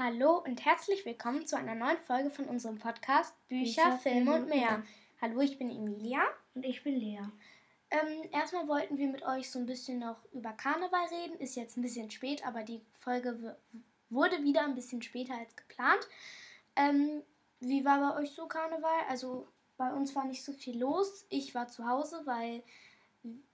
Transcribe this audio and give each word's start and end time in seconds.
Hallo 0.00 0.44
und 0.46 0.64
herzlich 0.64 1.04
willkommen 1.04 1.44
zu 1.44 1.56
einer 1.56 1.74
neuen 1.74 1.98
Folge 1.98 2.30
von 2.30 2.44
unserem 2.44 2.78
Podcast 2.78 3.34
Bücher, 3.48 3.82
Bücher 3.82 3.98
Filme 3.98 4.36
und 4.36 4.48
mehr. 4.48 4.84
Hallo, 5.20 5.40
ich 5.40 5.58
bin 5.58 5.70
Emilia. 5.70 6.20
Und 6.54 6.64
ich 6.64 6.84
bin 6.84 6.94
Lea. 6.94 7.18
Ähm, 7.90 8.22
erstmal 8.30 8.68
wollten 8.68 8.96
wir 8.96 9.08
mit 9.08 9.24
euch 9.24 9.50
so 9.50 9.58
ein 9.58 9.66
bisschen 9.66 9.98
noch 9.98 10.24
über 10.32 10.52
Karneval 10.52 11.04
reden. 11.06 11.40
Ist 11.40 11.56
jetzt 11.56 11.76
ein 11.76 11.82
bisschen 11.82 12.12
spät, 12.12 12.46
aber 12.46 12.62
die 12.62 12.80
Folge 13.00 13.56
wurde 14.08 14.40
wieder 14.44 14.62
ein 14.62 14.76
bisschen 14.76 15.02
später 15.02 15.34
als 15.34 15.56
geplant. 15.56 16.06
Ähm, 16.76 17.24
wie 17.58 17.84
war 17.84 17.98
bei 17.98 18.22
euch 18.22 18.30
so 18.30 18.46
Karneval? 18.46 19.00
Also 19.08 19.48
bei 19.76 19.92
uns 19.92 20.14
war 20.14 20.26
nicht 20.26 20.44
so 20.44 20.52
viel 20.52 20.78
los. 20.78 21.26
Ich 21.28 21.56
war 21.56 21.66
zu 21.66 21.88
Hause, 21.88 22.22
weil 22.24 22.62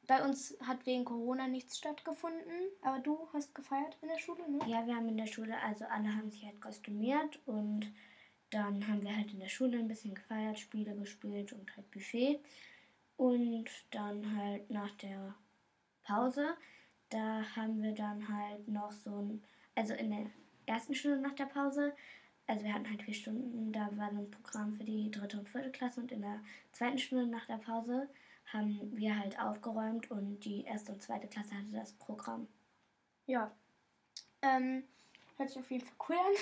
bei 0.07 0.25
uns 0.25 0.57
hat 0.61 0.87
wegen 0.87 1.05
Corona 1.05 1.49
nichts 1.49 1.79
stattgefunden, 1.79 2.69
aber 2.83 2.99
du 2.99 3.29
hast 3.33 3.55
gefeiert 3.55 3.97
in 4.03 4.09
der 4.09 4.19
Schule, 4.19 4.51
ne? 4.51 4.59
Ja, 4.67 4.87
wir 4.87 4.97
haben 4.97 5.09
in 5.09 5.17
der 5.17 5.27
Schule, 5.27 5.59
also 5.63 5.85
alle 5.87 6.15
haben 6.15 6.31
sich 6.31 6.45
halt 6.45 6.61
kostümiert 6.61 7.39
und 7.47 7.93
dann 8.51 8.87
haben 8.87 9.03
wir 9.03 9.17
halt 9.17 9.33
in 9.33 9.41
der 9.41 9.49
Schule 9.49 9.79
ein 9.79 9.89
bisschen 9.89 10.15
gefeiert, 10.15 10.59
Spiele 10.59 10.95
gespielt 10.95 11.53
und 11.53 11.77
halt 11.77 11.91
Buffet. 11.91 12.41
Und 13.17 13.69
dann 13.91 14.37
halt 14.37 14.71
nach 14.71 14.91
der 14.97 15.35
Pause, 16.03 16.57
da 17.11 17.45
haben 17.57 17.83
wir 17.83 17.93
dann 17.93 18.29
halt 18.29 18.67
noch 18.69 18.93
so 18.93 19.11
ein, 19.11 19.43
also 19.75 19.95
in 19.95 20.11
der 20.11 20.27
ersten 20.67 20.95
Stunde 20.95 21.19
nach 21.19 21.35
der 21.35 21.47
Pause, 21.47 21.95
also 22.47 22.65
wir 22.65 22.75
hatten 22.75 22.89
halt 22.89 23.03
vier 23.03 23.15
Stunden, 23.15 23.73
da 23.73 23.89
war 23.97 24.11
so 24.13 24.19
ein 24.19 24.31
Programm 24.31 24.73
für 24.73 24.85
die 24.85 25.11
dritte 25.11 25.39
und 25.39 25.49
vierte 25.49 25.71
Klasse 25.71 26.01
und 26.01 26.13
in 26.13 26.21
der 26.21 26.41
zweiten 26.73 26.99
Stunde 26.99 27.27
nach 27.27 27.47
der 27.47 27.57
Pause 27.57 28.09
haben 28.53 28.93
wir 28.95 29.19
halt 29.19 29.39
aufgeräumt 29.39 30.11
und 30.11 30.41
die 30.41 30.65
erste 30.65 30.93
und 30.93 31.01
zweite 31.03 31.29
Klasse 31.29 31.57
hatte 31.57 31.73
das 31.73 31.95
Programm. 31.95 32.47
Ja. 33.27 33.51
Ähm, 34.43 34.85
hört 35.37 35.51
sich 35.51 35.59
auf 35.59 35.71
jeden 35.71 35.87
Fall 35.87 35.97
cool 36.09 36.17
an. 36.17 36.33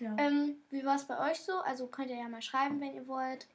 Ja. 0.00 0.16
Ähm, 0.18 0.56
wie 0.70 0.84
war 0.84 0.96
es 0.96 1.04
bei 1.04 1.30
euch 1.30 1.38
so? 1.38 1.60
Also 1.60 1.86
könnt 1.86 2.10
ihr 2.10 2.18
ja 2.18 2.28
mal 2.28 2.42
schreiben, 2.42 2.80
wenn 2.80 2.94
ihr 2.94 3.06
wollt. 3.08 3.46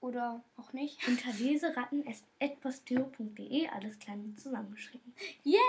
Oder 0.00 0.42
auch 0.58 0.74
nicht. 0.74 0.98
Unter 1.08 1.32
leseratten.posteo.de 1.32 3.68
alles 3.68 3.98
klein 3.98 4.36
zusammengeschrieben. 4.36 5.14
Yay! 5.44 5.60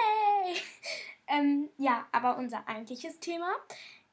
ähm, 1.28 1.70
ja, 1.78 2.06
aber 2.12 2.38
unser 2.38 2.68
eigentliches 2.68 3.20
Thema 3.20 3.54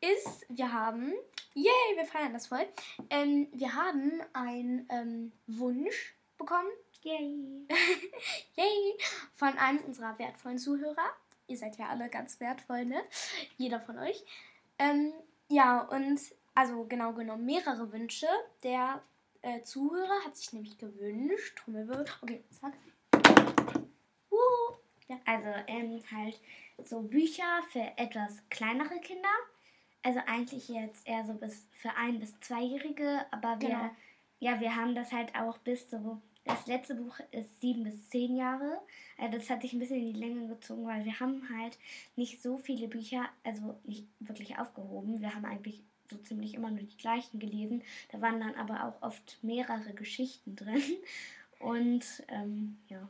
ist, 0.00 0.46
wir 0.48 0.72
haben, 0.72 1.12
yay, 1.54 1.96
wir 1.96 2.04
feiern 2.04 2.32
das 2.32 2.46
voll, 2.48 2.66
ähm, 3.10 3.48
wir 3.52 3.74
haben 3.74 4.20
einen 4.32 4.86
ähm, 4.90 5.32
Wunsch 5.46 6.14
bekommen 6.38 6.70
Yay! 7.02 7.66
Yay! 8.56 8.94
Von 9.34 9.58
einem 9.58 9.80
unserer 9.84 10.16
wertvollen 10.18 10.58
Zuhörer. 10.58 11.10
Ihr 11.48 11.56
seid 11.56 11.76
ja 11.76 11.88
alle 11.88 12.08
ganz 12.08 12.38
wertvoll, 12.38 12.84
ne? 12.84 13.02
Jeder 13.56 13.80
von 13.80 13.98
euch. 13.98 14.24
Ähm, 14.78 15.12
ja, 15.48 15.80
und 15.80 16.20
also 16.54 16.84
genau 16.84 17.12
genommen 17.12 17.44
mehrere 17.44 17.92
Wünsche. 17.92 18.28
Der 18.62 19.02
äh, 19.42 19.62
Zuhörer 19.62 20.24
hat 20.24 20.36
sich 20.36 20.52
nämlich 20.52 20.78
gewünscht. 20.78 21.58
Trommelwirbel. 21.58 22.04
Okay, 22.22 22.44
sag. 22.50 22.72
Uh, 24.30 24.74
ja. 25.08 25.18
Also 25.26 25.48
ähm, 25.66 26.00
halt 26.10 26.38
so 26.78 27.02
Bücher 27.02 27.62
für 27.70 27.92
etwas 27.96 28.36
kleinere 28.48 29.00
Kinder. 29.00 29.28
Also 30.04 30.20
eigentlich 30.26 30.68
jetzt 30.68 31.06
eher 31.06 31.24
so 31.24 31.34
bis 31.34 31.66
für 31.72 31.94
ein 31.96 32.20
bis 32.20 32.38
zweijährige, 32.40 33.26
aber 33.32 33.60
wir 33.60 33.68
genau. 33.68 33.90
ja 34.38 34.60
wir 34.60 34.76
haben 34.76 34.94
das 34.94 35.12
halt 35.12 35.34
auch 35.34 35.58
bis 35.58 35.90
so 35.90 36.20
das 36.44 36.66
letzte 36.66 36.94
Buch 36.96 37.18
ist 37.30 37.60
sieben 37.60 37.84
bis 37.84 38.08
zehn 38.08 38.36
Jahre. 38.36 38.80
Also 39.18 39.38
das 39.38 39.48
hat 39.48 39.62
sich 39.62 39.72
ein 39.72 39.78
bisschen 39.78 39.98
in 39.98 40.12
die 40.12 40.18
Länge 40.18 40.48
gezogen, 40.48 40.86
weil 40.86 41.04
wir 41.04 41.20
haben 41.20 41.48
halt 41.56 41.78
nicht 42.16 42.42
so 42.42 42.58
viele 42.58 42.88
Bücher, 42.88 43.28
also 43.44 43.78
nicht 43.84 44.06
wirklich 44.18 44.58
aufgehoben. 44.58 45.20
Wir 45.20 45.34
haben 45.34 45.44
eigentlich 45.44 45.82
so 46.10 46.16
ziemlich 46.18 46.54
immer 46.54 46.70
nur 46.70 46.82
die 46.82 46.96
gleichen 46.96 47.38
gelesen. 47.38 47.82
Da 48.10 48.20
waren 48.20 48.40
dann 48.40 48.54
aber 48.56 48.84
auch 48.84 49.02
oft 49.02 49.38
mehrere 49.42 49.92
Geschichten 49.94 50.56
drin. 50.56 50.82
Und 51.60 52.04
ähm, 52.28 52.78
ja. 52.88 53.08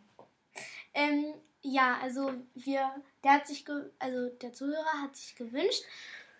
Ähm, 0.92 1.32
ja, 1.62 1.98
also 2.02 2.32
wir, 2.54 2.90
der 3.24 3.32
hat 3.32 3.46
sich, 3.46 3.64
also 3.98 4.28
der 4.28 4.52
Zuhörer 4.52 5.02
hat 5.02 5.16
sich 5.16 5.36
gewünscht, 5.36 5.84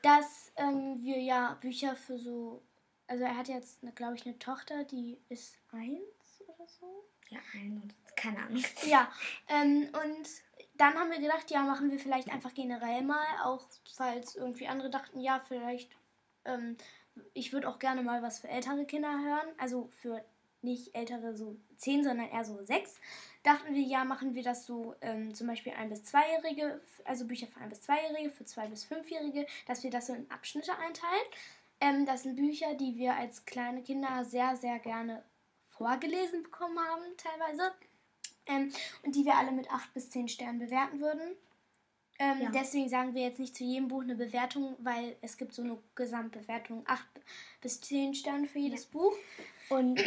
dass 0.03 0.53
ähm, 0.57 0.99
wir 1.03 1.19
ja 1.21 1.57
Bücher 1.61 1.97
für 1.97 2.19
so, 2.19 2.61
also 3.07 3.25
er 3.25 3.37
hat 3.37 3.49
jetzt, 3.49 3.81
glaube 3.95 4.17
ich, 4.17 4.27
eine 4.27 4.39
Tochter, 4.39 4.85
die 4.85 5.17
ist 5.31 5.57
eins 5.71 6.03
oder 6.63 6.69
so. 6.69 7.05
Ja, 7.29 7.41
ein 7.55 7.83
oder 7.85 7.95
keine 8.15 8.39
Ahnung. 8.39 8.63
Ja, 8.87 9.11
ähm, 9.49 9.89
und 9.93 10.29
dann 10.75 10.95
haben 10.95 11.11
wir 11.11 11.21
gedacht, 11.21 11.51
ja, 11.51 11.63
machen 11.63 11.91
wir 11.91 11.99
vielleicht 11.99 12.31
einfach 12.31 12.55
generell 12.55 13.03
mal, 13.03 13.27
auch 13.45 13.65
falls 13.95 14.37
irgendwie 14.37 14.69
andere 14.69 14.91
dachten, 14.91 15.21
ja, 15.21 15.41
vielleicht, 15.47 15.91
ähm, 16.45 16.77
ich 17.35 17.53
würde 17.53 17.69
auch 17.69 17.79
gerne 17.79 18.03
mal 18.03 18.23
was 18.23 18.41
für 18.41 18.49
ältere 18.49 18.85
Kinder 18.85 19.11
hören, 19.11 19.49
also 19.59 19.89
für 20.01 20.25
nicht 20.63 20.95
ältere 20.95 21.37
so 21.37 21.57
10, 21.79 22.05
sondern 22.05 22.29
eher 22.29 22.45
so 22.45 22.65
6, 22.65 23.01
dachten 23.43 23.75
wir, 23.75 23.83
ja, 23.83 24.05
machen 24.05 24.35
wir 24.35 24.43
das 24.43 24.65
so 24.65 24.95
ähm, 25.01 25.35
zum 25.35 25.49
Beispiel 25.49 25.73
ein 25.73 25.91
bis 25.91 26.05
zweijährige, 26.05 26.81
also 27.05 27.27
Bücher 27.27 27.49
für 27.49 27.61
ein 27.61 27.69
bis 27.69 27.83
zweijährige, 27.83 28.31
für 28.31 28.45
zwei 28.45 28.69
bis 28.69 28.85
fünfjährige, 28.85 29.47
dass 29.67 29.83
wir 29.83 29.91
das 29.91 30.07
so 30.07 30.15
in 30.15 30.31
Abschnitte 30.31 30.77
einteilen. 30.79 31.27
Ähm, 31.81 32.07
das 32.07 32.23
sind 32.23 32.37
Bücher, 32.37 32.75
die 32.75 32.97
wir 32.97 33.17
als 33.17 33.45
kleine 33.45 33.83
Kinder 33.83 34.25
sehr, 34.25 34.57
sehr 34.57 34.79
gerne 34.79 35.25
vorgelesen 35.83 36.45
bekommen 36.45 36.79
haben, 36.79 37.03
teilweise. 37.17 37.73
Ähm, 38.47 38.73
und 39.03 39.15
die 39.15 39.25
wir 39.25 39.37
alle 39.37 39.53
mit 39.53 39.71
8 39.71 39.93
bis 39.95 40.11
10 40.11 40.29
Sternen 40.29 40.59
bewerten 40.59 41.01
würden. 41.01 41.37
Ähm, 42.19 42.41
ja. 42.41 42.51
Deswegen 42.51 42.89
sagen 42.89 43.15
wir 43.15 43.23
jetzt 43.23 43.41
nicht 43.41 43.57
zu 43.57 43.65
jedem 43.65 43.89
Buch 43.89 44.03
eine 44.03 44.15
Bewertung, 44.15 44.77
weil 44.79 45.17
es 45.23 45.37
gibt 45.37 45.55
so 45.55 45.63
eine 45.63 45.79
Gesamtbewertung 45.95 46.85
8 46.87 47.05
bis 47.61 47.81
10 47.81 48.15
Sterne 48.15 48.47
für 48.47 48.59
jedes 48.59 48.85
ja. 48.85 48.91
Buch. 48.93 49.15
Und 49.71 50.01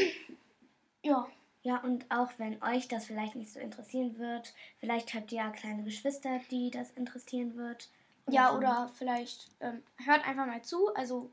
ja. 1.03 1.27
Ja, 1.63 1.77
und 1.79 2.05
auch 2.11 2.29
wenn 2.37 2.61
euch 2.61 2.87
das 2.87 3.07
vielleicht 3.07 3.35
nicht 3.35 3.51
so 3.51 3.59
interessieren 3.59 4.19
wird, 4.19 4.53
vielleicht 4.77 5.15
habt 5.15 5.31
ihr 5.31 5.39
ja 5.39 5.49
kleine 5.49 5.83
Geschwister, 5.83 6.39
die 6.51 6.69
das 6.69 6.91
interessieren 6.91 7.55
wird. 7.55 7.89
Oder 8.27 8.35
ja, 8.35 8.51
so. 8.51 8.57
oder 8.57 8.91
vielleicht 8.95 9.49
ähm, 9.61 9.81
hört 10.05 10.27
einfach 10.27 10.45
mal 10.45 10.61
zu. 10.61 10.93
Also 10.93 11.31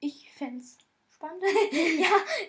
ich 0.00 0.30
fände 0.32 0.58
es 0.58 0.78
spannend. 1.24 1.42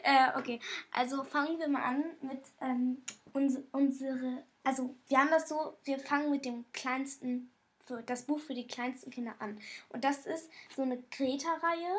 ja, 0.04 0.34
äh, 0.34 0.40
okay. 0.40 0.60
Also 0.92 1.24
fangen 1.24 1.60
wir 1.60 1.68
mal 1.68 1.84
an 1.84 2.04
mit 2.22 2.42
ähm, 2.62 3.02
uns, 3.34 3.58
unsere. 3.72 4.44
Also 4.64 4.96
wir 5.08 5.20
haben 5.20 5.30
das 5.30 5.50
so, 5.50 5.78
wir 5.84 6.00
fangen 6.00 6.32
mit 6.32 6.46
dem 6.46 6.66
kleinsten, 6.74 7.52
für 7.80 8.02
das 8.02 8.24
Buch 8.24 8.40
für 8.40 8.54
die 8.54 8.68
kleinsten 8.68 9.12
Kinder 9.12 9.36
an. 9.40 9.60
Und 9.90 10.04
das 10.04 10.26
ist 10.26 10.50
so 10.76 10.82
eine 10.82 11.02
Greta-Reihe. 11.12 11.96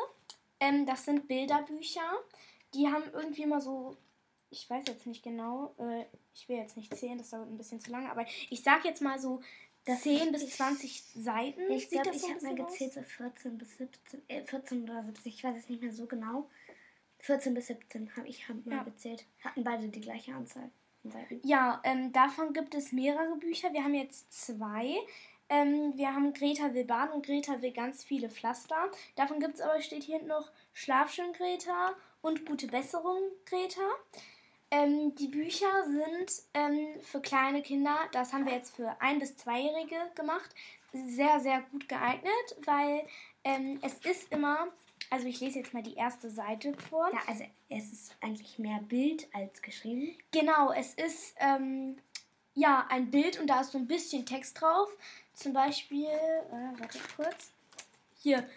Ähm, 0.59 0.85
das 0.85 1.05
sind 1.05 1.27
Bilderbücher. 1.27 2.11
Die 2.73 2.87
haben 2.87 3.05
irgendwie 3.13 3.43
immer 3.43 3.61
so, 3.61 3.95
ich 4.49 4.69
weiß 4.69 4.83
jetzt 4.87 5.07
nicht 5.07 5.23
genau, 5.23 5.73
äh, 5.77 6.05
ich 6.33 6.49
will 6.49 6.57
jetzt 6.57 6.77
nicht 6.77 6.95
zählen, 6.95 7.17
das 7.17 7.29
dauert 7.29 7.49
ein 7.49 7.57
bisschen 7.57 7.79
zu 7.79 7.89
lange, 7.91 8.11
aber 8.11 8.25
ich 8.49 8.61
sag 8.61 8.85
jetzt 8.85 9.01
mal 9.01 9.17
so 9.17 9.41
das 9.87 10.01
10 10.01 10.31
bis 10.33 10.49
20 10.49 11.01
Seiten. 11.15 11.71
Ich 11.71 11.89
glaube, 11.89 12.11
ich 12.13 12.23
habe 12.23 12.43
mal 12.43 12.55
gezählt, 12.55 12.93
so 12.93 13.01
14 13.01 13.57
bis 13.57 13.77
17, 13.77 14.21
äh, 14.27 14.43
14 14.43 14.83
oder 14.83 15.03
17, 15.03 15.31
ich 15.31 15.43
weiß 15.43 15.57
es 15.57 15.69
nicht 15.69 15.81
mehr 15.81 15.93
so 15.93 16.05
genau. 16.05 16.49
14 17.19 17.53
bis 17.53 17.67
17 17.67 18.15
habe 18.15 18.27
ich 18.27 18.47
hab 18.47 18.65
mal 18.65 18.77
ja. 18.77 18.83
gezählt. 18.83 19.25
Hatten 19.43 19.63
beide 19.63 19.87
die 19.89 20.01
gleiche 20.01 20.33
Anzahl. 20.33 20.69
Ja, 21.43 21.81
ähm, 21.83 22.11
davon 22.11 22.53
gibt 22.53 22.75
es 22.75 22.91
mehrere 22.91 23.37
Bücher. 23.37 23.71
Wir 23.71 23.83
haben 23.83 23.93
jetzt 23.93 24.31
zwei. 24.33 24.97
Ähm, 25.49 25.93
wir 25.95 26.13
haben 26.13 26.33
Greta 26.33 26.73
will 26.73 26.83
Bahn 26.83 27.09
und 27.11 27.25
Greta 27.25 27.61
will 27.61 27.71
ganz 27.71 28.03
viele 28.03 28.29
Pflaster. 28.29 28.91
Davon 29.15 29.39
gibt 29.39 29.55
es 29.55 29.61
aber, 29.61 29.81
steht 29.81 30.03
hier 30.03 30.21
noch 30.23 30.51
Schlafschön 30.73 31.31
Greta 31.33 31.93
und 32.21 32.45
Gute 32.45 32.67
Besserung 32.67 33.19
Greta. 33.45 33.81
Ähm, 34.69 35.15
die 35.15 35.29
Bücher 35.29 35.85
sind 35.85 36.43
ähm, 36.53 36.99
für 37.01 37.21
kleine 37.21 37.61
Kinder, 37.61 37.97
das 38.11 38.33
haben 38.33 38.45
wir 38.45 38.51
jetzt 38.53 38.75
für 38.75 38.99
ein- 38.99 39.19
bis 39.19 39.37
zweijährige 39.37 39.95
gemacht, 40.13 40.53
sehr, 40.91 41.39
sehr 41.39 41.61
gut 41.71 41.87
geeignet, 41.87 42.57
weil 42.65 43.07
ähm, 43.45 43.79
es 43.81 43.93
ist 44.05 44.29
immer, 44.29 44.67
also 45.09 45.27
ich 45.27 45.39
lese 45.39 45.59
jetzt 45.59 45.73
mal 45.73 45.83
die 45.83 45.95
erste 45.95 46.29
Seite 46.29 46.73
vor. 46.89 47.09
Ja, 47.13 47.19
also 47.27 47.43
es 47.69 47.91
ist 47.91 48.15
eigentlich 48.21 48.59
mehr 48.59 48.79
Bild 48.79 49.27
als 49.33 49.61
geschrieben. 49.61 50.15
Genau, 50.31 50.71
es 50.71 50.93
ist 50.95 51.35
ähm, 51.39 51.97
ja 52.53 52.85
ein 52.89 53.11
Bild 53.11 53.39
und 53.39 53.47
da 53.47 53.61
ist 53.61 53.71
so 53.71 53.77
ein 53.77 53.87
bisschen 53.87 54.25
Text 54.25 54.61
drauf. 54.61 54.89
Zum 55.33 55.53
Beispiel, 55.53 56.05
äh, 56.05 56.79
warte 56.79 56.99
kurz. 57.15 57.51
Hier, 58.21 58.47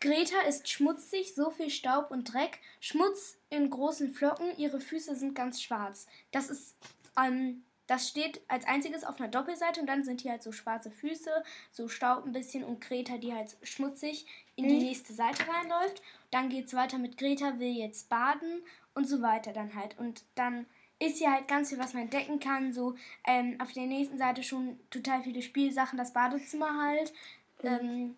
Greta 0.00 0.40
ist 0.42 0.68
schmutzig, 0.68 1.34
so 1.34 1.50
viel 1.50 1.70
Staub 1.70 2.10
und 2.10 2.32
Dreck, 2.32 2.58
Schmutz 2.80 3.38
in 3.48 3.70
großen 3.70 4.12
Flocken, 4.12 4.56
ihre 4.58 4.80
Füße 4.80 5.16
sind 5.16 5.34
ganz 5.34 5.62
schwarz. 5.62 6.06
Das 6.32 6.50
ist, 6.50 6.76
ähm, 7.18 7.64
das 7.86 8.08
steht 8.08 8.40
als 8.48 8.66
einziges 8.66 9.04
auf 9.04 9.20
einer 9.20 9.28
Doppelseite 9.28 9.80
und 9.80 9.86
dann 9.86 10.04
sind 10.04 10.20
hier 10.20 10.32
halt 10.32 10.42
so 10.42 10.52
schwarze 10.52 10.90
Füße, 10.90 11.30
so 11.70 11.88
Staub 11.88 12.24
ein 12.24 12.32
bisschen 12.32 12.64
und 12.64 12.80
Greta, 12.80 13.18
die 13.18 13.32
halt 13.32 13.56
schmutzig 13.62 14.26
in 14.56 14.68
die 14.68 14.74
mhm. 14.74 14.82
nächste 14.84 15.12
Seite 15.12 15.44
reinläuft. 15.48 16.02
Dann 16.30 16.48
geht 16.48 16.66
es 16.66 16.74
weiter 16.74 16.98
mit 16.98 17.16
Greta 17.16 17.58
will 17.58 17.76
jetzt 17.76 18.08
baden 18.08 18.62
und 18.94 19.08
so 19.08 19.22
weiter 19.22 19.52
dann 19.52 19.74
halt. 19.74 19.98
Und 19.98 20.24
dann 20.34 20.66
ist 20.98 21.18
hier 21.18 21.30
halt 21.30 21.46
ganz 21.46 21.68
viel, 21.68 21.78
was 21.78 21.94
man 21.94 22.04
entdecken 22.04 22.40
kann. 22.40 22.72
So 22.72 22.96
ähm, 23.26 23.60
auf 23.60 23.72
der 23.72 23.86
nächsten 23.86 24.18
Seite 24.18 24.42
schon 24.42 24.80
total 24.90 25.22
viele 25.22 25.42
Spielsachen, 25.42 25.98
das 25.98 26.12
Badezimmer 26.12 26.82
halt. 26.82 27.12
Mhm. 27.62 27.68
Ähm, 27.68 28.16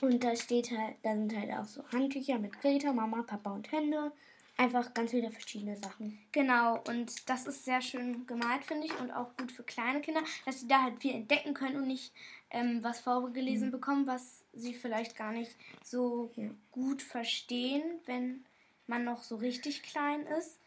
Und 0.00 0.22
da 0.22 0.36
steht 0.36 0.70
halt, 0.70 0.96
da 1.02 1.14
sind 1.14 1.36
halt 1.36 1.50
auch 1.52 1.64
so 1.64 1.82
Handtücher 1.90 2.38
mit 2.38 2.60
Greta, 2.60 2.92
Mama, 2.92 3.22
Papa 3.22 3.50
und 3.50 3.72
Hände. 3.72 4.12
Einfach 4.58 4.92
ganz 4.92 5.12
viele 5.12 5.30
verschiedene 5.30 5.76
Sachen. 5.76 6.18
Genau, 6.32 6.82
und 6.88 7.30
das 7.30 7.46
ist 7.46 7.64
sehr 7.64 7.80
schön 7.80 8.26
gemalt, 8.26 8.64
finde 8.64 8.88
ich, 8.88 8.98
und 8.98 9.12
auch 9.12 9.36
gut 9.36 9.52
für 9.52 9.62
kleine 9.62 10.00
Kinder, 10.00 10.20
dass 10.44 10.60
sie 10.60 10.66
da 10.66 10.82
halt 10.82 11.00
viel 11.00 11.14
entdecken 11.14 11.54
können 11.54 11.76
und 11.76 11.86
nicht 11.86 12.12
ähm, 12.50 12.82
was 12.82 12.98
vorgelesen 12.98 13.68
mhm. 13.68 13.72
bekommen, 13.72 14.06
was 14.08 14.42
sie 14.52 14.74
vielleicht 14.74 15.16
gar 15.16 15.30
nicht 15.30 15.54
so 15.84 16.32
ja. 16.34 16.50
gut 16.72 17.02
verstehen, 17.02 17.84
wenn 18.06 18.44
man 18.88 19.04
noch 19.04 19.22
so 19.22 19.36
richtig 19.36 19.84
klein 19.84 20.26
ist. 20.26 20.58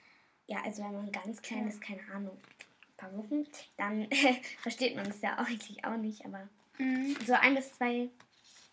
Ja, 0.48 0.64
also 0.64 0.84
wenn 0.84 0.94
man 0.94 1.12
ganz 1.12 1.42
klein 1.42 1.68
ist, 1.68 1.82
keine 1.82 2.02
Ahnung, 2.14 2.38
ein 2.38 2.96
paar 2.96 3.18
Wochen, 3.18 3.46
dann 3.76 4.08
versteht 4.62 4.96
man 4.96 5.08
es 5.08 5.22
ja 5.22 5.38
eigentlich 5.38 5.84
auch 5.84 5.98
nicht, 5.98 6.26
aber 6.26 6.48
mhm. 6.78 7.18
so 7.26 7.34
ein 7.34 7.56
bis 7.56 7.74
zwei, 7.74 8.08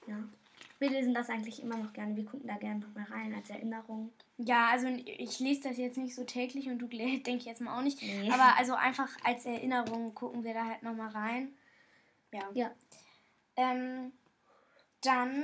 ja. 0.06 0.22
Wir 0.78 0.90
lesen 0.90 1.12
das 1.12 1.28
eigentlich 1.28 1.60
immer 1.60 1.76
noch 1.76 1.92
gerne. 1.92 2.14
Wir 2.14 2.24
gucken 2.24 2.46
da 2.46 2.56
gerne 2.56 2.80
noch 2.80 2.94
mal 2.94 3.04
rein 3.04 3.34
als 3.34 3.50
Erinnerung. 3.50 4.12
Ja, 4.36 4.68
also 4.68 4.86
ich 4.86 5.40
lese 5.40 5.68
das 5.68 5.76
jetzt 5.76 5.98
nicht 5.98 6.14
so 6.14 6.24
täglich 6.24 6.68
und 6.68 6.78
du 6.78 6.86
denke 6.88 7.36
ich 7.36 7.44
jetzt 7.44 7.60
mal 7.60 7.76
auch 7.76 7.82
nicht. 7.82 8.00
Nee. 8.00 8.30
Aber 8.30 8.56
also 8.56 8.74
einfach 8.74 9.10
als 9.24 9.44
Erinnerung 9.44 10.14
gucken 10.14 10.44
wir 10.44 10.54
da 10.54 10.64
halt 10.64 10.82
noch 10.82 10.94
mal 10.94 11.08
rein. 11.08 11.52
Ja. 12.32 12.48
Ja. 12.54 12.70
Ähm, 13.56 14.12
dann, 15.00 15.42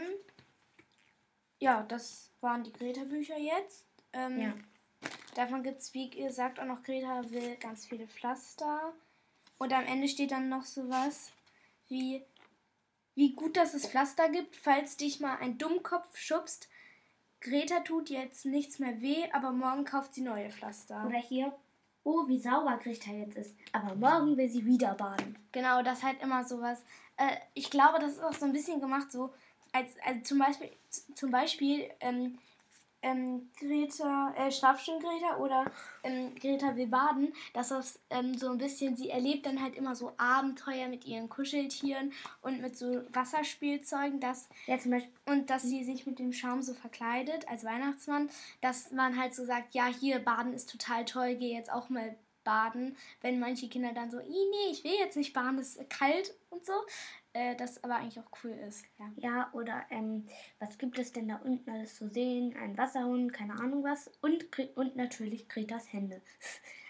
ja, 1.59 1.83
das 1.83 2.31
waren 2.41 2.63
die 2.63 2.73
Greta-Bücher 2.73 3.39
jetzt. 3.39 3.87
Ähm, 4.13 4.41
ja. 4.41 4.55
Davon 5.35 5.65
gibt 5.65 5.81
es, 5.81 5.93
wie 5.95 6.09
ihr 6.11 6.33
sagt, 6.33 6.61
auch 6.61 6.65
noch 6.65 6.83
Greta 6.83 7.29
will 7.31 7.57
ganz 7.57 7.87
viele 7.87 8.07
Pflaster. 8.07 8.93
Und 9.59 9.73
am 9.73 9.85
Ende 9.85 10.07
steht 10.07 10.31
dann 10.31 10.49
noch 10.49 10.65
sowas 10.65 11.33
wie, 11.89 12.23
wie 13.15 13.35
gut, 13.35 13.57
dass 13.57 13.75
es 13.75 13.87
Pflaster 13.87 14.29
gibt, 14.29 14.57
falls 14.57 14.97
dich 14.97 15.21
mal 15.21 15.37
ein 15.37 15.59
Dummkopf 15.59 16.17
schubst. 16.17 16.69
Greta 17.41 17.81
tut 17.81 18.11
jetzt 18.11 18.47
nichts 18.47 18.79
mehr 18.79 19.01
weh, 19.01 19.25
aber 19.33 19.53
morgen 19.53 19.85
kauft 19.85 20.15
sie 20.15 20.23
neue 20.23 20.51
Pflaster. 20.51 21.07
Oder 21.07 21.19
hier, 21.19 21.55
oh, 22.03 22.27
wie 22.27 22.39
sauber 22.39 22.79
Greta 22.83 23.13
jetzt 23.13 23.37
ist, 23.37 23.55
aber 23.73 23.95
morgen 23.95 24.37
will 24.37 24.49
sie 24.49 24.65
wieder 24.65 24.95
baden. 24.95 25.39
Genau, 25.53 25.83
das 25.83 25.99
ist 25.99 26.05
halt 26.05 26.23
immer 26.23 26.45
sowas. 26.45 26.83
Äh, 27.17 27.37
ich 27.53 27.71
glaube, 27.71 27.99
das 27.99 28.13
ist 28.13 28.23
auch 28.23 28.33
so 28.33 28.47
ein 28.47 28.53
bisschen 28.53 28.81
gemacht, 28.81 29.13
so 29.13 29.31
als, 29.73 29.91
also 30.05 30.21
zum 30.23 30.39
Beispiel, 30.39 30.71
zum 31.15 31.31
Beispiel 31.31 31.91
ähm, 32.01 32.39
ähm, 33.05 33.51
Greta, 33.61 34.35
äh, 34.37 34.51
Greta 34.51 35.37
oder 35.39 35.71
ähm, 36.03 36.35
Greta 36.35 36.75
will 36.75 36.87
baden, 36.87 37.33
dass 37.53 37.69
das 37.69 38.01
ähm, 38.11 38.37
so 38.37 38.51
ein 38.51 38.59
bisschen, 38.59 38.97
sie 38.97 39.11
erlebt 39.11 39.47
dann 39.47 39.63
halt 39.63 39.77
immer 39.77 39.95
so 39.95 40.13
Abenteuer 40.17 40.89
mit 40.89 41.05
ihren 41.05 41.29
Kuscheltieren 41.29 42.13
und 42.41 42.61
mit 42.61 42.77
so 42.77 43.03
Wasserspielzeugen, 43.13 44.21
dass, 44.21 44.49
ja, 44.67 44.79
zum 44.79 44.93
Beispiel, 44.93 45.13
und 45.27 45.51
dass 45.51 45.63
sie 45.63 45.85
sich 45.85 46.07
mit 46.07 46.19
dem 46.19 46.33
Schaum 46.33 46.63
so 46.63 46.73
verkleidet 46.73 47.47
als 47.49 47.65
Weihnachtsmann, 47.65 48.31
dass 48.63 48.91
man 48.91 49.19
halt 49.19 49.35
so 49.35 49.45
sagt, 49.45 49.75
ja, 49.75 49.87
hier, 49.87 50.19
baden 50.19 50.55
ist 50.55 50.71
total 50.71 51.05
toll, 51.05 51.37
geh 51.37 51.55
jetzt 51.55 51.71
auch 51.71 51.91
mal 51.91 52.17
baden, 52.43 52.97
wenn 53.21 53.39
manche 53.39 53.69
Kinder 53.69 53.93
dann 53.93 54.11
so, 54.11 54.19
nee, 54.19 54.71
ich 54.71 54.85
will 54.85 54.95
jetzt 54.99 55.17
nicht 55.17 55.33
baden, 55.33 55.59
es 55.59 55.77
ist 55.77 55.91
kalt 55.91 56.35
und 56.51 56.65
so, 56.65 56.73
äh, 57.35 57.57
das 57.57 57.83
aber 57.85 57.97
eigentlich 57.97 58.19
auch 58.19 58.31
cool 58.43 58.53
ist. 58.67 58.87
Ja, 58.99 59.13
ja 59.17 59.51
oder 59.53 59.85
ähm, 59.91 60.27
was 60.59 60.79
gibt 60.79 60.99
es 60.99 61.13
denn 61.13 61.29
da 61.29 61.37
unten 61.37 61.69
alles 61.69 61.97
zu 61.97 62.09
sehen? 62.09 62.57
Ein 62.57 62.79
Wasserhund, 62.79 63.33
keine 63.33 63.55
Ahnung 63.55 63.85
was 63.85 64.11
und, 64.23 64.47
und 64.77 64.97
natürlich 64.97 65.49
Gretas 65.49 65.93
Hände. 65.93 66.23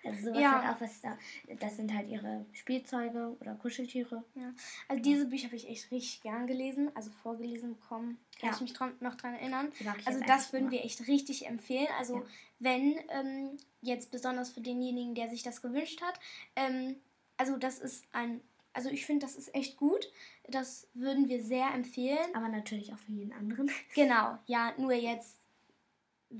Also 0.06 0.26
sowas 0.26 0.42
ja. 0.42 0.62
halt 0.62 0.76
auch, 0.76 0.80
was 0.82 1.00
da, 1.00 1.16
das 1.60 1.76
sind 1.76 1.94
halt 1.94 2.10
ihre 2.10 2.44
Spielzeuge 2.52 3.38
oder 3.40 3.54
Kuscheltiere. 3.54 4.22
Ja. 4.34 4.52
Also 4.86 5.02
diese 5.02 5.24
Bücher 5.24 5.46
habe 5.46 5.56
ich 5.56 5.66
echt 5.66 5.90
richtig 5.90 6.20
gern 6.20 6.46
gelesen, 6.46 6.90
also 6.94 7.10
vorgelesen 7.10 7.78
bekommen. 7.78 8.18
Kann 8.38 8.50
ja. 8.50 8.54
ich 8.54 8.60
mich 8.60 8.74
noch 9.00 9.14
dran 9.14 9.32
erinnern. 9.32 9.72
Also 10.04 10.20
das 10.26 10.52
würden 10.52 10.70
wir 10.70 10.84
echt 10.84 11.08
richtig 11.08 11.46
empfehlen. 11.46 11.88
Also 11.98 12.16
ja. 12.16 12.24
wenn 12.58 13.00
ähm, 13.08 13.56
jetzt 13.80 14.10
besonders 14.10 14.50
für 14.50 14.60
denjenigen, 14.60 15.14
der 15.14 15.30
sich 15.30 15.42
das 15.42 15.62
gewünscht 15.62 16.02
hat, 16.02 16.20
ähm, 16.54 16.96
also 17.38 17.56
das 17.56 17.78
ist 17.78 18.04
ein, 18.12 18.42
also 18.74 18.90
ich 18.90 19.06
finde, 19.06 19.24
das 19.24 19.36
ist 19.36 19.54
echt 19.54 19.76
gut. 19.76 20.10
Das 20.48 20.88
würden 20.94 21.28
wir 21.28 21.42
sehr 21.42 21.72
empfehlen. 21.72 22.34
Aber 22.34 22.48
natürlich 22.48 22.92
auch 22.92 22.98
für 22.98 23.12
jeden 23.12 23.32
anderen. 23.32 23.70
Genau, 23.94 24.36
ja, 24.46 24.74
nur 24.76 24.92
jetzt 24.92 25.38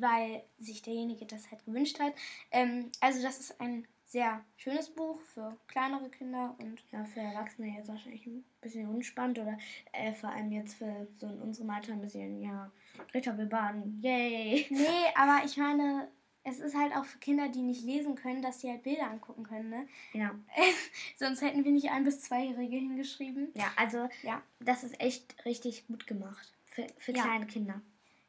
weil 0.00 0.42
sich 0.58 0.82
derjenige 0.82 1.24
das 1.24 1.50
halt 1.50 1.64
gewünscht 1.64 2.00
hat. 2.00 2.14
Ähm, 2.50 2.90
also 3.00 3.22
das 3.22 3.38
ist 3.38 3.60
ein 3.60 3.86
sehr 4.06 4.44
schönes 4.56 4.90
Buch 4.90 5.20
für 5.20 5.56
kleinere 5.66 6.08
Kinder 6.08 6.54
und 6.58 6.80
ja, 6.92 7.04
für 7.04 7.20
Erwachsene 7.20 7.76
jetzt 7.76 7.88
wahrscheinlich 7.88 8.26
ein 8.26 8.44
bisschen 8.60 8.88
unspannend 8.88 9.38
oder 9.38 9.58
äh, 9.92 10.12
vor 10.12 10.30
allem 10.30 10.52
jetzt 10.52 10.74
für 10.74 11.08
so 11.16 11.26
in 11.26 11.40
unserem 11.40 11.70
Alter 11.70 11.92
ein 11.92 12.00
bisschen, 12.00 12.40
ja, 12.40 12.70
Greta 13.10 13.36
will 13.36 13.46
baden, 13.46 13.98
yay. 14.00 14.66
Nee, 14.70 15.12
aber 15.16 15.44
ich 15.44 15.56
meine, 15.56 16.08
es 16.44 16.60
ist 16.60 16.76
halt 16.76 16.94
auch 16.94 17.06
für 17.06 17.18
Kinder, 17.18 17.48
die 17.48 17.62
nicht 17.62 17.84
lesen 17.84 18.14
können, 18.14 18.42
dass 18.42 18.60
sie 18.60 18.70
halt 18.70 18.82
Bilder 18.82 19.10
angucken 19.10 19.44
können, 19.44 19.70
ne? 19.70 19.88
Ja. 20.12 20.30
Sonst 21.16 21.40
hätten 21.40 21.64
wir 21.64 21.72
nicht 21.72 21.90
ein- 21.90 22.04
bis 22.04 22.20
zweijährige 22.20 22.76
hingeschrieben. 22.76 23.48
Ja, 23.54 23.72
also 23.76 24.08
ja. 24.22 24.42
das 24.60 24.84
ist 24.84 25.00
echt 25.00 25.44
richtig 25.46 25.86
gut 25.86 26.06
gemacht 26.06 26.52
für, 26.66 26.86
für 26.98 27.12
ja. 27.12 27.22
kleine 27.22 27.46
Kinder. 27.46 27.80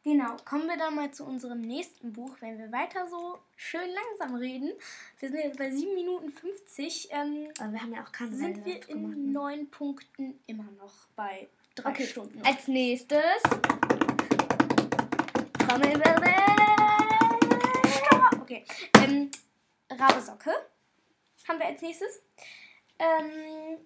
Genau, 0.03 0.37
kommen 0.45 0.67
wir 0.67 0.77
dann 0.77 0.95
mal 0.95 1.11
zu 1.11 1.25
unserem 1.25 1.61
nächsten 1.61 2.13
Buch, 2.13 2.37
wenn 2.39 2.59
wir 2.59 2.71
weiter 2.71 3.07
so 3.09 3.39
schön 3.55 3.89
langsam 3.89 4.35
reden. 4.35 4.71
Wir 5.19 5.29
sind 5.29 5.39
jetzt 5.39 5.57
bei 5.57 5.71
7 5.71 5.95
Minuten 5.95 6.29
50. 6.29 7.09
Ähm, 7.11 7.47
Aber 7.59 7.73
wir 7.73 7.81
haben 7.81 7.91
ja 7.91 8.03
auch 8.03 8.11
keine 8.11 8.31
Sind 8.31 8.63
wir 8.65 8.87
in 8.87 9.01
gemacht, 9.01 9.17
ne? 9.17 9.31
neun 9.31 9.71
Punkten 9.71 10.39
immer 10.45 10.69
noch 10.77 10.93
bei 11.15 11.47
drei 11.73 11.89
okay. 11.89 12.05
Stunden. 12.05 12.39
Als 12.43 12.67
nächstes. 12.67 13.41
Okay. 18.55 18.65
Ähm, 19.03 19.31
Rabe 19.89 20.21
Socke 20.21 20.51
haben 21.47 21.59
wir 21.59 21.65
als 21.65 21.81
nächstes. 21.81 22.21
Ähm, 22.99 23.77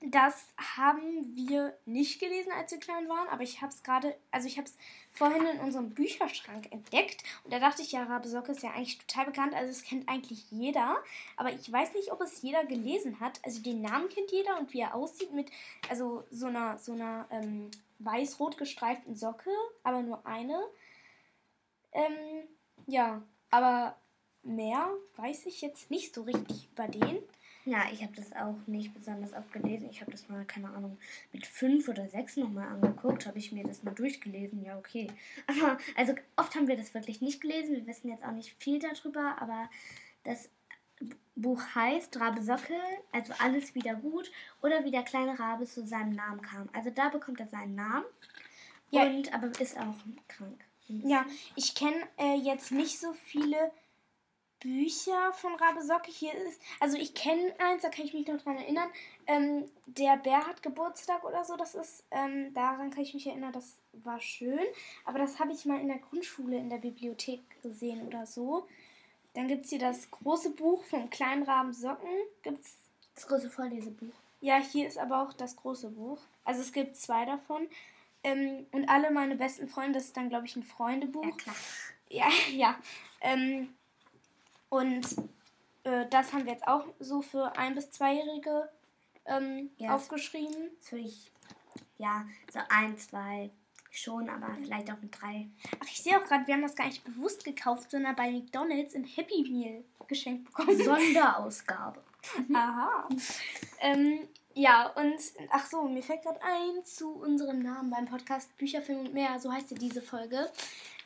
das 0.00 0.46
haben 0.76 1.34
wir 1.34 1.76
nicht 1.84 2.20
gelesen, 2.20 2.52
als 2.52 2.70
wir 2.70 2.78
klein 2.78 3.08
waren, 3.08 3.26
aber 3.28 3.42
ich 3.42 3.60
habe 3.62 3.72
es 3.72 3.82
gerade, 3.82 4.16
also 4.30 4.46
ich 4.46 4.56
habe 4.56 4.68
es 4.68 4.76
vorhin 5.10 5.44
in 5.44 5.58
unserem 5.58 5.90
Bücherschrank 5.90 6.70
entdeckt 6.70 7.24
und 7.42 7.52
da 7.52 7.58
dachte 7.58 7.82
ich, 7.82 7.90
ja, 7.90 8.04
Rabe 8.04 8.28
Socke 8.28 8.52
ist 8.52 8.62
ja 8.62 8.70
eigentlich 8.70 8.98
total 8.98 9.26
bekannt, 9.26 9.54
also 9.54 9.70
es 9.70 9.82
kennt 9.82 10.08
eigentlich 10.08 10.52
jeder, 10.52 11.02
aber 11.36 11.52
ich 11.52 11.70
weiß 11.70 11.94
nicht, 11.94 12.12
ob 12.12 12.20
es 12.20 12.42
jeder 12.42 12.64
gelesen 12.64 13.18
hat. 13.18 13.40
Also 13.44 13.60
den 13.60 13.82
Namen 13.82 14.08
kennt 14.08 14.30
jeder 14.30 14.56
und 14.60 14.72
wie 14.72 14.80
er 14.80 14.94
aussieht 14.94 15.32
mit, 15.32 15.50
also 15.88 16.24
so 16.30 16.46
einer, 16.46 16.78
so 16.78 16.92
einer 16.92 17.26
ähm, 17.30 17.68
weiß-rot 17.98 18.56
gestreiften 18.56 19.16
Socke, 19.16 19.50
aber 19.82 20.02
nur 20.02 20.24
eine. 20.24 20.62
Ähm, 21.90 22.46
ja, 22.86 23.22
aber 23.50 23.96
mehr 24.42 24.88
weiß 25.16 25.46
ich 25.46 25.60
jetzt 25.60 25.90
nicht 25.90 26.14
so 26.14 26.22
richtig 26.22 26.68
über 26.72 26.88
den. 26.88 27.18
Ja, 27.64 27.84
ich 27.92 28.02
habe 28.02 28.14
das 28.14 28.32
auch 28.32 28.56
nicht 28.66 28.94
besonders 28.94 29.34
oft 29.34 29.52
gelesen. 29.52 29.90
Ich 29.90 30.00
habe 30.00 30.10
das 30.10 30.28
mal, 30.28 30.44
keine 30.46 30.70
Ahnung, 30.70 30.96
mit 31.32 31.46
fünf 31.46 31.86
oder 31.88 32.08
sechs 32.08 32.36
nochmal 32.36 32.68
angeguckt, 32.68 33.26
habe 33.26 33.38
ich 33.38 33.52
mir 33.52 33.62
das 33.62 33.82
mal 33.82 33.94
durchgelesen. 33.94 34.64
Ja, 34.64 34.78
okay. 34.78 35.08
Aber, 35.46 35.76
also 35.94 36.14
oft 36.36 36.54
haben 36.54 36.66
wir 36.66 36.78
das 36.78 36.94
wirklich 36.94 37.20
nicht 37.20 37.42
gelesen. 37.42 37.74
Wir 37.74 37.86
wissen 37.86 38.08
jetzt 38.08 38.24
auch 38.24 38.32
nicht 38.32 38.56
viel 38.58 38.78
darüber, 38.78 39.36
aber 39.40 39.68
das 40.24 40.48
Buch 41.36 41.62
heißt 41.74 42.18
Rabe 42.18 42.42
Sockel, 42.42 42.80
also 43.12 43.32
alles 43.38 43.74
wieder 43.74 43.94
gut 43.94 44.30
oder 44.62 44.84
wie 44.84 44.90
der 44.90 45.02
kleine 45.02 45.38
Rabe 45.38 45.66
zu 45.66 45.86
seinem 45.86 46.12
Namen 46.12 46.42
kam. 46.42 46.68
Also 46.72 46.90
da 46.90 47.08
bekommt 47.08 47.38
er 47.40 47.48
seinen 47.48 47.74
Namen 47.74 48.06
ja. 48.90 49.04
und 49.04 49.32
aber 49.32 49.48
ist 49.60 49.78
auch 49.78 49.94
krank. 50.26 50.64
Ja, 50.88 51.26
ich 51.54 51.74
kenne 51.74 52.08
äh, 52.18 52.36
jetzt 52.36 52.72
nicht 52.72 52.98
so 52.98 53.12
viele 53.12 53.70
Bücher 54.60 55.32
von 55.34 55.54
Rabe 55.54 55.82
Socke 55.82 56.10
hier 56.10 56.34
ist. 56.34 56.60
Also 56.80 56.96
ich 56.96 57.14
kenne 57.14 57.54
eins, 57.58 57.82
da 57.82 57.90
kann 57.90 58.04
ich 58.04 58.14
mich 58.14 58.26
noch 58.26 58.42
dran 58.42 58.56
erinnern. 58.56 58.88
Ähm, 59.26 59.66
der 59.86 60.16
Bär 60.16 60.46
hat 60.46 60.62
Geburtstag 60.62 61.24
oder 61.24 61.44
so, 61.44 61.56
das 61.56 61.74
ist, 61.74 62.04
ähm, 62.10 62.52
daran 62.54 62.90
kann 62.90 63.02
ich 63.02 63.14
mich 63.14 63.26
erinnern, 63.26 63.52
das 63.52 63.76
war 63.92 64.20
schön. 64.20 64.58
Aber 65.04 65.18
das 65.18 65.38
habe 65.38 65.52
ich 65.52 65.64
mal 65.64 65.80
in 65.80 65.88
der 65.88 65.98
Grundschule 65.98 66.56
in 66.56 66.70
der 66.70 66.78
Bibliothek 66.78 67.40
gesehen 67.62 68.06
oder 68.06 68.26
so. 68.26 68.66
Dann 69.34 69.46
gibt 69.46 69.64
es 69.64 69.70
hier 69.70 69.78
das 69.78 70.10
große 70.10 70.50
Buch 70.50 70.82
vom 70.84 71.10
kleinen 71.10 71.44
Raben 71.44 71.72
Socken. 71.72 72.08
Gibt's 72.42 72.76
das 73.14 73.26
große 73.26 73.50
Vorlesebuch. 73.50 74.14
Ja, 74.40 74.56
hier 74.56 74.88
ist 74.88 74.98
aber 74.98 75.22
auch 75.22 75.32
das 75.32 75.56
große 75.56 75.90
Buch. 75.90 76.18
Also 76.44 76.62
es 76.62 76.72
gibt 76.72 76.96
zwei 76.96 77.24
davon. 77.24 77.68
Ähm, 78.28 78.66
und 78.72 78.88
alle 78.88 79.10
meine 79.10 79.36
besten 79.36 79.68
Freunde, 79.68 79.94
das 79.94 80.04
ist 80.06 80.16
dann, 80.16 80.28
glaube 80.28 80.46
ich, 80.46 80.56
ein 80.56 80.62
Freundebuch. 80.62 81.24
Ja, 81.24 81.30
klar. 81.36 81.56
Ja, 82.10 82.28
ja. 82.52 82.76
Ähm, 83.20 83.74
und 84.68 85.06
äh, 85.84 86.06
das 86.10 86.32
haben 86.32 86.44
wir 86.44 86.52
jetzt 86.52 86.66
auch 86.68 86.84
so 86.98 87.22
für 87.22 87.56
ein- 87.56 87.74
bis 87.74 87.90
zweijährige 87.90 88.68
ähm, 89.26 89.70
ja, 89.76 89.94
aufgeschrieben. 89.94 90.70
Das 90.80 90.92
würde 90.92 91.04
ich, 91.04 91.30
ja, 91.98 92.26
so 92.52 92.60
ein, 92.68 92.96
zwei 92.98 93.50
schon, 93.90 94.28
aber 94.28 94.54
vielleicht 94.62 94.90
auch 94.92 95.00
mit 95.00 95.20
drei. 95.20 95.48
Ach, 95.80 95.86
ich 95.86 96.02
sehe 96.02 96.18
auch 96.18 96.24
gerade, 96.24 96.46
wir 96.46 96.54
haben 96.54 96.62
das 96.62 96.76
gar 96.76 96.86
nicht 96.86 97.04
bewusst 97.04 97.44
gekauft, 97.44 97.90
sondern 97.90 98.14
bei 98.14 98.30
McDonalds 98.30 98.94
im 98.94 99.04
Happy 99.04 99.42
Meal 99.50 99.84
geschenkt 100.06 100.44
bekommen. 100.44 100.76
Sonderausgabe. 100.82 102.02
Aha. 102.54 103.08
ähm, 103.80 104.28
Ja, 104.58 104.88
und 104.96 105.20
ach 105.50 105.66
so, 105.66 105.84
mir 105.84 106.02
fällt 106.02 106.22
gerade 106.22 106.42
ein 106.42 106.84
zu 106.84 107.12
unserem 107.14 107.60
Namen 107.60 107.90
beim 107.90 108.06
Podcast 108.06 108.56
Bücher, 108.56 108.82
Film 108.82 109.06
und 109.06 109.14
mehr, 109.14 109.38
so 109.38 109.52
heißt 109.52 109.70
ja 109.70 109.76
diese 109.76 110.02
Folge. 110.02 110.50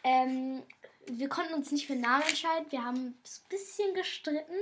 Ähm, 0.02 0.62
wir 1.06 1.28
konnten 1.28 1.52
uns 1.52 1.70
nicht 1.70 1.86
für 1.86 1.92
einen 1.92 2.00
Namen 2.00 2.22
entscheiden, 2.22 2.72
wir 2.72 2.82
haben 2.82 2.96
ein 2.96 3.18
bisschen 3.50 3.92
gestritten. 3.92 4.56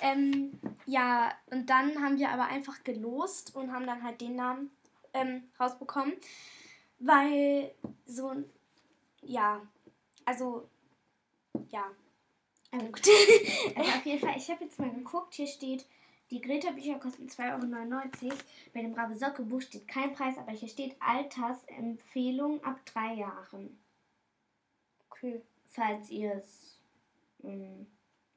Ähm, 0.00 0.58
ja, 0.86 1.30
und 1.52 1.70
dann 1.70 2.02
haben 2.02 2.18
wir 2.18 2.30
aber 2.30 2.46
einfach 2.46 2.82
gelost 2.82 3.54
und 3.54 3.72
haben 3.72 3.86
dann 3.86 4.02
halt 4.02 4.20
den 4.20 4.34
Namen 4.34 4.72
ähm, 5.14 5.44
rausbekommen, 5.60 6.14
weil 6.98 7.72
so, 8.06 8.34
ja, 9.22 9.62
also, 10.24 10.68
ja. 11.68 11.92
Punkt. 12.72 13.08
also 13.76 13.88
auf 13.88 14.04
jeden 14.04 14.18
Fall, 14.18 14.36
ich 14.36 14.50
habe 14.50 14.64
jetzt 14.64 14.80
mal 14.80 14.92
geguckt, 14.92 15.34
hier 15.34 15.46
steht 15.46 15.86
die 16.30 16.40
Greta-Bücher 16.40 16.98
kosten 16.98 17.28
2,99 17.28 18.24
Euro. 18.24 18.34
Bei 18.74 18.82
dem 18.82 18.94
Rabe 18.94 19.16
Socke-Buch 19.16 19.62
steht 19.62 19.86
kein 19.86 20.12
Preis, 20.12 20.36
aber 20.38 20.52
hier 20.52 20.68
steht 20.68 20.96
Altersempfehlung 21.00 22.62
ab 22.64 22.80
drei 22.84 23.14
Jahren. 23.14 23.78
Okay. 25.10 25.42
Falls 25.68 26.10
ihr 26.10 26.34
es 26.34 26.80
ähm, 27.44 27.86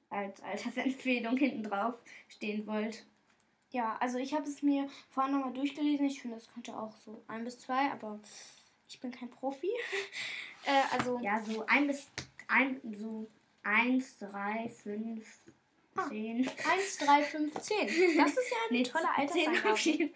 als 0.10 0.42
Altersempfehlung 0.42 1.38
hinten 1.38 1.64
drauf 1.64 1.96
stehen 2.28 2.66
wollt. 2.68 3.06
Ja, 3.72 3.98
also 4.00 4.18
ich 4.18 4.34
habe 4.34 4.44
es 4.44 4.64
mir 4.64 4.90
vorhin 5.10 5.34
nochmal 5.34 5.54
durchgelesen. 5.54 6.08
Ich 6.08 6.22
finde, 6.22 6.38
es 6.38 6.52
könnte 6.52 6.76
auch 6.76 6.96
so 6.98 7.24
ein 7.28 7.44
bis 7.44 7.60
zwei, 7.60 7.92
aber 7.92 8.20
ich 8.88 9.00
bin 9.00 9.12
kein 9.12 9.30
Profi. 9.30 9.70
äh, 10.66 10.98
also 10.98 11.20
ja, 11.20 11.40
so 11.42 11.66
ein 11.68 11.88
bis 11.88 12.08
ein, 12.48 12.82
so 12.96 13.28
eins, 13.64 14.18
drei, 14.18 14.70
fünf, 14.70 15.40
10. 16.08 16.48
1, 16.48 16.98
3, 16.98 17.24
5, 17.24 17.54
10. 17.60 18.18
Das 18.18 18.32
ist 18.32 18.52
ja 18.52 18.58
eine 18.70 18.84
tolle 18.84 19.10
Altersangabe. 19.16 20.10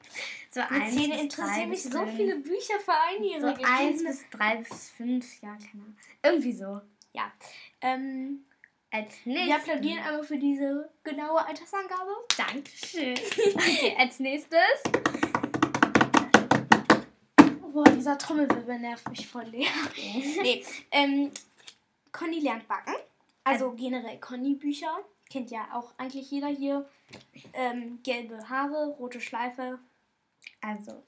So 0.51 0.61
1 0.61 0.95
10 0.95 1.11
interessieren 1.11 1.69
mich 1.69 1.83
so 1.83 2.05
viele 2.05 2.35
Bücher 2.37 2.79
für 2.79 2.93
Einjährige. 2.93 3.59
So 3.59 3.65
1 3.65 4.03
bis 4.03 4.29
3 4.29 4.55
bis 4.57 4.89
5, 4.91 5.41
ja, 5.41 5.49
keine 5.49 5.83
Ahnung. 5.83 5.97
Irgendwie 6.23 6.53
so. 6.53 6.81
Ja. 7.13 7.31
Ähm, 7.81 8.45
als 8.91 9.25
nächstes. 9.25 9.47
Wir 9.47 9.55
applaudieren 9.55 9.99
einmal 9.99 10.23
für 10.23 10.37
diese 10.37 10.89
genaue 11.03 11.45
Altersangabe. 11.45 12.11
Dankeschön. 12.37 13.13
okay, 13.55 13.95
als 13.97 14.19
nächstes. 14.19 14.83
Boah, 17.73 17.83
dieser 17.85 18.17
Trommelwirbel 18.19 18.77
nervt 18.77 19.09
mich 19.09 19.27
voll 19.27 19.45
leer. 19.45 19.71
nee. 20.43 20.63
Ähm, 20.91 21.31
Conny 22.11 22.39
lernt 22.39 22.67
backen. 22.67 22.93
Also 23.43 23.71
generell 23.71 24.19
Conny-Bücher 24.19 25.03
kennt 25.33 25.49
ja 25.49 25.67
auch 25.73 25.91
eigentlich 25.97 26.29
jeder 26.29 26.47
hier. 26.47 26.87
Ähm, 27.53 27.99
gelbe 28.03 28.47
Haare, 28.49 28.89
rote 28.99 29.19
Schleife. 29.19 29.79
Also, 30.61 31.03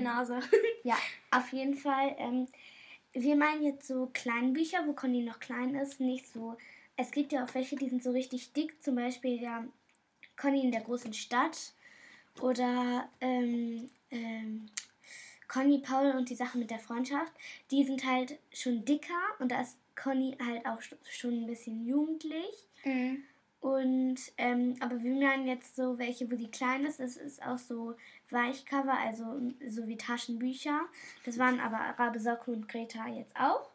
Nase. 0.00 0.38
ja, 0.84 0.96
auf 1.32 1.52
jeden 1.52 1.74
Fall. 1.74 2.14
Ähm, 2.18 2.46
wir 3.12 3.34
meinen 3.34 3.64
jetzt 3.64 3.88
so 3.88 4.10
kleine 4.12 4.52
Bücher, 4.52 4.86
wo 4.86 4.92
Conny 4.92 5.22
noch 5.22 5.40
klein 5.40 5.74
ist, 5.74 5.98
nicht 5.98 6.32
so. 6.32 6.56
Es 6.96 7.10
gibt 7.10 7.32
ja 7.32 7.44
auch 7.44 7.54
welche, 7.54 7.74
die 7.74 7.88
sind 7.88 8.02
so 8.02 8.12
richtig 8.12 8.52
dick, 8.52 8.80
zum 8.82 8.94
Beispiel 8.94 9.42
ja 9.42 9.64
Conny 10.36 10.62
in 10.62 10.70
der 10.70 10.82
großen 10.82 11.12
Stadt 11.12 11.72
oder 12.40 13.08
ähm, 13.20 13.90
ähm, 14.12 14.70
Conny, 15.48 15.78
Paul 15.78 16.12
und 16.12 16.30
die 16.30 16.36
Sache 16.36 16.58
mit 16.58 16.70
der 16.70 16.78
Freundschaft. 16.78 17.32
Die 17.72 17.84
sind 17.84 18.04
halt 18.04 18.38
schon 18.52 18.84
dicker 18.84 19.20
und 19.40 19.50
da 19.50 19.62
ist 19.62 19.78
Conny 19.96 20.36
halt 20.44 20.64
auch 20.64 20.80
schon 21.10 21.42
ein 21.42 21.46
bisschen 21.46 21.84
jugendlich. 21.84 22.68
Mhm. 22.84 23.24
Und, 23.64 24.16
ähm, 24.36 24.76
aber 24.80 25.02
wir 25.02 25.14
meinen 25.14 25.46
jetzt 25.46 25.74
so 25.74 25.96
welche, 25.96 26.30
wo 26.30 26.36
die 26.36 26.50
klein 26.50 26.84
ist. 26.84 27.00
Es 27.00 27.16
ist 27.16 27.42
auch 27.42 27.56
so 27.56 27.94
Weichcover, 28.28 28.92
also 28.92 29.40
so 29.66 29.88
wie 29.88 29.96
Taschenbücher. 29.96 30.82
Das 31.24 31.38
waren 31.38 31.58
aber 31.60 31.80
Arabe 31.80 32.20
Soko 32.20 32.52
und 32.52 32.68
Greta 32.68 33.08
jetzt 33.08 33.34
auch. 33.34 33.70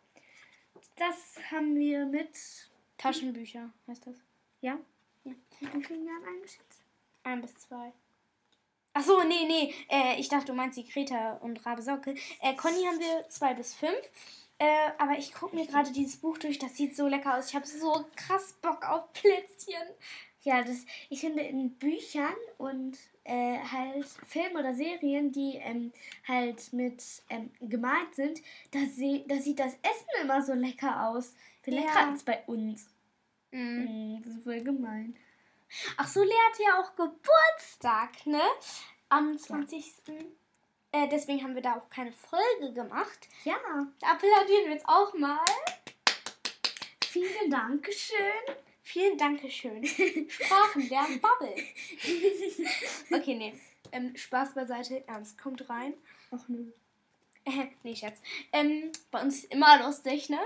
Das 0.96 1.39
haben 1.50 1.75
wir 1.75 2.05
mit. 2.05 2.69
Taschenbücher 3.00 3.72
heißt 3.88 4.05
das. 4.05 4.17
Ja? 4.62 4.77
Ja. 5.24 5.34
Wie 5.60 5.84
vielen 5.84 6.05
Jahren 6.05 6.36
eingeschätzt? 6.36 6.84
Ein 7.24 7.41
bis 7.41 7.55
zwei. 7.55 7.91
Ach 8.93 9.03
so, 9.03 9.24
nee, 9.24 9.48
nee. 9.48 9.74
Äh, 9.89 10.19
ich 10.19 10.29
dachte, 10.29 10.46
du 10.48 10.53
meinst 10.53 10.77
die 10.77 10.88
Greta 10.88 11.38
und 11.38 11.65
Rabe 11.65 11.81
Socke. 11.81 12.13
Äh, 12.41 12.55
Conny 12.55 12.84
haben 12.84 13.00
wir 13.00 13.27
zwei 13.29 13.55
bis 13.55 13.74
fünf. 13.74 14.12
Äh, 14.59 14.91
aber 14.97 15.17
ich 15.17 15.33
gucke 15.33 15.55
mir 15.55 15.65
gerade 15.65 15.91
dieses 15.91 16.17
Buch 16.17 16.37
durch, 16.37 16.59
das 16.59 16.75
sieht 16.75 16.95
so 16.95 17.07
lecker 17.07 17.37
aus. 17.37 17.47
Ich 17.49 17.55
habe 17.55 17.65
so 17.65 18.05
krass 18.15 18.53
Bock 18.61 18.87
auf 18.87 19.11
Plätzchen. 19.13 19.87
Ja, 20.41 20.63
das, 20.63 20.85
ich 21.09 21.21
finde 21.21 21.43
in 21.43 21.77
Büchern 21.77 22.35
und 22.57 22.97
äh, 23.23 23.57
halt 23.59 24.05
Filmen 24.27 24.57
oder 24.57 24.73
Serien, 24.73 25.31
die 25.31 25.55
ähm, 25.55 25.91
halt 26.27 26.73
mit 26.73 27.03
ähm, 27.29 27.51
gemalt 27.61 28.15
sind, 28.15 28.41
da, 28.71 28.79
se 28.85 29.23
da 29.27 29.35
sieht 29.37 29.59
das 29.59 29.73
Essen 29.81 30.23
immer 30.23 30.41
so 30.41 30.53
lecker 30.53 31.07
aus. 31.07 31.35
Viel 31.61 31.75
ja. 31.75 32.07
als 32.07 32.23
bei 32.23 32.43
uns. 32.45 32.87
Mhm. 33.51 33.59
Mhm, 33.59 34.21
das 34.23 34.33
ist 34.33 34.43
voll 34.43 34.61
gemein. 34.61 35.15
Ach 35.97 36.07
so, 36.07 36.23
Lea 36.23 36.33
hat 36.51 36.59
ja 36.59 36.81
auch 36.81 36.95
Geburtstag, 36.95 38.25
ne? 38.25 38.41
Am 39.09 39.37
20. 39.37 39.85
Ja. 40.07 40.13
Äh, 40.91 41.08
deswegen 41.08 41.43
haben 41.43 41.55
wir 41.55 41.62
da 41.62 41.75
auch 41.75 41.89
keine 41.89 42.12
Folge 42.12 42.74
gemacht. 42.74 43.27
Ja. 43.43 43.58
Da 44.00 44.08
applaudieren 44.08 44.65
wir 44.65 44.72
jetzt 44.72 44.88
auch 44.88 45.13
mal. 45.13 45.46
Vielen 47.05 47.50
Dankeschön. 47.50 48.55
Vielen 48.81 49.17
Dankeschön. 49.17 49.86
Sprachen 50.29 50.89
der 50.89 51.05
Bubble. 51.22 51.55
okay, 53.12 53.36
nee. 53.36 53.53
Ähm, 53.91 54.15
Spaß 54.15 54.53
beiseite, 54.55 55.08
Ernst 55.08 55.38
kommt 55.38 55.69
rein. 55.69 55.93
Ach 56.31 56.48
nö. 56.48 56.72
Äh, 57.46 57.67
nee, 57.84 57.96
Schatz. 57.96 58.19
Ähm, 58.51 58.91
bei 59.12 59.22
uns 59.22 59.43
ist 59.43 59.53
immer 59.53 59.84
lustig, 59.84 60.29
ne? 60.29 60.39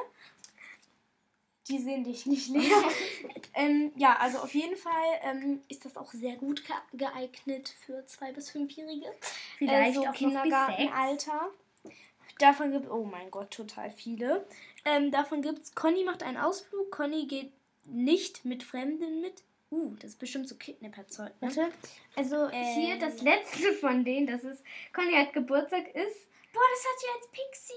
Die 1.70 1.79
sehen 1.79 2.03
dich 2.03 2.25
nicht 2.25 2.50
leer. 2.50 2.84
ähm, 3.53 3.93
ja, 3.96 4.17
also 4.17 4.39
auf 4.39 4.53
jeden 4.53 4.75
Fall 4.75 4.91
ähm, 5.22 5.62
ist 5.70 5.86
das 5.86 5.96
auch 5.96 6.12
sehr 6.12 6.36
gut 6.36 6.63
geeignet 6.91 7.74
für 7.86 8.05
zwei 8.05 8.34
bis 8.34 8.50
fünfjährige. 8.50 9.08
Vielleicht 9.58 9.98
also 9.98 10.10
auch 10.10 10.13
Kindergartenalter. 10.13 11.50
Davon 12.39 12.72
gibt 12.72 12.89
oh 12.89 13.05
mein 13.05 13.32
Gott, 13.32 13.51
total 13.51 13.91
viele. 13.91 14.46
Ähm, 14.84 15.12
davon 15.12 15.41
gibt's 15.41 15.74
Conny 15.74 16.03
macht 16.03 16.24
einen 16.24 16.38
Ausflug. 16.38 16.91
Conny 16.91 17.27
geht 17.27 17.53
nicht 17.86 18.43
mit 18.43 18.63
Fremden 18.63 19.22
mit. 19.22 19.43
Uh, 19.72 19.96
das 19.96 20.12
ist 20.12 20.20
bestimmt 20.20 20.50
so 20.50 20.55
Kidnapperzeug. 20.55 21.32
Ne? 21.41 21.48
Warte. 21.48 21.72
Also 22.15 22.50
hier 22.50 23.00
das 23.00 23.20
ähm. 23.20 23.25
letzte 23.25 23.74
von 23.74 24.03
denen, 24.03 24.27
das 24.27 24.43
ist 24.43 24.62
Conny 24.93 25.13
hat 25.13 25.34
Geburtstag 25.34 25.88
ist. 25.96 26.27
Boah, 26.51 26.62
das 26.72 26.86
hat 26.86 27.01
ja 27.01 27.10
jetzt 27.15 27.32
Pixie. 27.32 27.74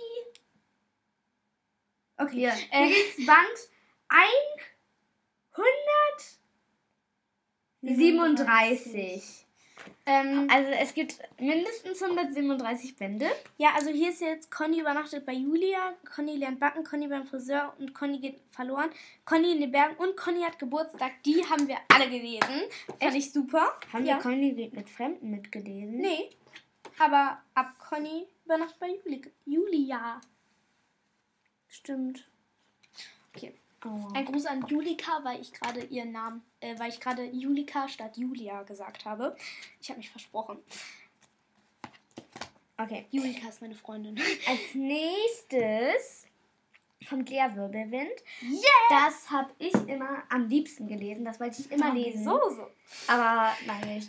Okay, 2.18 2.40
ja. 2.40 2.54
Äh, 2.70 2.92
Band 3.24 3.68
137. 7.88 9.46
Ähm, 10.04 10.48
also 10.50 10.70
es 10.70 10.94
gibt 10.94 11.18
mindestens 11.38 12.02
137 12.02 12.96
Bände. 12.96 13.26
Ja, 13.58 13.74
also 13.74 13.90
hier 13.90 14.10
ist 14.10 14.20
jetzt 14.20 14.50
Conny 14.50 14.80
übernachtet 14.80 15.26
bei 15.26 15.32
Julia, 15.32 15.94
Conny 16.14 16.36
lernt 16.36 16.60
backen, 16.60 16.84
Conny 16.84 17.08
beim 17.08 17.26
Friseur 17.26 17.74
und 17.78 17.92
Conny 17.94 18.18
geht 18.18 18.40
verloren, 18.50 18.90
Conny 19.24 19.52
in 19.52 19.60
den 19.60 19.72
Bergen 19.72 19.96
und 19.96 20.16
Conny 20.16 20.42
hat 20.42 20.58
Geburtstag. 20.58 21.22
Die 21.24 21.44
haben 21.44 21.68
wir 21.68 21.78
alle 21.92 22.08
gelesen. 22.08 22.62
Fand 23.00 23.14
ich 23.14 23.32
super. 23.32 23.78
Haben 23.92 24.06
ja. 24.06 24.16
wir 24.16 24.22
Conny 24.22 24.52
geht 24.52 24.74
mit 24.74 24.88
Fremden 24.88 25.30
mitgelesen? 25.30 25.98
Nee. 25.98 26.30
Aber 26.98 27.42
ab 27.54 27.74
Conny 27.78 28.26
übernachtet 28.44 28.78
bei 28.78 28.88
Juli 28.88 29.22
Julia. 29.44 30.20
Stimmt. 31.68 32.28
Okay. 33.34 33.52
Oh. 33.84 34.08
Ein 34.14 34.24
Gruß 34.24 34.46
an 34.46 34.66
Julika, 34.66 35.20
weil 35.22 35.40
ich 35.40 35.52
gerade 35.52 35.84
ihren 35.84 36.12
Namen, 36.12 36.42
äh, 36.60 36.78
weil 36.78 36.90
ich 36.90 37.00
gerade 37.00 37.24
Julika 37.24 37.88
statt 37.88 38.16
Julia 38.16 38.62
gesagt 38.62 39.04
habe. 39.04 39.36
Ich 39.80 39.88
habe 39.90 39.98
mich 39.98 40.10
versprochen. 40.10 40.58
Okay. 42.78 43.06
Julika 43.10 43.48
ist 43.48 43.60
meine 43.60 43.74
Freundin. 43.74 44.18
Als 44.46 44.74
nächstes 44.74 46.26
kommt 47.08 47.30
Lea 47.30 47.46
Wirbelwind. 47.54 48.22
Yeah! 48.42 48.60
Das 48.88 49.30
habe 49.30 49.50
ich 49.58 49.74
immer 49.88 50.24
am 50.28 50.48
liebsten 50.48 50.86
gelesen. 50.88 51.24
Das 51.24 51.40
wollte 51.40 51.60
ich 51.60 51.70
immer 51.70 51.94
lesen. 51.94 52.24
So, 52.24 52.40
so. 52.50 52.66
Aber 53.06 53.52
nein, 53.66 54.06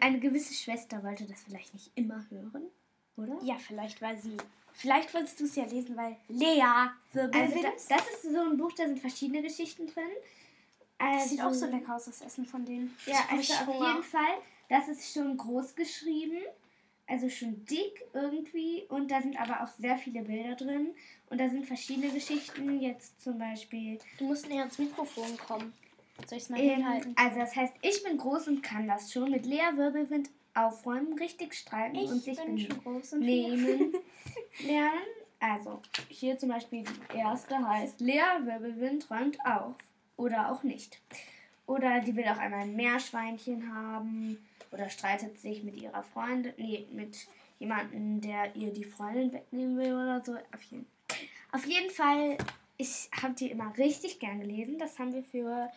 eine 0.00 0.18
gewisse 0.20 0.54
Schwester 0.54 1.02
wollte 1.02 1.26
das 1.26 1.42
vielleicht 1.42 1.74
nicht 1.74 1.90
immer 1.94 2.24
hören, 2.30 2.70
oder? 3.20 3.38
Ja, 3.42 3.56
vielleicht 3.58 4.00
war 4.02 4.16
sie 4.16 4.36
Vielleicht 4.72 5.12
wolltest 5.12 5.38
du 5.40 5.44
es 5.44 5.56
ja 5.56 5.64
lesen, 5.64 5.96
weil 5.96 6.16
Lea 6.28 6.64
Wirbelwind. 7.12 7.54
Also 7.54 7.62
das, 7.62 7.88
das, 7.88 8.08
ist 8.08 8.22
so 8.32 8.40
ein 8.40 8.56
Buch, 8.56 8.72
da 8.72 8.86
sind 8.86 8.98
verschiedene 8.98 9.42
Geschichten 9.42 9.86
drin. 9.86 10.04
Also, 10.96 11.18
das 11.18 11.30
sieht 11.30 11.42
auch 11.42 11.52
so 11.52 11.66
lecker 11.66 11.96
aus, 11.96 12.04
das 12.06 12.20
Essen 12.20 12.46
von 12.46 12.64
denen. 12.64 12.96
Ja, 13.06 13.24
also 13.30 13.52
auf 13.52 13.86
jeden 13.86 14.02
Fall, 14.02 14.38
das 14.68 14.88
ist 14.88 15.12
schon 15.12 15.36
groß 15.36 15.74
geschrieben. 15.74 16.38
Also 17.06 17.28
schon 17.28 17.64
dick 17.66 18.04
irgendwie. 18.14 18.84
Und 18.88 19.10
da 19.10 19.20
sind 19.20 19.38
aber 19.40 19.64
auch 19.64 19.68
sehr 19.78 19.98
viele 19.98 20.22
Bilder 20.22 20.54
drin. 20.54 20.94
Und 21.28 21.40
da 21.40 21.48
sind 21.48 21.66
verschiedene 21.66 22.12
Geschichten. 22.12 22.80
Jetzt 22.80 23.20
zum 23.20 23.36
Beispiel. 23.36 23.98
Du 24.18 24.26
musst 24.26 24.48
näher 24.48 24.60
ans 24.60 24.78
Mikrofon 24.78 25.36
kommen. 25.36 25.72
Soll 26.26 26.38
ich 26.38 26.44
es 26.44 26.50
mal 26.50 26.60
ähm, 26.60 26.76
hinhalten? 26.76 27.14
Also 27.16 27.40
das 27.40 27.56
heißt, 27.56 27.74
ich 27.82 28.02
bin 28.04 28.16
groß 28.16 28.48
und 28.48 28.62
kann 28.62 28.86
das 28.86 29.12
schon. 29.12 29.30
Mit 29.30 29.44
Lea 29.44 29.72
Wirbelwind 29.74 30.30
aufräumen, 30.54 31.18
richtig 31.18 31.54
streiten 31.54 31.96
ich 31.96 32.10
und 32.10 32.22
sich 32.22 32.38
nehmen 32.44 33.94
lernen. 34.64 34.98
Also, 35.40 35.80
hier 36.08 36.38
zum 36.38 36.50
Beispiel 36.50 36.84
die 36.84 37.16
erste 37.16 37.66
heißt 37.66 38.00
Lea 38.00 38.20
Wirbelwind 38.44 39.10
räumt 39.10 39.38
auf. 39.44 39.74
Oder 40.16 40.52
auch 40.52 40.62
nicht. 40.62 41.00
Oder 41.66 42.00
die 42.00 42.14
will 42.14 42.24
auch 42.24 42.36
einmal 42.36 42.60
ein 42.60 42.76
Meerschweinchen 42.76 43.74
haben. 43.74 44.36
Oder 44.70 44.90
streitet 44.90 45.38
sich 45.38 45.62
mit 45.62 45.80
ihrer 45.80 46.02
Freundin. 46.02 46.52
Nee, 46.58 46.86
mit 46.92 47.26
jemandem, 47.58 48.20
der 48.20 48.54
ihr 48.54 48.72
die 48.72 48.84
Freundin 48.84 49.32
wegnehmen 49.32 49.78
will 49.78 49.94
oder 49.94 50.22
so. 50.24 50.34
Auf 50.34 50.62
jeden, 50.64 50.86
auf 51.52 51.64
jeden 51.64 51.90
Fall, 51.90 52.36
ich 52.76 53.08
habe 53.22 53.34
die 53.34 53.50
immer 53.50 53.76
richtig 53.78 54.18
gern 54.18 54.40
gelesen. 54.40 54.78
Das 54.78 54.98
haben 54.98 55.14
wir 55.14 55.22
für 55.22 55.70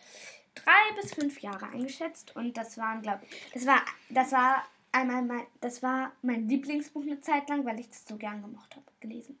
drei 0.54 1.00
bis 1.00 1.14
fünf 1.14 1.40
Jahre 1.40 1.68
eingeschätzt. 1.68 2.36
Und 2.36 2.56
das 2.56 2.78
waren, 2.78 3.02
glaube 3.02 3.24
ich, 3.24 3.52
das 3.52 3.66
war, 3.66 3.82
das 4.10 4.32
war 4.32 4.64
einmal 4.92 5.22
mein, 5.22 5.46
das 5.60 5.82
war 5.82 6.12
mein 6.22 6.48
Lieblingsbuch 6.48 7.02
eine 7.02 7.20
Zeit 7.20 7.48
lang, 7.48 7.64
weil 7.64 7.80
ich 7.80 7.88
das 7.88 8.06
so 8.06 8.16
gern 8.16 8.42
gemocht 8.42 8.76
habe, 8.76 8.86
gelesen. 9.00 9.38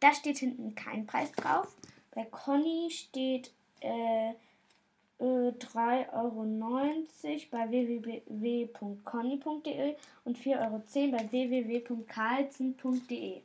Da 0.00 0.12
steht 0.12 0.38
hinten 0.38 0.74
kein 0.74 1.06
Preis 1.06 1.32
drauf. 1.32 1.74
Bei 2.14 2.24
Conny 2.24 2.90
steht 2.90 3.52
äh, 3.80 4.32
äh, 5.18 5.50
3,90 5.50 6.12
Euro 6.12 6.44
bei 7.50 7.70
www.conny.de 7.70 9.96
und 10.24 10.38
4,10 10.38 10.60
Euro 10.60 10.82
bei 11.12 11.30
www.carlsen.de. 11.30 13.40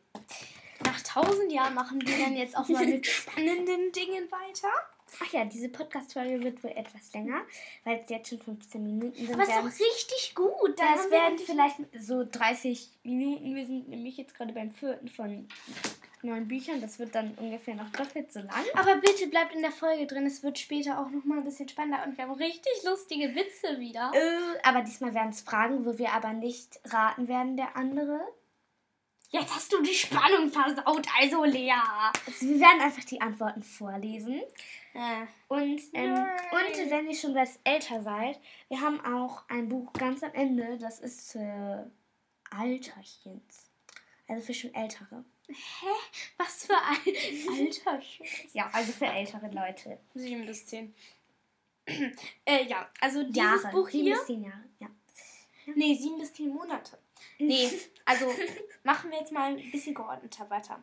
Nach 0.83 0.99
tausend 1.01 1.51
Jahren 1.51 1.73
machen 1.73 2.05
wir 2.05 2.17
dann 2.17 2.35
jetzt 2.35 2.57
auch 2.57 2.67
mal 2.67 2.85
mit 2.87 3.05
spannenden 3.05 3.91
Dingen 3.91 4.29
weiter. 4.31 4.69
Ach 5.19 5.33
ja, 5.33 5.45
diese 5.45 5.69
Podcast-Folge 5.69 6.43
wird 6.43 6.63
wohl 6.63 6.71
etwas 6.71 7.13
länger, 7.13 7.41
weil 7.83 8.01
es 8.03 8.09
jetzt 8.09 8.29
schon 8.29 8.39
15 8.39 8.83
Minuten 8.83 9.15
sind. 9.15 9.33
Aber 9.33 9.43
ist 9.43 9.51
doch 9.51 9.85
richtig 9.85 10.33
gut. 10.35 10.79
Dann 10.79 10.95
das 10.95 11.11
werden 11.11 11.37
vielleicht 11.37 11.77
so 11.99 12.23
30 12.23 12.89
Minuten. 13.03 13.55
Wir 13.55 13.65
sind 13.65 13.89
nämlich 13.89 14.17
jetzt 14.17 14.35
gerade 14.35 14.53
beim 14.53 14.71
vierten 14.71 15.07
von 15.09 15.47
neun 16.23 16.47
Büchern. 16.47 16.81
Das 16.81 16.99
wird 16.99 17.15
dann 17.15 17.33
ungefähr 17.35 17.75
noch 17.75 17.89
doppelt 17.91 18.31
so 18.31 18.39
lang. 18.39 18.63
Aber 18.75 18.95
bitte 18.95 19.27
bleibt 19.27 19.53
in 19.53 19.61
der 19.61 19.71
Folge 19.71 20.07
drin. 20.07 20.25
Es 20.25 20.43
wird 20.43 20.59
später 20.59 20.99
auch 20.99 21.09
noch 21.09 21.25
mal 21.25 21.39
ein 21.39 21.43
bisschen 21.43 21.67
spannender 21.67 22.03
und 22.05 22.17
wir 22.17 22.25
haben 22.25 22.33
richtig 22.33 22.83
lustige 22.85 23.35
Witze 23.35 23.79
wieder. 23.79 24.11
Äh, 24.13 24.67
aber 24.67 24.81
diesmal 24.81 25.13
werden 25.13 25.29
es 25.29 25.41
Fragen, 25.41 25.85
wo 25.85 25.97
wir 25.97 26.13
aber 26.13 26.33
nicht 26.33 26.79
raten 26.85 27.27
werden, 27.27 27.57
der 27.57 27.75
andere. 27.75 28.19
Jetzt 29.29 29.55
hast 29.55 29.71
du 29.71 29.81
die 29.81 29.93
Spannung 29.93 30.49
versaut, 30.51 31.07
also 31.19 31.45
Lea. 31.45 31.71
Also 32.27 32.47
wir 32.49 32.59
werden 32.59 32.81
einfach 32.81 33.05
die 33.05 33.21
Antworten 33.21 33.63
vorlesen. 33.63 34.41
Äh. 34.93 35.25
Und, 35.47 35.81
ähm, 35.93 36.13
und 36.13 36.91
wenn 36.91 37.07
ihr 37.07 37.15
schon 37.15 37.35
was 37.35 37.59
älter 37.63 38.01
seid, 38.03 38.39
wir 38.67 38.81
haben 38.81 38.99
auch 39.05 39.43
ein 39.49 39.69
Buch 39.69 39.91
ganz 39.93 40.23
am 40.23 40.33
Ende, 40.33 40.77
das 40.77 40.99
ist 40.99 41.31
für 41.31 41.89
Alterchens. 42.49 43.71
Also 44.27 44.45
für 44.45 44.53
schon 44.53 44.73
ältere. 44.73 45.25
Hä? 45.47 45.87
Was 46.37 46.65
für 46.65 46.77
ein 46.77 46.97
Alterchen? 47.87 48.25
Ja, 48.53 48.69
also 48.71 48.91
für 48.91 49.05
ältere 49.05 49.49
Leute. 49.51 49.99
Sieben 50.13 50.45
bis 50.45 50.65
zehn. 50.65 50.93
äh, 52.45 52.65
ja, 52.65 52.89
also 53.01 53.23
dieses 53.23 53.35
Jahre. 53.37 53.71
Buch 53.71 53.89
sieben 53.89 54.05
hier. 54.05 54.15
bis 54.15 54.25
zehn 54.25 54.43
Jahre, 54.43 54.63
ja. 54.79 54.87
Nee, 55.75 55.95
sieben 55.95 56.19
bis 56.19 56.33
zehn 56.33 56.49
Monate. 56.49 56.97
Nee, 57.37 57.71
also 58.05 58.33
machen 58.83 59.11
wir 59.11 59.19
jetzt 59.19 59.31
mal 59.31 59.57
ein 59.57 59.71
bisschen 59.71 59.93
geordneter 59.93 60.49
weiter. 60.49 60.81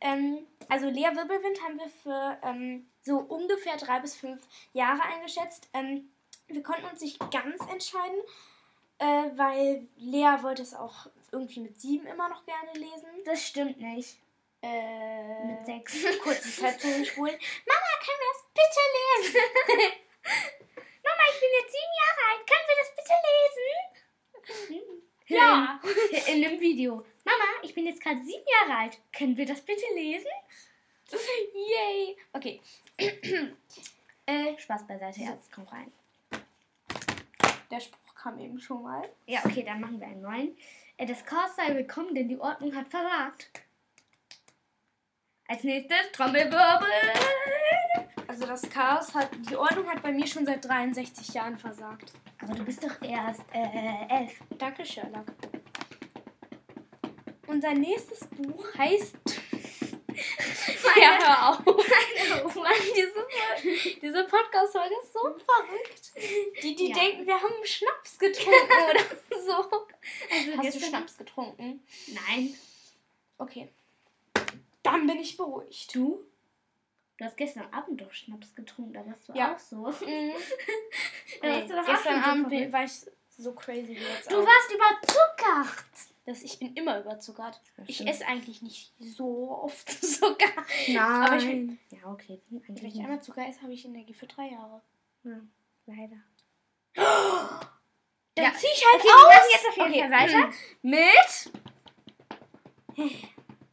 Ähm, 0.00 0.46
also 0.68 0.88
Lea 0.88 1.10
Wirbelwind 1.14 1.62
haben 1.62 1.78
wir 1.78 1.88
für 1.88 2.38
ähm, 2.42 2.86
so 3.02 3.18
ungefähr 3.18 3.76
drei 3.76 4.00
bis 4.00 4.16
fünf 4.16 4.40
Jahre 4.72 5.02
eingeschätzt. 5.02 5.68
Ähm, 5.74 6.10
wir 6.48 6.62
konnten 6.62 6.86
uns 6.86 7.00
nicht 7.00 7.18
ganz 7.30 7.60
entscheiden, 7.70 8.18
äh, 8.98 9.30
weil 9.36 9.86
Lea 9.96 10.42
wollte 10.42 10.62
es 10.62 10.74
auch 10.74 11.06
irgendwie 11.32 11.60
mit 11.60 11.80
sieben 11.80 12.06
immer 12.06 12.28
noch 12.28 12.44
gerne 12.44 12.72
lesen. 12.74 13.08
Das 13.24 13.46
stimmt 13.46 13.80
nicht. 13.80 14.18
Äh, 14.62 15.44
Mit 15.46 15.64
sechs. 15.64 15.94
Kurze 16.22 16.50
Zeit 16.50 16.80
zurückspulen. 16.80 17.34
Mama, 17.66 17.90
können 18.04 18.20
wir 18.20 18.30
das 18.32 18.42
bitte 18.54 18.82
lesen? 18.96 19.40
Mama, 21.02 21.22
ich 21.32 21.40
bin 21.40 21.50
jetzt 21.60 21.72
sieben 21.72 21.94
Jahre 22.02 22.22
alt. 22.30 22.42
Können 22.46 22.68
wir 22.68 22.78
das 22.78 22.90
bitte 22.96 23.16
lesen? 23.30 24.99
Ja. 25.30 25.80
In, 26.26 26.36
in 26.36 26.44
einem 26.44 26.60
Video. 26.60 27.06
Mama, 27.24 27.44
ich 27.62 27.74
bin 27.74 27.86
jetzt 27.86 28.02
gerade 28.02 28.20
sieben 28.22 28.44
Jahre 28.60 28.80
alt. 28.80 28.98
Können 29.16 29.36
wir 29.36 29.46
das 29.46 29.60
bitte 29.60 29.84
lesen? 29.94 30.26
Yay. 31.54 32.16
Okay. 32.32 32.60
äh, 34.26 34.58
Spaß 34.58 34.86
beiseite, 34.86 35.20
jetzt 35.20 35.52
komm 35.52 35.64
rein. 35.64 35.92
Der 37.70 37.80
Spruch 37.80 38.14
kam 38.14 38.40
eben 38.40 38.58
schon 38.58 38.82
mal. 38.82 39.08
Ja, 39.26 39.40
okay, 39.44 39.62
dann 39.62 39.80
machen 39.80 40.00
wir 40.00 40.08
einen 40.08 40.22
neuen. 40.22 40.56
Äh, 40.96 41.06
das 41.06 41.24
Chaos 41.24 41.54
sei 41.56 41.74
willkommen, 41.74 42.14
denn 42.14 42.28
die 42.28 42.38
Ordnung 42.38 42.74
hat 42.74 42.88
versagt. 42.88 43.50
Als 45.46 45.62
nächstes 45.62 46.12
Trommelwirbel. 46.12 46.88
Also 48.30 48.46
das 48.46 48.62
Chaos 48.70 49.12
hat, 49.12 49.28
die 49.50 49.56
Ordnung 49.56 49.88
hat 49.88 50.04
bei 50.04 50.12
mir 50.12 50.24
schon 50.24 50.46
seit 50.46 50.64
63 50.64 51.34
Jahren 51.34 51.58
versagt. 51.58 52.12
Aber 52.40 52.54
du 52.54 52.62
bist 52.64 52.80
doch 52.80 53.02
erst 53.02 53.40
äh, 53.52 54.06
elf. 54.08 54.38
Danke, 54.56 54.86
Sherlock. 54.86 55.24
Unser 57.48 57.74
nächstes 57.74 58.20
Buch 58.28 58.64
heißt. 58.78 59.16
ja, 60.96 61.18
hör 61.18 61.48
auf. 61.50 61.64
Mann, 62.54 62.72
diese, 62.94 63.98
diese 64.00 64.24
Podcast-Folge 64.28 64.94
ist 65.02 65.12
so 65.12 65.20
verrückt. 65.22 66.12
Die, 66.62 66.76
die 66.76 66.90
Ja. 66.90 66.94
denken, 66.98 67.26
wir 67.26 67.34
haben 67.34 67.64
Schnaps 67.64 68.16
getrunken 68.16 68.54
oder 68.90 69.40
so. 69.44 69.54
Also 70.30 70.56
Hast 70.56 70.76
du 70.76 70.80
Schnaps 70.86 71.18
getrunken? 71.18 71.82
Nein. 72.28 72.54
Okay. 73.38 73.70
Dann 74.84 75.08
bin 75.08 75.18
ich 75.18 75.36
beruhigt. 75.36 75.92
Du? 75.96 76.24
Du 77.20 77.26
hast 77.26 77.36
gestern 77.36 77.70
Abend 77.70 78.00
doch 78.00 78.10
Schnaps 78.14 78.54
getrunken, 78.54 78.94
da 78.94 79.04
warst 79.06 79.28
du 79.28 79.34
Ja. 79.34 79.54
auch 79.54 79.58
so. 79.58 79.76
Mhm. 79.76 80.32
Nee, 81.42 81.60
gestern 81.66 81.84
so 81.84 82.30
Abend 82.30 82.48
verrückt. 82.48 82.72
war 82.72 82.84
ich 82.84 82.92
so 83.28 83.52
crazy 83.54 83.88
wie 83.88 83.94
jetzt 84.02 84.30
Du 84.32 84.40
auch. 84.40 84.46
warst 84.46 84.72
überzuckert. 84.72 85.84
Das, 86.24 86.42
ich 86.42 86.58
bin 86.58 86.74
immer 86.76 86.98
überzuckert. 87.00 87.60
Ich 87.86 88.06
esse 88.06 88.26
eigentlich 88.26 88.62
nicht 88.62 88.94
so 88.98 89.50
oft 89.62 89.86
Zucker. 90.02 90.50
Nein. 90.88 90.98
Aber 90.98 91.36
ich 91.36 91.46
will- 91.46 91.78
ja, 91.90 91.98
okay. 92.10 92.40
Wenn 92.48 92.86
ich 92.86 92.98
einmal 92.98 93.22
Zucker 93.22 93.46
esse, 93.46 93.60
habe 93.60 93.74
ich 93.74 93.84
Energie 93.84 94.14
für 94.14 94.26
drei 94.26 94.48
Jahre. 94.52 94.80
Ja, 95.24 95.40
leider. 95.86 96.16
Dann 98.34 98.44
Ja. 98.44 98.54
zieh 98.54 98.66
ich 98.66 98.82
halt 98.86 98.94
Okay, 99.02 99.08
wir 99.08 99.14
aus. 99.16 99.34
machen 99.34 99.50
jetzt 99.52 99.68
auf 99.68 99.76
jeden 99.76 99.90
Okay, 99.90 100.00
Fall 100.00 100.10
weiter 100.10 100.46
mm. 100.46 100.88
mit 100.88 101.52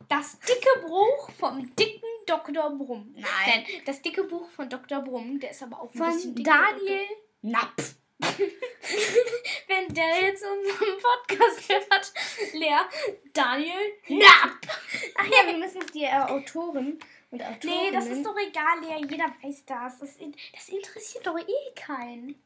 Das 0.09 0.39
dicke 0.39 0.81
Buch 0.87 1.31
vom 1.31 1.73
dicken 1.75 2.03
Dr. 2.27 2.69
Brumm. 2.77 3.15
Nein. 3.15 3.65
das 3.85 4.01
dicke 4.01 4.23
Buch 4.23 4.49
von 4.49 4.69
Dr. 4.69 5.01
Brumm, 5.01 5.39
der 5.39 5.51
ist 5.51 5.63
aber 5.63 5.81
auch 5.81 5.93
ein 5.93 5.97
von 5.97 6.13
bisschen 6.13 6.35
dick, 6.35 6.45
Daniel 6.45 7.05
Napf. 7.41 7.95
Wenn 9.67 9.93
der 9.93 10.21
jetzt 10.21 10.43
unseren 10.43 10.97
Podcast 10.99 11.69
hört, 11.69 12.13
Lea, 12.53 12.79
Daniel, 13.31 13.93
Napp. 14.07 14.67
Ach 15.15 15.25
ja, 15.25 15.45
wir 15.45 15.57
müssen 15.57 15.81
die 15.93 16.03
äh, 16.03 16.13
Autoren 16.13 16.97
und 17.29 17.43
Autorinnen... 17.43 17.83
Nee, 17.83 17.91
das 17.91 18.07
ist 18.07 18.25
doch 18.25 18.35
egal, 18.37 18.79
Lea. 18.81 19.05
Jeder 19.07 19.31
weiß 19.43 19.65
das. 19.65 19.99
Das, 19.99 20.17
das 20.53 20.69
interessiert 20.69 21.27
doch 21.27 21.37
eh 21.37 21.73
keinen. 21.75 22.41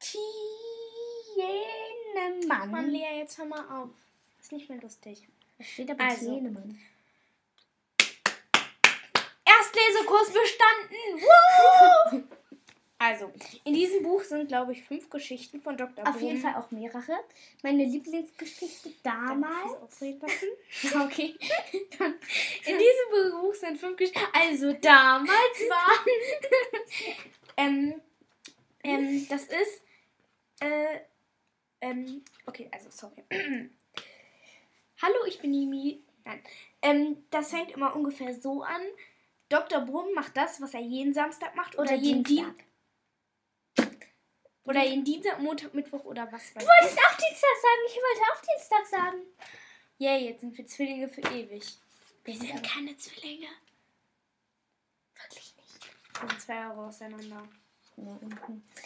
Tienemann. 0.00 0.30
Mann, 2.70 2.90
Lea, 2.90 3.18
jetzt 3.18 3.38
hör 3.38 3.46
mal 3.46 3.82
auf. 3.82 3.90
Ist 4.40 4.52
nicht 4.52 4.68
mehr 4.68 4.80
lustig. 4.80 5.28
Das 5.58 5.68
steht 5.68 5.90
aber 5.90 6.04
Also. 6.04 6.34
Tienemann. 6.34 6.78
Erstlesekurs 9.64 10.28
bestanden. 10.32 11.20
Woo! 11.20 12.22
Also, 12.98 13.30
in 13.64 13.74
diesem 13.74 14.02
Buch 14.02 14.22
sind, 14.22 14.48
glaube 14.48 14.72
ich, 14.72 14.82
fünf 14.82 15.10
Geschichten 15.10 15.60
von 15.60 15.76
Dr. 15.76 16.08
Auf 16.08 16.20
jeden 16.20 16.40
Fall 16.40 16.54
auch 16.54 16.70
mehrere. 16.70 17.12
Meine 17.62 17.84
Lieblingsgeschichte 17.84 18.92
damals... 19.02 19.72
Okay. 20.94 21.34
Dann, 21.98 22.14
In 22.64 22.78
diesem 22.78 23.40
Buch 23.40 23.54
sind 23.54 23.78
fünf 23.78 23.96
Geschichten. 23.96 24.20
Also, 24.32 24.72
damals 24.74 25.28
waren. 25.28 26.06
ähm, 27.56 28.00
ähm, 28.82 29.26
das 29.28 29.44
ist. 29.44 29.82
Äh, 30.60 31.00
ähm, 31.80 32.22
okay, 32.46 32.70
also, 32.72 32.88
sorry. 32.90 33.22
Hallo, 35.02 35.16
ich 35.26 35.40
bin 35.40 35.50
Nimi. 35.50 36.02
Nein. 36.24 36.42
Ähm, 36.80 37.24
das 37.30 37.50
fängt 37.50 37.72
immer 37.72 37.94
ungefähr 37.94 38.34
so 38.34 38.62
an. 38.62 38.82
Dr. 39.48 39.80
Brumm 39.82 40.12
macht 40.14 40.36
das, 40.36 40.60
was 40.60 40.74
er 40.74 40.80
jeden 40.80 41.14
Samstag 41.14 41.54
macht. 41.54 41.74
Oder, 41.74 41.92
Oder 41.92 41.94
jeden 41.94 42.24
Dienstag. 42.24 42.64
Dienstag. 43.76 44.06
Oder 44.64 44.82
jeden 44.84 45.04
Dienstag, 45.04 45.40
Montag, 45.40 45.74
Mittwoch 45.74 46.04
oder 46.04 46.24
was 46.32 46.54
weiß 46.54 46.64
Du 46.64 46.68
wolltest 46.70 46.98
auch 46.98 47.16
Dienstag 47.16 47.56
sagen. 47.62 47.82
Ich 47.86 47.96
wollte 47.96 48.22
auch 48.32 48.40
Dienstag 48.40 48.86
sagen. 48.86 49.22
ich. 49.98 50.06
Yay, 50.06 50.28
jetzt 50.28 50.40
sind 50.40 50.56
wir 50.56 50.66
Zwillinge 50.66 51.08
für 51.08 51.20
ewig. 51.20 51.64
Wir 52.24 52.34
sind 52.34 52.62
keine 52.62 52.96
Zwillinge. 52.96 53.48
Wirklich 55.14 55.54
nicht. 55.56 56.20
Wir 56.20 56.28
sind 56.30 56.40
zwei 56.40 56.54
Jahre 56.54 56.80
auseinander. 56.86 57.46
Mehr. 57.96 58.18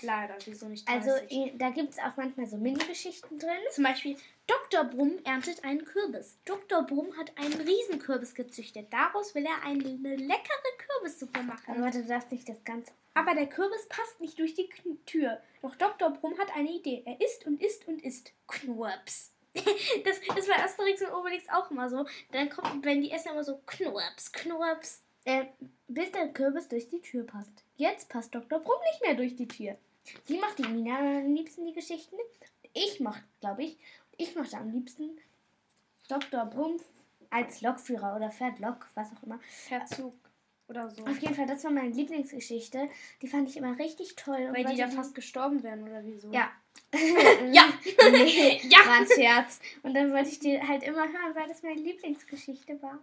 Leider, 0.03 0.37
wieso 0.45 0.69
nicht 0.69 0.89
30? 0.89 1.11
Also 1.11 1.57
da 1.57 1.71
gibt 1.71 1.91
es 1.91 1.99
auch 1.99 2.17
manchmal 2.17 2.47
so 2.47 2.57
Mini-Geschichten 2.57 3.39
drin. 3.39 3.51
Zum 3.73 3.85
Beispiel, 3.85 4.17
Dr. 4.47 4.85
Brumm 4.85 5.19
erntet 5.25 5.65
einen 5.65 5.85
Kürbis. 5.85 6.39
Dr. 6.45 6.83
Brumm 6.83 7.17
hat 7.17 7.33
einen 7.37 7.61
Riesenkürbis 7.61 8.35
gezüchtet. 8.35 8.93
Daraus 8.93 9.35
will 9.35 9.45
er 9.45 9.63
eine 9.65 9.85
leckere 9.85 10.73
Kürbissuppe 10.79 11.43
machen. 11.43 11.77
Aber 11.77 11.91
du 11.91 12.05
darfst 12.05 12.33
nicht 12.33 12.49
das 12.49 12.63
Ganze. 12.65 12.93
Aber 13.15 13.35
der 13.35 13.47
Kürbis 13.47 13.87
passt 13.89 14.21
nicht 14.21 14.39
durch 14.39 14.55
die 14.55 14.69
Tür. 15.07 15.41
Doch 15.63 15.75
Dr. 15.75 16.11
Brumm 16.11 16.39
hat 16.39 16.55
eine 16.55 16.71
Idee. 16.71 17.03
Er 17.05 17.21
isst 17.21 17.47
und 17.47 17.63
isst 17.63 17.87
und 17.89 18.03
isst. 18.03 18.33
Knurps. 18.47 19.33
das, 19.55 20.21
das 20.35 20.49
war 20.49 20.65
Asterix 20.65 21.03
und 21.03 21.13
Obelix 21.13 21.49
auch 21.49 21.71
immer 21.71 21.89
so. 21.89 22.07
Dann 22.33 22.49
kommt, 22.49 22.85
wenn 22.85 23.03
die 23.03 23.11
essen 23.11 23.33
immer 23.33 23.45
so 23.45 23.61
Knurps, 23.67 24.33
Knurps. 24.33 25.03
Äh, 25.25 25.47
bis 25.89 26.13
der 26.13 26.33
Kürbis 26.33 26.69
durch 26.69 26.89
die 26.89 27.01
Tür 27.01 27.25
passt. 27.25 27.65
Jetzt 27.77 28.09
passt 28.09 28.35
Dr. 28.35 28.61
Brumm 28.61 28.81
nicht 28.93 29.03
mehr 29.03 29.15
durch 29.15 29.37
die 29.37 29.49
Tür. 29.49 29.77
Sie 30.25 30.39
macht 30.39 30.59
die 30.59 30.69
Mina 30.69 30.99
am 30.99 31.35
liebsten 31.35 31.67
die 31.67 31.73
Geschichten. 31.73 32.17
Ich 32.73 33.01
mach, 33.01 33.19
glaube 33.41 33.65
ich, 33.65 33.79
ich 34.17 34.35
mochte 34.35 34.57
am 34.57 34.71
liebsten 34.71 35.19
Dr. 36.09 36.47
Brumm 36.47 36.81
als 37.31 37.61
Lokführer 37.61 38.17
oder 38.17 38.31
Pferdlok, 38.31 38.87
was 38.95 39.09
auch 39.13 39.23
immer. 39.23 39.39
Pferdzug 39.41 40.15
oder 40.69 40.91
so. 40.91 41.05
Auf 41.05 41.19
jeden 41.19 41.35
Fall, 41.35 41.47
das 41.47 41.65
war 41.65 41.71
meine 41.71 41.91
Lieblingsgeschichte. 41.91 42.89
Die 43.23 43.29
fand 43.29 43.49
ich 43.49 43.57
immer 43.57 43.79
richtig 43.79 44.17
toll. 44.17 44.49
Weil 44.53 44.65
die 44.65 44.77
da 44.77 44.89
fast 44.89 45.15
gestorben 45.15 45.63
wären 45.63 45.83
oder 45.83 46.05
wieso? 46.05 46.31
Ja. 46.33 46.51
ja. 47.53 47.65
nee, 48.11 48.61
ja. 48.65 48.79
war 48.87 48.99
ein 49.01 49.07
Scherz. 49.07 49.61
Und 49.83 49.95
dann 49.95 50.13
wollte 50.13 50.31
ich 50.31 50.39
die 50.39 50.61
halt 50.61 50.83
immer 50.83 51.03
hören, 51.03 51.35
weil 51.35 51.49
das 51.49 51.63
meine 51.63 51.81
Lieblingsgeschichte 51.81 52.81
war. 52.83 52.99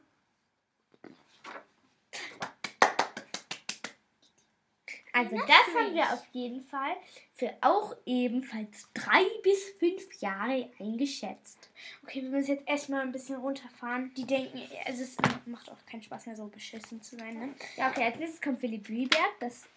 Also 5.15 5.37
das 5.37 5.75
haben 5.75 5.95
wir 5.95 6.03
auf 6.11 6.25
jeden 6.33 6.61
Fall 6.61 6.93
für 7.33 7.53
auch 7.61 7.95
ebenfalls 8.05 8.89
drei 8.93 9.23
bis 9.43 9.69
fünf 9.79 10.03
Jahre 10.19 10.69
eingeschätzt. 10.77 11.69
Okay, 12.03 12.21
wir 12.21 12.29
müssen 12.29 12.51
jetzt 12.51 12.67
erstmal 12.67 13.01
ein 13.01 13.13
bisschen 13.13 13.37
runterfahren. 13.37 14.13
Die 14.15 14.25
denken, 14.25 14.61
also 14.85 15.03
es 15.03 15.15
macht 15.45 15.71
auch 15.71 15.77
keinen 15.89 16.03
Spaß 16.03 16.25
mehr, 16.25 16.35
so 16.35 16.47
beschissen 16.47 17.01
zu 17.01 17.15
sein, 17.15 17.39
ne? 17.39 17.55
Ja, 17.77 17.91
okay, 17.91 18.03
als 18.03 18.17
nächstes 18.17 18.41
kommt 18.41 18.59
Bühlberg. 18.59 19.39
Das 19.39 19.69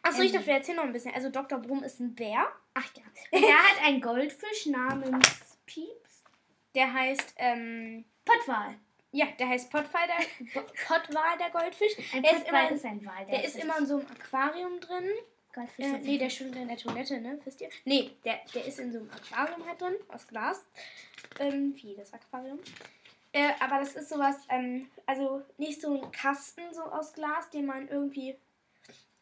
Achso, 0.00 0.22
ich 0.22 0.32
dachte, 0.32 0.46
wir 0.46 0.54
erzählen 0.54 0.76
noch 0.76 0.84
ein 0.84 0.92
bisschen. 0.92 1.14
Also 1.14 1.28
Dr. 1.28 1.58
Brumm 1.58 1.82
ist 1.82 2.00
ein 2.00 2.14
Bär. 2.14 2.46
Ach 2.72 2.90
ja. 2.96 3.02
Und 3.30 3.42
der 3.42 3.56
hat 3.56 3.84
einen 3.84 4.00
Goldfisch 4.00 4.66
namens 4.66 5.58
Pieps. 5.66 6.24
Der 6.74 6.92
heißt, 6.92 7.34
ähm... 7.36 8.04
Pottwal. 8.24 8.76
Ja, 9.14 9.26
der 9.38 9.48
heißt 9.48 9.70
Pottwal, 9.70 10.08
der, 10.08 10.62
Pottwal, 10.88 11.38
der 11.38 11.50
Goldfisch. 11.50 11.92
Ein 12.12 12.24
der 12.24 12.36
ist, 12.36 12.48
immer, 12.48 12.68
ist 12.68 12.84
ein 12.84 13.06
Wal. 13.06 13.24
Der, 13.26 13.26
der 13.26 13.44
ist, 13.44 13.54
ist 13.54 13.62
immer 13.62 13.78
in 13.78 13.86
so 13.86 13.98
einem 13.98 14.06
Aquarium 14.08 14.80
drin. 14.80 15.08
Goldfisch. 15.54 15.84
Äh, 15.84 15.98
nee, 15.98 16.18
der 16.18 16.30
schwimmt 16.30 16.56
in 16.56 16.66
der 16.66 16.76
Toilette, 16.76 17.20
ne? 17.20 17.38
Wisst 17.44 17.60
ihr? 17.60 17.68
Nee, 17.84 18.10
der, 18.24 18.40
der 18.52 18.64
ist 18.64 18.80
in 18.80 18.92
so 18.92 18.98
einem 18.98 19.10
Aquarium 19.12 19.64
halt 19.68 19.80
drin, 19.80 19.94
aus 20.08 20.26
Glas. 20.26 20.66
Ähm, 21.38 21.76
wie 21.80 21.94
das 21.94 22.12
Aquarium. 22.12 22.58
Äh, 23.30 23.52
aber 23.60 23.78
das 23.78 23.94
ist 23.94 24.08
sowas, 24.08 24.34
ähm, 24.48 24.90
also 25.06 25.42
nicht 25.58 25.80
so 25.80 25.94
ein 25.94 26.10
Kasten 26.10 26.62
so 26.72 26.82
aus 26.82 27.12
Glas, 27.12 27.50
den 27.50 27.66
man 27.66 27.86
irgendwie 27.86 28.36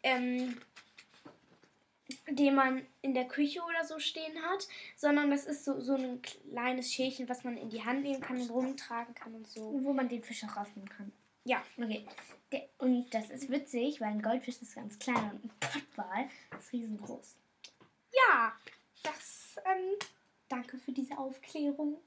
ähm, 0.03 0.59
den 2.29 2.55
man 2.55 2.87
in 3.03 3.15
der 3.15 3.27
Küche 3.27 3.61
oder 3.63 3.85
so 3.85 3.99
stehen 3.99 4.43
hat, 4.43 4.67
sondern 4.97 5.31
das 5.31 5.45
ist 5.45 5.65
so, 5.65 5.81
so 5.81 5.95
ein 5.95 6.23
kleines 6.23 6.93
Schälchen, 6.93 7.29
was 7.29 7.45
man 7.45 7.57
in 7.57 7.71
die 7.71 7.85
Hand 7.85 8.03
nehmen 8.03 8.21
kann 8.21 8.41
und 8.41 8.51
rumtragen 8.51 9.15
kann 9.15 9.35
und 9.35 9.47
so. 9.47 9.63
Und 9.63 9.85
wo 9.85 9.93
man 9.93 10.09
den 10.09 10.23
Fisch 10.23 10.45
auch 10.45 10.57
rausnehmen 10.57 10.89
kann. 10.89 11.13
Ja. 11.45 11.63
Okay. 11.77 12.07
Der, 12.53 12.69
und 12.79 13.13
das 13.13 13.31
ist 13.31 13.51
witzig, 13.51 14.01
weil 14.01 14.09
ein 14.09 14.23
Goldfisch 14.23 14.61
ist 14.61 14.75
ganz 14.75 14.99
klein 14.99 15.31
und 15.33 15.45
ein 15.45 15.51
Pottwal 15.61 16.29
ist 16.59 16.73
riesengroß. 16.73 17.37
Ja, 18.13 18.53
das, 19.03 19.57
ähm, 19.65 19.97
danke 20.49 20.79
für 20.79 20.93
diese 20.93 21.17
Aufklärung. 21.19 21.99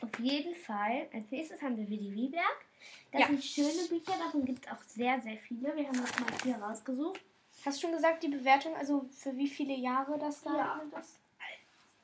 Auf 0.00 0.18
jeden 0.18 0.54
Fall. 0.54 1.08
Als 1.12 1.30
nächstes 1.30 1.62
haben 1.62 1.76
wir 1.76 1.88
Willy 1.88 2.14
Wieberg. 2.14 2.66
Das 3.12 3.22
ja. 3.22 3.26
sind 3.28 3.44
schöne 3.44 3.88
Bücher, 3.88 4.18
davon 4.18 4.44
gibt 4.44 4.66
es 4.66 4.72
auch 4.72 4.82
sehr, 4.82 5.20
sehr 5.20 5.36
viele. 5.38 5.76
Wir 5.76 5.86
haben 5.86 5.96
noch 5.96 6.20
mal 6.20 6.32
vier 6.42 6.56
rausgesucht. 6.56 7.20
Hast 7.64 7.78
du 7.78 7.86
schon 7.86 7.92
gesagt, 7.92 8.22
die 8.22 8.28
Bewertung, 8.28 8.76
also 8.76 9.08
für 9.16 9.36
wie 9.36 9.48
viele 9.48 9.74
Jahre 9.74 10.18
das 10.18 10.42
da 10.42 10.56
ja. 10.56 11.00
ist? 11.00 11.18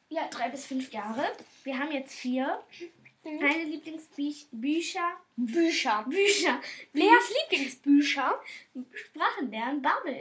Ja, 0.09 0.27
drei 0.29 0.49
bis 0.49 0.66
fünf 0.66 0.90
Jahre. 0.92 1.25
Wir 1.64 1.79
haben 1.79 1.92
jetzt 1.92 2.14
vier. 2.14 2.62
Mhm. 3.25 3.38
Meine 3.40 3.64
Lieblingsbücher. 3.64 5.12
Bücher. 5.37 6.05
Bücher. 6.09 6.61
Leas 6.92 7.33
Lieblingsbücher. 7.42 8.40
Sprachen 8.92 9.51
lernen, 9.51 9.83
Bubble. 9.83 10.20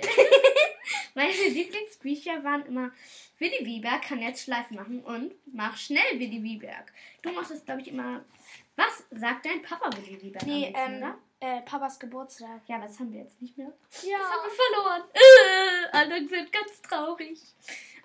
Meine 1.16 1.32
Lieblingsbücher 1.32 2.44
waren 2.44 2.66
immer 2.66 2.92
Willi 3.40 3.66
Wieberg 3.66 4.02
kann 4.02 4.22
jetzt 4.22 4.44
Schleifen 4.44 4.76
machen 4.76 5.02
und 5.02 5.34
mach 5.54 5.78
schnell 5.78 6.20
Willi 6.20 6.44
Wieberg. 6.44 6.92
Du 7.22 7.32
machst 7.32 7.52
es, 7.52 7.64
glaube 7.64 7.82
ich, 7.82 7.88
immer. 7.88 8.24
Was 8.76 9.06
sagt 9.12 9.46
dein 9.46 9.62
Papa 9.62 9.90
Willi 9.98 10.22
Wieberg? 10.22 10.46
Nee, 10.46 10.74
ähm, 10.76 11.14
äh, 11.40 11.62
Papas 11.62 12.00
Geburtstag. 12.00 12.62
Ja, 12.68 12.80
das 12.80 13.00
haben 13.00 13.12
wir 13.12 13.22
jetzt 13.22 13.42
nicht 13.42 13.58
mehr. 13.58 13.72
Ja. 14.04 14.18
Das 14.18 14.30
haben 14.30 14.44
wir 14.44 14.52
verloren. 14.52 15.04
Äh, 15.14 15.98
alle 15.98 16.28
sind 16.28 16.52
ganz 16.52 16.82
traurig. 16.82 17.40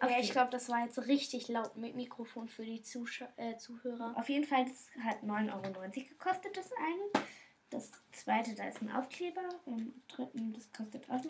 Okay. 0.01 0.13
Ja, 0.13 0.19
ich 0.21 0.31
glaube, 0.31 0.51
das 0.51 0.69
war 0.69 0.85
jetzt 0.85 0.99
richtig 1.07 1.49
laut 1.49 1.77
mit 1.77 1.95
Mikrofon 1.95 2.49
für 2.49 2.65
die 2.65 2.83
Zuschau 2.83 3.27
äh, 3.37 3.57
Zuhörer. 3.57 4.15
Auf 4.17 4.29
jeden 4.29 4.45
Fall, 4.45 4.65
das 4.65 4.89
hat 5.03 5.23
9,90 5.23 5.53
Euro 5.53 5.91
gekostet, 5.91 6.57
das 6.57 6.71
eine. 6.73 7.25
Das 7.71 7.91
zweite, 8.13 8.55
da 8.55 8.69
ist 8.69 8.83
ein 8.83 8.93
Aufkleber. 8.93 9.49
Beim 9.65 9.93
dritten, 10.09 10.53
das 10.53 10.73
kostet 10.73 11.09
auch 11.11 11.21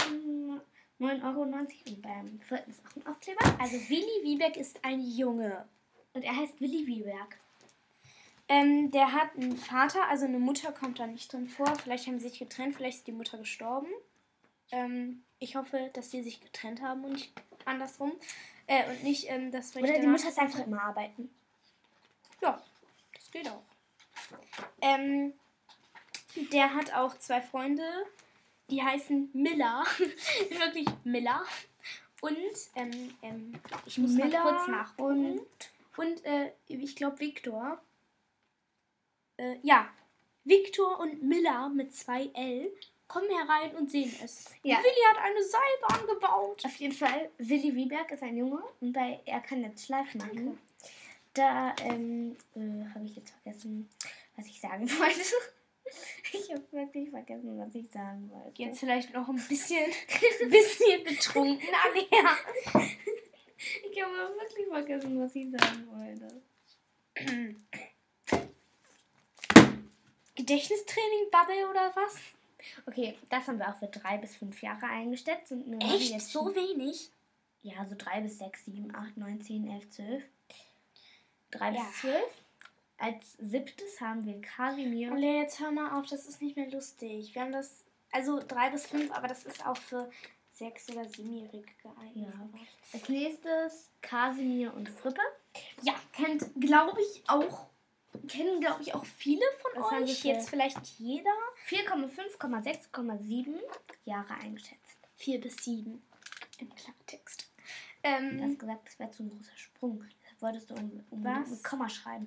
9,90 1.01 1.25
Euro. 1.25 1.43
Und 1.43 2.03
beim 2.03 2.41
vierten 2.41 2.71
ist 2.71 2.83
auch 2.87 2.97
ein 2.97 3.07
Aufkleber. 3.07 3.41
Also 3.59 3.77
Willi 3.89 4.25
Wieberg 4.25 4.57
ist 4.57 4.85
ein 4.85 5.01
Junge. 5.01 5.67
Und 6.13 6.23
er 6.23 6.37
heißt 6.37 6.61
Willi 6.61 6.87
Wieberg. 6.87 7.39
Ähm, 8.49 8.91
der 8.91 9.13
hat 9.13 9.35
einen 9.37 9.57
Vater, 9.57 10.07
also 10.09 10.27
eine 10.27 10.39
Mutter 10.39 10.73
kommt 10.73 10.99
da 10.99 11.07
nicht 11.07 11.33
drin 11.33 11.47
vor. 11.47 11.75
Vielleicht 11.77 12.07
haben 12.07 12.19
sie 12.19 12.29
sich 12.29 12.39
getrennt, 12.39 12.77
vielleicht 12.77 12.99
ist 12.99 13.07
die 13.07 13.13
Mutter 13.13 13.39
gestorben. 13.39 13.89
Ähm, 14.71 15.25
ich 15.39 15.57
hoffe, 15.57 15.91
dass 15.95 16.11
sie 16.11 16.23
sich 16.23 16.41
getrennt 16.41 16.83
haben 16.83 17.05
und 17.05 17.13
nicht 17.13 17.33
andersrum. 17.65 18.13
Äh, 18.67 18.91
und 18.91 19.03
nicht, 19.03 19.31
ähm, 19.31 19.51
dass 19.51 19.75
Oder 19.77 19.99
die 19.99 20.07
Mutter 20.07 20.29
ist 20.29 20.39
einfach 20.39 20.67
immer 20.67 20.83
arbeiten. 20.83 21.31
Ja, 22.41 22.63
das 23.15 23.31
geht 23.31 23.49
auch. 23.49 23.63
Ähm, 24.81 25.35
der 26.53 26.75
hat 26.75 26.93
auch 26.95 27.17
zwei 27.19 27.41
Freunde, 27.41 27.85
die 28.71 28.83
heißen 28.83 29.31
Miller. 29.33 29.85
Wirklich 30.51 30.87
Miller. 31.05 31.45
Und, 32.21 32.39
ähm, 32.75 33.15
ähm, 33.23 33.61
ich 33.87 33.99
muss 33.99 34.13
Miller 34.13 34.45
mal 34.45 34.53
kurz 34.53 34.69
nachgucken. 34.69 35.39
Und, 35.39 35.47
und 35.97 36.25
äh, 36.25 36.53
ich 36.69 36.97
glaube, 36.97 37.21
Victor. 37.21 37.81
Äh, 39.37 39.57
ja, 39.63 39.89
Victor 40.45 41.01
und 41.01 41.23
Miller 41.23 41.69
mit 41.69 41.95
zwei 41.95 42.31
L 42.35 42.71
kommen 43.09 43.29
herein 43.31 43.75
und 43.77 43.91
sehen 43.91 44.13
es. 44.23 44.47
Ja. 44.63 44.79
Willi 44.79 45.05
hat 45.09 45.19
eine 45.23 45.43
Seilbahn 45.43 46.07
gebaut. 46.07 46.65
Auf 46.65 46.77
jeden 46.77 46.95
Fall, 46.95 47.31
Willi 47.39 47.75
Wieberg 47.75 48.11
ist 48.11 48.23
ein 48.23 48.37
Junge 48.37 48.63
und 48.81 48.93
bei, 48.93 49.21
er 49.25 49.41
kann 49.41 49.63
jetzt 49.63 49.87
Schleifen 49.87 50.19
machen. 50.19 50.59
Da 51.35 51.75
ähm, 51.83 52.37
äh, 52.55 52.85
habe 52.95 53.05
ich 53.05 53.17
jetzt 53.17 53.31
vergessen, 53.43 53.89
was 54.37 54.47
ich 54.47 54.61
sagen 54.61 54.89
wollte. 54.99 55.21
Ich 56.33 56.51
habe 56.51 56.65
wirklich 56.73 57.11
vergessen, 57.11 57.59
was 57.59 57.75
ich 57.75 57.89
sagen 57.91 58.31
wollte. 58.31 58.63
Jetzt 58.63 58.81
vielleicht 58.81 59.13
noch 59.13 59.29
ein 59.29 59.37
bisschen, 59.49 59.85
ein 60.43 60.51
bisschen 60.51 61.05
betrunken, 61.05 61.69
Alea. 61.85 62.37
Ich 63.91 64.03
habe 64.03 64.35
wirklich 64.39 64.67
vergessen, 64.69 65.21
was 65.21 65.35
ich 65.35 65.51
sagen 65.51 65.89
wollte. 65.91 66.43
Gedächtnistraining, 70.45 71.31
Bubble 71.31 71.71
oder 71.71 71.91
was? 71.97 72.17
Okay, 72.87 73.17
das 73.31 73.49
haben 73.49 73.59
wir 73.59 73.69
auch 73.69 73.79
für 73.79 73.87
drei 73.87 74.19
bis 74.19 74.37
fünf 74.37 74.63
Jahre 74.63 74.87
eingestellt. 74.87 75.47
Sind 75.47 75.83
Echt? 75.83 76.13
Jetzt 76.13 76.31
so 76.31 76.55
wenig? 76.55 77.11
Ja, 77.63 77.87
so 77.87 77.95
drei 77.97 78.21
bis 78.21 78.39
sechs, 78.39 78.67
sieben, 78.67 78.95
acht, 78.95 79.17
neun, 79.17 79.41
zehn, 79.41 79.71
elf, 79.71 79.89
zwölf. 79.91 80.23
Drei 81.51 81.73
ja. 81.73 81.83
bis 81.83 82.01
zwölf. 82.01 82.43
Als 82.99 83.33
siebtes 83.39 84.01
haben 84.01 84.27
wir 84.27 84.41
Kasimir. 84.43 85.13
Und 85.13 85.23
jetzt 85.23 85.61
hör 85.61 85.73
mal 85.73 85.99
auf, 85.99 86.07
das 86.07 86.27
ist 86.27 86.43
nicht 86.43 86.57
mehr 86.57 86.71
lustig. 86.71 87.35
Wir 87.35 87.43
haben 87.43 87.53
das, 87.53 87.85
also 88.13 88.39
drei 88.47 88.71
bis 88.71 88.87
fünf, 88.87 89.11
aber 89.13 89.29
das 89.29 89.45
ist 89.45 89.67
auch 89.67 89.77
für 89.77 90.11
sechs- 90.53 90.91
oder 90.91 91.09
siebenjährige 91.09 91.65
geeignet. 91.83 92.35
Ja. 92.35 92.49
Als 92.93 93.09
nächstes 93.09 93.91
Kasimir 94.03 94.75
und 94.75 94.91
Frippe. 94.91 95.23
Ja, 95.83 95.95
kennt, 96.13 96.45
glaube 96.61 97.01
ich, 97.01 97.23
auch 97.29 97.67
kennen, 98.29 98.61
glaube 98.61 98.83
ich, 98.83 98.95
auch 98.95 99.05
viele 99.05 99.45
von 99.61 99.83
Was 99.83 100.03
euch. 100.03 100.25
Jetzt 100.25 100.51
vielleicht 100.51 100.85
jeder. 100.99 101.31
4,5,6,7 101.69 103.55
Jahre 104.05 104.35
eingeschätzt. 104.35 104.99
4 105.17 105.41
bis 105.41 105.57
7 105.65 106.03
im 106.59 106.75
Klartext. 106.75 107.49
Ähm, 108.03 108.37
du 108.37 108.45
hast 108.45 108.59
gesagt, 108.59 108.87
das 108.87 108.99
wäre 108.99 109.11
zu 109.11 109.23
ein 109.23 109.31
großer 109.31 109.57
Sprung. 109.57 110.05
wolltest 110.41 110.71
du 110.71 110.75
um, 110.75 111.03
um 111.11 111.23
mit 111.23 111.65
Komma 111.65 111.89
schreiben. 111.89 112.27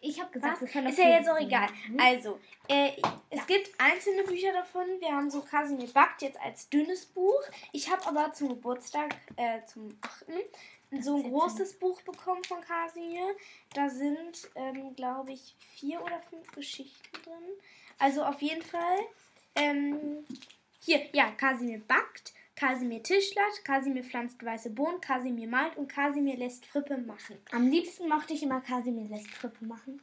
Ich, 0.00 0.18
habe 0.18 0.30
gesagt, 0.30 0.60
können 0.72 0.88
Ist 0.88 0.98
ja 0.98 1.10
jetzt 1.10 1.28
auch 1.28 1.38
egal. 1.38 1.68
Also, 1.98 2.40
äh, 2.68 2.92
es 3.28 3.40
ja. 3.40 3.44
gibt 3.44 3.70
einzelne 3.78 4.22
Bücher 4.24 4.52
davon. 4.54 4.86
Wir 5.00 5.12
haben 5.12 5.30
so 5.30 5.42
Kasimir 5.42 5.92
backt 5.92 6.22
jetzt 6.22 6.40
als 6.40 6.70
dünnes 6.70 7.04
Buch. 7.04 7.42
Ich 7.72 7.90
habe 7.90 8.06
aber 8.06 8.32
zum 8.32 8.48
Geburtstag, 8.48 9.14
äh, 9.36 9.62
zum 9.66 9.98
8. 10.00 10.26
so 11.00 11.16
ein 11.16 11.22
großes 11.22 11.78
Buch 11.78 12.00
bekommen 12.02 12.42
von 12.44 12.60
Kasimir. 12.60 13.36
Da 13.74 13.88
sind, 13.88 14.50
ähm, 14.54 14.94
glaube 14.96 15.32
ich, 15.32 15.54
vier 15.76 16.02
oder 16.02 16.20
fünf 16.30 16.50
Geschichten 16.52 17.22
drin. 17.22 17.58
Also 17.98 18.24
auf 18.24 18.40
jeden 18.42 18.62
Fall. 18.62 18.98
Ähm, 19.54 20.24
hier, 20.84 21.08
ja, 21.12 21.30
Kasimir 21.32 21.80
backt. 21.86 22.32
Kasimir 22.56 23.02
tischlert, 23.02 23.64
Kasimir 23.64 24.04
pflanzt 24.04 24.44
weiße 24.44 24.68
Bohnen, 24.70 25.00
Kasimir 25.00 25.48
malt 25.48 25.78
und 25.78 25.88
Kasimir 25.88 26.36
lässt 26.36 26.66
Frippe 26.66 26.98
machen. 26.98 27.38
Am 27.52 27.70
liebsten 27.70 28.06
mochte 28.06 28.34
ich 28.34 28.42
immer 28.42 28.60
Kasimir 28.60 29.08
lässt 29.08 29.30
Frippe 29.30 29.64
machen. 29.64 30.02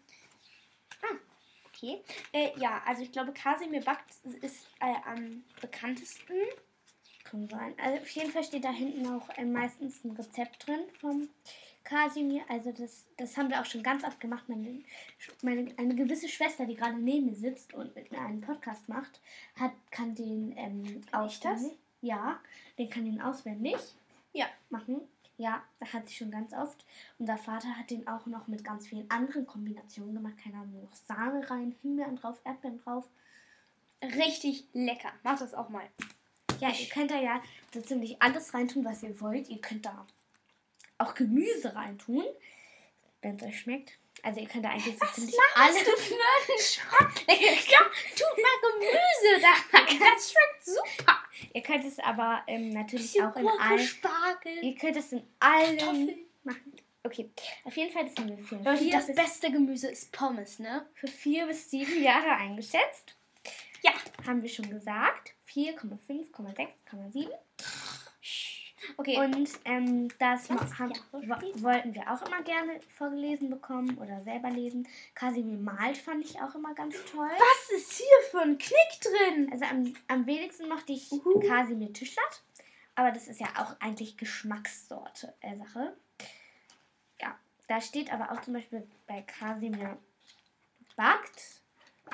Ah, 1.04 1.18
okay. 1.68 2.02
Äh, 2.34 2.58
ja, 2.58 2.82
also 2.84 3.04
ich 3.04 3.12
glaube, 3.12 3.32
Kasimir 3.32 3.82
backt 3.82 4.10
ist 4.42 4.66
äh, 4.80 4.96
am 5.06 5.44
bekanntesten. 5.62 6.34
Kann 7.30 7.48
sein. 7.50 7.74
Also 7.78 8.02
auf 8.02 8.10
jeden 8.10 8.32
Fall 8.32 8.44
steht 8.44 8.64
da 8.64 8.72
hinten 8.72 9.06
auch 9.08 9.30
äh, 9.38 9.44
meistens 9.44 10.04
ein 10.04 10.12
Rezept 10.12 10.66
drin 10.66 10.80
vom 11.00 11.28
Kasimir. 11.84 12.44
Also 12.48 12.72
das, 12.72 13.06
das 13.18 13.36
haben 13.38 13.50
wir 13.50 13.60
auch 13.60 13.66
schon 13.66 13.84
ganz 13.84 14.04
oft 14.04 14.20
gemacht. 14.20 14.48
Meine, 14.48 14.84
meine, 15.42 15.74
eine 15.78 15.96
gewisse 15.96 16.30
Schwester, 16.30 16.66
die 16.66 16.76
gerade 16.76 16.98
neben 16.98 17.28
mir 17.28 17.36
sitzt 17.36 17.74
und 17.74 17.96
mit 17.96 18.12
mir 18.12 18.20
einen 18.20 18.42
Podcast 18.42 18.88
macht, 18.88 19.20
hat, 19.60 19.72
kann 19.92 20.16
den 20.16 20.54
ähm, 20.58 21.02
auswendig. 21.12 21.74
Ja, 22.02 22.40
den 22.78 22.90
kann 22.90 23.06
den 23.06 23.22
auswendig. 23.22 23.76
Ja. 24.34 24.46
Machen. 24.70 25.02
Ja, 25.38 25.64
das 25.80 25.94
hat 25.94 26.08
sie 26.08 26.16
schon 26.16 26.32
ganz 26.32 26.54
oft. 26.54 26.86
Unser 27.20 27.38
Vater 27.38 27.70
hat 27.78 27.90
den 27.90 28.08
auch 28.08 28.26
noch 28.26 28.48
mit 28.48 28.64
ganz 28.64 28.88
vielen 28.88 29.10
anderen 29.12 29.46
Kombinationen 29.46 30.16
gemacht. 30.16 30.38
Keine 30.44 30.58
Ahnung, 30.58 30.82
noch 30.82 30.96
Sahne 30.96 31.48
rein, 31.50 31.76
Himbeeren 31.82 32.16
drauf, 32.16 32.40
Erdbeeren 32.44 32.80
drauf. 32.80 33.08
Richtig 34.02 34.68
lecker. 34.74 35.12
Macht 35.24 35.42
das 35.42 35.54
auch 35.54 35.70
mal. 35.70 35.88
Ja, 36.60 36.70
ihr 36.70 36.88
könnt 36.88 37.12
da 37.12 37.20
ja 37.20 37.42
so 37.74 37.82
ziemlich 37.82 38.22
alles 38.22 38.54
reintun, 38.54 38.86
was 38.86 39.04
ihr 39.04 39.20
wollt. 39.22 39.50
Ihr 39.50 39.62
könnt 39.62 39.86
da 39.86 40.06
auch 40.98 41.14
Gemüse 41.14 41.76
reintun, 41.76 42.24
wenn 43.22 43.36
es 43.36 43.44
euch 43.44 43.60
schmeckt. 43.60 43.94
Also 44.24 44.40
ihr 44.40 44.48
könnt 44.48 44.66
da 44.66 44.70
eigentlich 44.70 44.96
so 44.96 45.02
Was 45.02 45.14
ziemlich 45.14 45.36
alles. 45.56 45.84
Du 45.84 45.92
für 45.92 46.16
einen 46.16 46.60
Schrott? 46.60 47.26
ja, 47.28 47.80
tut 48.16 48.44
mal 48.44 48.72
Gemüse 48.72 49.42
da. 49.42 49.80
Das 50.00 50.32
schmeckt 50.32 50.66
super. 50.66 51.18
Ihr 51.54 51.62
könnt 51.62 51.86
es 51.86 52.00
aber 52.00 52.44
ähm, 52.48 52.70
natürlich 52.70 53.22
auch 53.22 53.36
in 53.36 53.48
allen. 53.48 53.80
Spargel. 53.80 54.64
Ihr 54.64 54.76
könnt 54.76 54.98
es 54.98 55.12
in 55.12 55.24
allen 55.40 56.26
machen. 56.44 56.74
Okay, 57.04 57.30
auf 57.64 57.78
jeden 57.78 57.94
Fall 57.94 58.06
das 58.06 58.16
haben 58.18 58.36
wir 58.36 58.38
vier. 58.38 58.60
Leute, 58.60 58.90
das 58.90 59.16
beste 59.16 59.52
Gemüse 59.52 59.88
ist 59.88 60.12
Pommes, 60.12 60.60
ne? 60.60 60.86
Für 60.96 61.08
vier 61.08 61.46
bis 61.46 61.70
sieben 61.70 62.04
Jahre 62.04 62.32
eingeschätzt. 62.32 63.16
Ja, 63.82 63.94
haben 64.26 64.42
wir 64.42 64.50
schon 64.50 64.70
gesagt. 64.70 65.37
4,5,6,7. 65.58 67.30
Okay. 68.98 69.18
Und 69.18 69.50
ähm, 69.66 70.08
das 70.20 70.50
haben, 70.50 70.94
wollten 71.12 71.96
wir 71.96 72.12
auch 72.12 72.22
immer 72.22 72.42
gerne 72.44 72.80
vorgelesen 72.96 73.50
bekommen 73.50 73.98
oder 73.98 74.24
selber 74.24 74.52
lesen. 74.52 74.88
Kasimir 75.16 75.58
malt 75.58 75.98
fand 75.98 76.24
ich 76.24 76.40
auch 76.40 76.54
immer 76.54 76.76
ganz 76.76 76.96
toll. 77.12 77.28
Was 77.28 77.72
ist 77.76 77.94
hier 77.94 78.30
für 78.30 78.42
ein 78.42 78.58
Klick 78.58 79.02
drin? 79.02 79.50
Also 79.52 79.66
am, 79.66 79.94
am 80.08 80.26
wenigsten 80.28 80.70
mochte 80.70 80.94
ich 80.94 81.12
Uhu. 81.12 81.40
Kasimir 81.40 81.92
Tischlatt. 81.92 82.44
Aber 82.96 83.12
das 83.12 83.28
ist 83.28 83.40
ja 83.40 83.48
auch 83.58 83.76
eigentlich 83.80 84.16
Geschmackssorte 84.16 85.34
äh, 85.42 85.58
Sache. 85.58 85.98
Ja, 87.20 87.38
da 87.68 87.82
steht 87.82 88.14
aber 88.14 88.32
auch 88.32 88.42
zum 88.42 88.54
Beispiel 88.54 88.88
bei 89.08 89.22
Kasimir 89.24 89.98
backt 90.96 91.62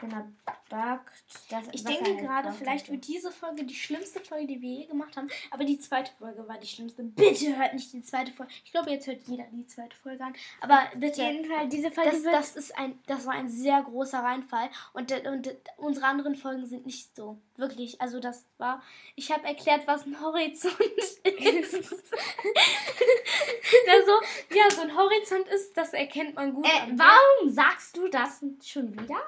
wenn 0.02 0.12
er 0.12 0.28
backt. 0.70 1.12
Das, 1.50 1.66
ich 1.72 1.84
denke 1.84 2.16
gerade, 2.18 2.52
vielleicht 2.52 2.90
wird 2.90 3.08
diese 3.08 3.32
Folge 3.32 3.64
die 3.64 3.76
schlimmste 3.76 4.20
Folge, 4.20 4.48
die 4.48 4.62
wir 4.62 4.70
je 4.70 4.86
gemacht 4.86 5.16
haben. 5.16 5.30
Aber 5.52 5.66
die 5.66 5.80
zweite 5.80 6.12
Folge 6.18 6.48
war 6.48 6.58
die 6.58 6.68
schlimmste. 6.68 7.04
Bitte 7.04 7.58
hört 7.58 7.74
nicht 7.74 7.92
die 7.94 8.02
zweite 8.02 8.32
Folge. 8.32 8.52
Ich 8.64 8.72
glaube, 8.72 8.92
jetzt 8.92 9.08
hört 9.08 9.24
jeder 9.28 9.46
die 9.52 9.68
zweite 9.68 9.96
Folge 9.96 10.24
an. 10.24 10.34
Aber 10.62 10.82
bitte. 10.96 11.22
Auf 11.22 11.32
jeden 11.32 11.46
Fall, 11.46 11.70
diese 11.70 11.92
Folge 11.92 12.12
das, 12.12 12.24
wird 12.24 12.34
das, 12.34 12.56
ist 12.56 12.78
ein, 12.78 13.00
das 13.06 13.26
war 13.26 13.34
ein 13.34 13.50
sehr 13.50 13.82
großer 13.84 14.20
Reinfall. 14.20 14.70
Und, 14.94 15.12
und 15.28 15.56
unsere 15.78 16.06
anderen 16.06 16.36
Folgen 16.36 16.66
sind 16.66 16.86
nicht 16.86 17.16
so. 17.16 17.38
Wirklich. 17.56 18.02
Also, 18.02 18.20
das 18.20 18.46
war. 18.58 18.82
Ich 19.16 19.32
habe 19.32 19.46
erklärt, 19.46 19.88
was 19.88 20.06
ein 20.06 20.20
Horizont 20.20 20.80
ist. 20.80 21.22
also, 21.26 21.96
ja, 24.52 24.70
so 24.72 24.82
ein 24.82 24.96
Horizont 24.96 25.48
ist, 25.50 25.78
das 25.78 25.94
erkennt 25.94 26.36
man 26.36 26.54
gut. 26.54 26.66
Äh, 26.66 26.92
warum 26.96 27.50
sagst 27.50 27.98
du 27.98 28.08
das 28.08 28.44
schon 28.64 29.00
wieder? 29.00 29.22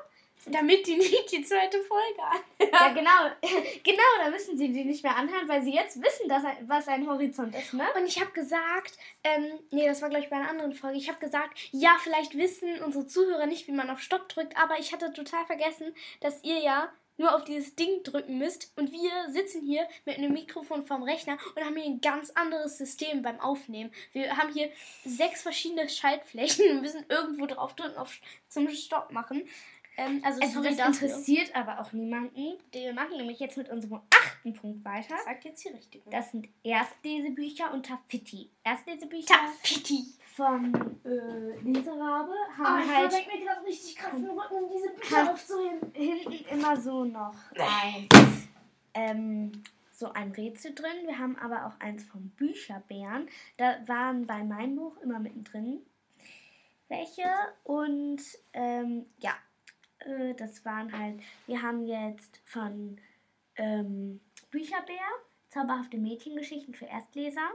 Damit 0.48 0.86
die 0.86 0.98
nicht 0.98 1.32
die 1.32 1.44
zweite 1.44 1.82
Folge 1.82 2.22
anhören. 2.22 2.72
Ja, 2.72 2.88
genau. 2.90 3.36
genau, 3.84 4.24
da 4.24 4.30
müssen 4.30 4.58
sie 4.58 4.72
die 4.72 4.86
nicht 4.86 5.04
mehr 5.04 5.16
anhören, 5.16 5.48
weil 5.48 5.64
sie 5.64 5.74
jetzt 5.74 6.02
wissen, 6.02 6.30
dass 6.30 6.44
ein, 6.44 6.58
was 6.68 6.88
ein 6.88 7.08
Horizont 7.08 7.56
ist, 7.56 7.74
ne? 7.74 7.86
Und 7.98 8.06
ich 8.06 8.20
habe 8.20 8.32
gesagt, 8.32 8.98
ähm, 9.24 9.60
nee, 9.72 9.88
das 9.88 10.02
war 10.02 10.10
glaube 10.10 10.24
ich 10.24 10.30
bei 10.30 10.36
einer 10.36 10.50
anderen 10.50 10.74
Folge. 10.74 10.98
Ich 10.98 11.10
habe 11.10 11.20
gesagt, 11.20 11.58
ja, 11.72 11.98
vielleicht 12.02 12.38
wissen 12.38 12.82
unsere 12.84 13.08
Zuhörer 13.08 13.46
nicht, 13.48 13.68
wie 13.68 13.72
man 13.72 13.90
auf 13.90 14.00
Stopp 14.00 14.30
drückt, 14.30 14.58
aber 14.58 14.80
ich 14.80 14.94
hatte 14.94 15.14
total 15.14 15.46
vergessen, 15.46 15.96
dass 16.20 16.44
ihr 16.44 16.60
ja 16.60 16.90
nur 17.18 17.36
auf 17.36 17.44
dieses 17.44 17.76
Ding 17.76 18.04
drücken 18.04 18.38
müsst. 18.38 18.72
Und 18.76 18.92
wir 18.92 19.12
sitzen 19.32 19.62
hier 19.62 19.88
mit 20.06 20.18
einem 20.18 20.34
Mikrofon 20.34 20.86
vom 20.86 21.04
Rechner 21.04 21.38
und 21.56 21.64
haben 21.64 21.76
hier 21.76 21.86
ein 21.86 22.02
ganz 22.02 22.32
anderes 22.32 22.78
System 22.78 23.22
beim 23.22 23.40
Aufnehmen. 23.40 23.92
Wir 24.12 24.38
haben 24.38 24.52
hier 24.54 24.70
sechs 25.06 25.42
verschiedene 25.42 25.88
Schaltflächen 25.88 26.72
und 26.72 26.82
müssen 26.82 27.06
irgendwo 27.10 27.46
drauf 27.46 27.76
drücken, 27.76 27.98
auf 27.98 28.20
zum 28.48 28.70
Stopp 28.70 29.12
machen. 29.12 29.48
Ähm, 29.98 30.22
also, 30.24 30.42
also 30.42 30.62
das 30.62 30.80
interessiert 30.80 31.50
dafür. 31.50 31.62
aber 31.62 31.82
auch 31.82 31.92
niemanden. 31.94 32.58
Wir 32.72 32.94
machen 32.94 33.18
nämlich 33.18 33.40
jetzt 33.40 33.58
mit 33.58 33.70
unserem 33.70 34.02
achten 34.10 34.54
Punkt 34.54 34.84
weiter. 34.86 35.16
Sag 35.24 35.44
jetzt 35.46 35.64
die 35.64 35.70
richtige. 35.70 36.10
Das 36.10 36.32
sind 36.32 36.48
Erstlesebücher 36.64 37.74
und 37.74 37.86
Tafitti. 37.86 38.50
Erstlesebücher 38.64 39.34
Tafitti. 39.34 40.06
vom 40.36 40.74
äh, 41.06 41.60
Leserabe 41.62 42.34
haben 42.58 42.84
oh, 42.90 42.94
halt. 42.94 43.14
Ich 43.14 43.28
mir 43.28 43.46
gerade 43.46 43.66
richtig 43.66 43.96
krass 43.96 44.16
den 44.16 44.30
Rücken, 44.30 44.54
um 44.54 44.70
diese 44.70 44.90
Bücher 44.90 45.32
aufzuheben. 45.32 45.92
Hinten 45.94 46.46
immer 46.54 46.80
so 46.80 47.06
noch 47.06 47.36
ein, 47.58 48.10
ähm, 48.94 49.64
so 49.92 50.12
ein 50.12 50.32
Rätsel 50.32 50.76
drin. 50.76 51.06
Wir 51.06 51.18
haben 51.18 51.38
aber 51.38 51.68
auch 51.68 51.80
eins 51.80 52.04
vom 52.04 52.30
Bücherbären. 52.32 53.30
Da 53.58 53.78
waren 53.88 54.28
bei 54.28 54.44
meinem 54.44 54.76
Buch 54.76 54.98
immer 55.02 55.20
mittendrin 55.20 55.82
welche. 56.88 57.24
Und 57.64 58.22
ähm, 58.54 59.06
ja, 59.20 59.32
äh, 60.06 60.34
das 60.36 60.64
waren 60.66 60.98
halt, 60.98 61.22
wir 61.48 61.62
haben 61.62 61.86
jetzt 61.86 62.42
von 62.46 62.98
ähm, 63.56 64.22
Bücherbär, 64.52 65.08
zauberhafte 65.50 65.98
Mädchengeschichten 65.98 66.74
für 66.74 66.86
Erstleser 66.86 67.50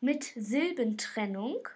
mit 0.00 0.24
Silbentrennung. 0.24 1.68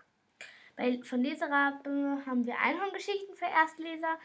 Bei, 0.77 1.01
von 1.03 1.23
Leserabe 1.23 2.23
haben 2.27 2.47
wir 2.47 2.59
Einhorngeschichten 2.59 3.35
für 3.35 3.47
Erstleser 3.47 4.19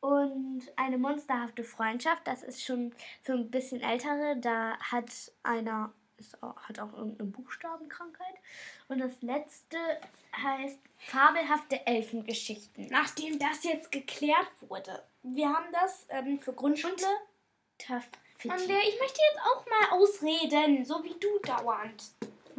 und 0.00 0.62
eine 0.76 0.98
monsterhafte 0.98 1.64
Freundschaft. 1.64 2.26
Das 2.26 2.42
ist 2.42 2.64
schon 2.64 2.94
für 3.22 3.32
ein 3.32 3.50
bisschen 3.50 3.82
ältere. 3.82 4.36
Da 4.40 4.78
hat 4.78 5.10
einer 5.42 5.92
ist 6.20 6.42
auch, 6.42 6.56
hat 6.62 6.78
auch 6.78 6.92
irgendeine 6.92 7.30
Buchstabenkrankheit. 7.30 8.34
Und 8.88 8.98
das 8.98 9.20
letzte 9.22 9.76
heißt 10.36 10.78
Fabelhafte 10.98 11.86
Elfengeschichten. 11.86 12.86
Nachdem 12.90 13.38
das 13.38 13.64
jetzt 13.64 13.90
geklärt 13.90 14.48
wurde, 14.60 15.02
wir 15.22 15.48
haben 15.48 15.72
das 15.72 16.06
ähm, 16.10 16.38
für 16.38 16.52
Grundschule. 16.52 16.94
Mandel, 18.44 18.76
ich 18.88 18.98
möchte 18.98 19.20
jetzt 19.30 19.40
auch 19.44 19.66
mal 19.66 19.98
ausreden, 19.98 20.84
so 20.84 21.02
wie 21.04 21.14
du 21.18 21.38
dauernd. 21.40 22.04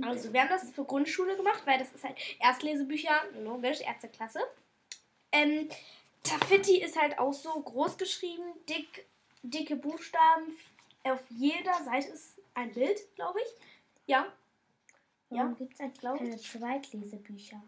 Also, 0.04 0.34
wir 0.34 0.42
haben 0.42 0.50
das 0.50 0.72
für 0.72 0.84
Grundschule 0.84 1.36
gemacht, 1.36 1.62
weil 1.66 1.78
das 1.78 1.92
ist 1.92 2.04
halt 2.04 2.18
Erstlesebücher, 2.40 3.26
logisch, 3.44 3.82
erste 3.82 4.08
Klasse. 4.10 4.40
Ähm, 5.32 5.70
Taffetti 6.24 6.82
ist 6.82 7.00
halt 7.00 7.18
auch 7.20 7.34
so 7.34 7.50
groß 7.50 7.98
geschrieben, 7.98 8.44
dick, 8.70 9.06
dicke 9.44 9.76
Buchstaben. 9.76 10.58
Auf 11.04 11.20
jeder 11.30 11.84
Seite 11.84 12.10
ist 12.10 12.41
ein 12.54 12.72
Bild, 12.74 13.00
glaube 13.16 13.40
ich. 13.40 13.66
Ja. 14.06 14.32
Warum 15.30 15.52
ja. 15.52 15.56
gibt 15.58 15.74
es 15.74 15.80
eigentlich 15.80 16.02
keine 16.02 16.38
Zweitlesebücher? 16.38 17.62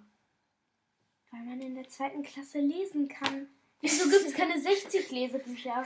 Weil 1.32 1.42
man 1.44 1.62
in 1.62 1.76
der 1.76 1.88
zweiten 1.88 2.24
Klasse 2.24 2.60
lesen 2.60 3.08
kann. 3.08 3.48
Wieso 3.82 4.10
gibt 4.10 4.28
es 4.28 4.34
keine 4.34 4.60
60 4.60 5.12
Lesebücher? 5.12 5.86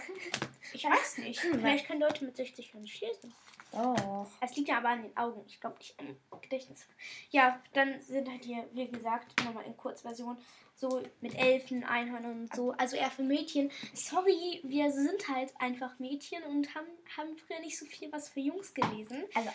Ich 0.73 0.83
weiß 0.83 1.19
nicht. 1.19 1.39
Vielleicht 1.39 1.87
können 1.87 2.01
Leute 2.01 2.25
mit 2.25 2.35
60 2.35 2.71
gar 2.71 2.81
nicht 2.81 3.01
lesen. 3.01 3.33
Doch. 3.71 4.27
Es 4.41 4.55
liegt 4.55 4.69
ja 4.69 4.77
aber 4.77 4.89
an 4.89 5.03
den 5.03 5.17
Augen. 5.17 5.43
Ich 5.47 5.59
glaube 5.59 5.77
nicht 5.77 5.95
am 5.99 6.41
Gedächtnis. 6.41 6.85
Ja, 7.29 7.61
dann 7.73 8.01
sind 8.01 8.29
halt 8.29 8.43
hier, 8.43 8.67
wie 8.73 8.87
gesagt, 8.87 9.43
nochmal 9.43 9.65
in 9.65 9.75
Kurzversion, 9.75 10.37
so 10.75 11.01
mit 11.21 11.35
Elfen, 11.35 11.83
Einhörnern 11.83 12.41
und 12.41 12.55
so. 12.55 12.71
Also 12.71 12.95
eher 12.95 13.11
für 13.11 13.23
Mädchen. 13.23 13.71
Sorry, 13.93 14.61
wir 14.63 14.91
sind 14.91 15.27
halt 15.27 15.53
einfach 15.59 15.97
Mädchen 15.99 16.43
und 16.43 16.73
haben, 16.75 16.87
haben 17.17 17.37
früher 17.37 17.59
nicht 17.59 17.77
so 17.77 17.85
viel 17.85 18.11
was 18.11 18.29
für 18.29 18.39
Jungs 18.39 18.73
gelesen. 18.73 19.23
Also, 19.33 19.49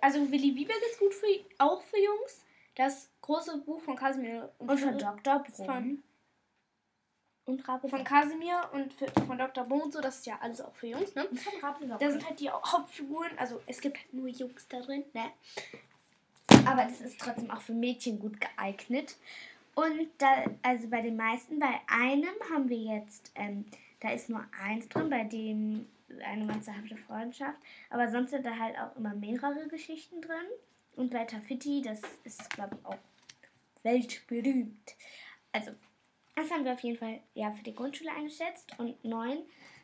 also 0.00 0.30
Willi 0.30 0.54
Wieberg 0.54 0.80
ist 0.90 0.98
gut 0.98 1.14
für, 1.14 1.26
auch 1.58 1.82
für 1.82 1.98
Jungs. 1.98 2.44
Das 2.74 3.10
große 3.20 3.58
Buch 3.58 3.80
von 3.82 3.96
Casimir 3.96 4.50
und, 4.58 4.70
und 4.70 4.78
von 4.78 4.98
Dr. 4.98 5.40
Brun. 5.40 5.66
Von, 5.66 6.02
und 7.44 7.66
Rabe 7.68 7.88
Von 7.88 8.04
Casimir 8.04 8.68
und 8.72 8.92
für, 8.92 9.08
von 9.26 9.36
Dr. 9.38 9.64
Brun 9.64 9.82
und 9.82 9.92
so, 9.92 10.00
das 10.00 10.18
ist 10.18 10.26
ja 10.26 10.38
alles 10.40 10.60
auch 10.60 10.74
für 10.74 10.86
Jungs, 10.86 11.14
ne? 11.14 11.26
Und 11.26 11.40
von 11.40 11.60
Rabe 11.60 11.86
Da 11.86 12.10
sind 12.10 12.26
halt 12.26 12.38
die 12.38 12.50
Hauptfiguren, 12.50 13.36
also 13.36 13.60
es 13.66 13.80
gibt 13.80 13.98
halt 13.98 14.14
nur 14.14 14.28
Jungs 14.28 14.66
da 14.68 14.80
drin, 14.80 15.04
ne? 15.12 15.32
Aber 16.66 16.84
das 16.84 17.00
ist 17.00 17.18
trotzdem 17.18 17.50
auch 17.50 17.60
für 17.60 17.72
Mädchen 17.72 18.20
gut 18.20 18.40
geeignet. 18.40 19.16
Und 19.74 20.08
da, 20.18 20.44
also 20.62 20.88
bei 20.88 21.00
den 21.00 21.16
meisten, 21.16 21.58
bei 21.58 21.80
einem 21.88 22.34
haben 22.52 22.68
wir 22.68 22.78
jetzt, 22.78 23.32
ähm, 23.34 23.64
da 24.00 24.10
ist 24.10 24.28
nur 24.28 24.44
eins 24.62 24.88
drin, 24.88 25.10
bei 25.10 25.24
dem 25.24 25.86
eine 26.24 26.44
mannschaftliche 26.44 26.96
Freundschaft. 26.96 27.58
Aber 27.90 28.10
sonst 28.10 28.30
sind 28.30 28.44
da 28.44 28.56
halt 28.56 28.78
auch 28.78 28.94
immer 28.96 29.14
mehrere 29.14 29.66
Geschichten 29.68 30.20
drin. 30.20 30.46
Und 30.94 31.10
bei 31.10 31.24
Tafiti, 31.24 31.82
das 31.82 32.00
ist, 32.24 32.50
glaube 32.50 32.76
ich, 32.78 32.86
auch 32.86 32.98
weltberühmt. 33.82 34.94
Also, 35.52 35.72
das 36.34 36.50
haben 36.50 36.64
wir 36.64 36.72
auf 36.72 36.80
jeden 36.80 36.98
Fall 36.98 37.20
ja 37.34 37.52
für 37.52 37.62
die 37.62 37.74
Grundschule 37.74 38.10
eingeschätzt. 38.10 38.78
Und 38.78 39.02
neun, 39.04 39.38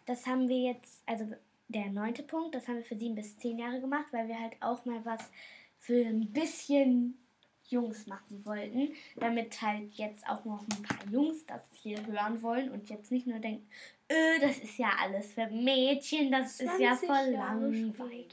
das 0.06 0.26
haben 0.26 0.48
wir 0.48 0.58
jetzt, 0.58 1.02
also 1.06 1.26
der 1.68 1.86
neunte 1.86 2.22
Punkt, 2.22 2.54
das 2.54 2.66
haben 2.66 2.76
wir 2.76 2.84
für 2.84 2.96
sieben 2.96 3.14
bis 3.14 3.36
zehn 3.36 3.58
Jahre 3.58 3.80
gemacht, 3.80 4.06
weil 4.10 4.28
wir 4.28 4.40
halt 4.40 4.54
auch 4.60 4.84
mal 4.84 5.04
was 5.04 5.30
für 5.78 6.06
ein 6.06 6.32
bisschen 6.32 7.18
Jungs 7.68 8.06
machen 8.06 8.44
wollten, 8.46 8.94
damit 9.16 9.60
halt 9.60 9.92
jetzt 9.94 10.26
auch 10.26 10.44
noch 10.46 10.62
ein 10.62 10.82
paar 10.82 11.06
Jungs 11.12 11.44
das 11.44 11.62
hier 11.74 12.04
hören 12.06 12.40
wollen 12.40 12.70
und 12.70 12.88
jetzt 12.88 13.12
nicht 13.12 13.26
nur 13.26 13.38
denken, 13.38 13.68
öh, 14.10 14.40
das 14.40 14.58
ist 14.58 14.78
ja 14.78 14.90
alles 14.98 15.32
für 15.32 15.46
Mädchen, 15.48 16.32
das 16.32 16.60
ist 16.60 16.80
ja 16.80 16.96
voll 16.96 17.30
langweilig. 17.30 18.28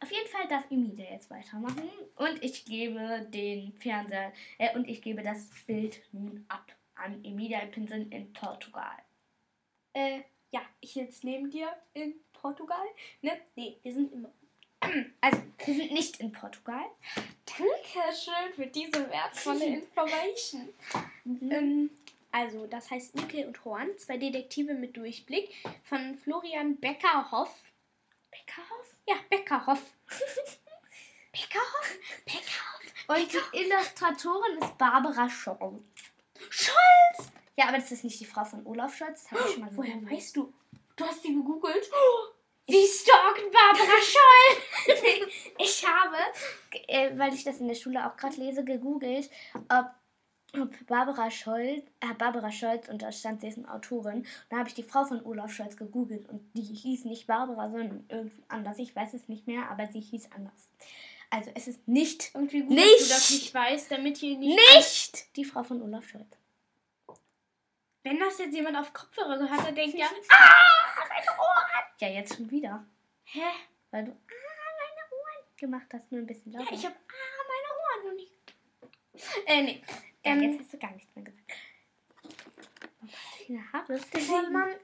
Auf 0.00 0.12
jeden 0.12 0.28
Fall 0.28 0.46
darf 0.48 0.70
Emilia 0.70 1.12
jetzt 1.12 1.30
weitermachen 1.30 1.88
und 2.16 2.44
ich 2.44 2.66
gebe 2.66 3.26
den 3.30 3.72
Fernseher 3.72 4.34
äh, 4.58 4.76
und 4.76 4.86
ich 4.86 5.00
gebe 5.00 5.22
das 5.22 5.48
Bild 5.66 6.02
nun 6.12 6.44
ab 6.48 6.70
an 6.96 7.24
Emilia 7.24 7.64
Pinseln 7.66 8.10
in 8.10 8.32
Portugal. 8.32 8.96
Äh, 9.92 10.22
ja, 10.50 10.62
ich 10.80 10.94
jetzt 10.94 11.24
neben 11.24 11.50
dir 11.50 11.68
in 11.94 12.14
Portugal. 12.32 12.86
Ne? 13.22 13.32
Nee, 13.56 13.78
wir 13.82 13.92
sind 13.92 14.12
immer 14.12 14.30
also, 15.20 15.42
wir 15.64 15.74
sind 15.74 15.92
nicht 15.92 16.20
in 16.20 16.32
Portugal. 16.32 16.84
Danke 17.46 18.16
schön 18.16 18.54
für 18.54 18.66
diese 18.66 19.10
wertvolle 19.10 19.64
Information. 19.80 20.68
Mhm. 21.24 21.52
Ähm, 21.52 21.90
also, 22.32 22.66
das 22.66 22.90
heißt 22.90 23.14
Nickel 23.14 23.46
und 23.46 23.64
Horn, 23.64 23.96
zwei 23.98 24.16
Detektive 24.16 24.74
mit 24.74 24.96
Durchblick 24.96 25.54
von 25.84 26.16
Florian 26.16 26.76
Beckerhoff. 26.76 27.62
Beckerhoff? 28.30 28.96
Ja, 29.06 29.14
Beckerhoff. 29.30 29.82
Beckerhoff? 31.32 31.98
Beckerhoff? 32.24 32.74
Und 33.06 33.32
die 33.32 33.58
Illustratorin 33.58 34.58
ist 34.58 34.78
Barbara 34.78 35.28
Scholz. 35.28 35.84
Ja, 37.56 37.68
aber 37.68 37.78
das 37.78 37.92
ist 37.92 38.04
nicht 38.04 38.18
die 38.20 38.24
Frau 38.24 38.44
von 38.44 38.66
Olaf 38.66 38.96
Scholz. 38.96 39.24
Das 39.24 39.32
habe 39.32 39.48
ich 39.48 39.54
schon 39.54 39.64
mal 39.64 39.70
Woher 39.76 40.10
weißt 40.10 40.36
du? 40.36 40.52
Du 40.96 41.04
hast 41.04 41.24
die 41.24 41.34
gegoogelt? 41.34 41.90
Oh, 41.92 42.34
Sie 42.66 42.86
stalkt 42.86 43.52
Barbara 43.52 44.00
Scholl. 44.00 45.28
ich 45.58 45.86
habe, 45.86 46.16
äh, 46.88 47.10
weil 47.18 47.34
ich 47.34 47.44
das 47.44 47.60
in 47.60 47.68
der 47.68 47.74
Schule 47.74 48.06
auch 48.06 48.16
gerade 48.16 48.36
lese, 48.36 48.64
gegoogelt, 48.64 49.28
ob, 49.68 49.90
ob 50.58 50.86
Barbara 50.86 51.30
Scholz, 51.30 51.84
äh, 52.00 52.14
Barbara 52.14 52.50
Scholz, 52.50 52.88
und 52.88 53.02
da 53.02 53.12
stand 53.12 53.42
sie 53.42 53.48
ist 53.48 53.58
eine 53.58 53.70
Autorin. 53.70 54.24
Da 54.48 54.58
habe 54.58 54.68
ich 54.68 54.74
die 54.74 54.82
Frau 54.82 55.04
von 55.04 55.22
Olaf 55.26 55.52
Scholz 55.52 55.76
gegoogelt 55.76 56.26
und 56.28 56.40
die 56.54 56.62
hieß 56.62 57.04
nicht 57.04 57.26
Barbara, 57.26 57.68
sondern 57.68 58.06
irgendwie 58.08 58.42
anders. 58.48 58.78
Ich 58.78 58.96
weiß 58.96 59.12
es 59.12 59.28
nicht 59.28 59.46
mehr, 59.46 59.70
aber 59.70 59.86
sie 59.88 60.00
hieß 60.00 60.30
anders. 60.32 60.70
Also 61.28 61.50
es 61.54 61.68
ist 61.68 61.86
nicht, 61.86 62.30
irgendwie 62.32 62.62
gut, 62.62 62.70
nicht, 62.70 63.00
dass 63.00 63.08
du 63.08 63.14
das 63.14 63.30
nicht 63.30 63.54
weißt, 63.54 63.90
damit 63.90 64.16
hier 64.16 64.38
nicht, 64.38 64.58
nicht 64.74 65.36
die 65.36 65.44
Frau 65.44 65.64
von 65.64 65.82
Olaf 65.82 66.08
Scholz. 66.08 66.38
Wenn 68.04 68.20
das 68.20 68.38
jetzt 68.38 68.54
jemand 68.54 68.76
auf 68.76 68.92
Kopfhörer 68.92 69.38
gehört 69.38 69.62
hat, 69.62 69.76
denkt 69.76 69.96
ja, 69.96 70.06
ah, 70.28 71.04
meine 71.08 71.38
Ohren. 71.38 71.84
Ja, 71.98 72.08
jetzt 72.08 72.36
schon 72.36 72.50
wieder. 72.50 72.86
Hä? 73.24 73.40
Weil 73.90 74.04
du, 74.04 74.10
ah, 74.12 74.14
meine 74.14 75.10
Ohren 75.10 75.56
gemacht 75.56 75.86
hast, 75.92 76.12
nur 76.12 76.20
ein 76.20 76.26
bisschen 76.26 76.52
lauter. 76.52 76.70
Ja, 76.70 76.76
ich 76.76 76.84
habe, 76.84 76.94
ah, 76.94 77.42
meine 77.48 78.04
Ohren 78.04 78.10
und 78.10 78.16
nicht. 78.16 79.46
Äh, 79.46 79.62
nee. 79.62 79.82
Ja, 80.22 80.32
ähm, 80.32 80.42
jetzt 80.42 80.60
hast 80.60 80.74
du 80.74 80.78
gar 80.78 80.90
nichts 80.90 81.14
mehr 81.16 81.24
gesagt. 81.24 81.52
Warum 82.92 83.10
hast 83.10 84.14
du 84.14 84.18
viele 84.18 84.36
Haare? 84.36 84.50
Mann. 84.50 84.74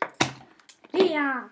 Ja. 0.92 1.50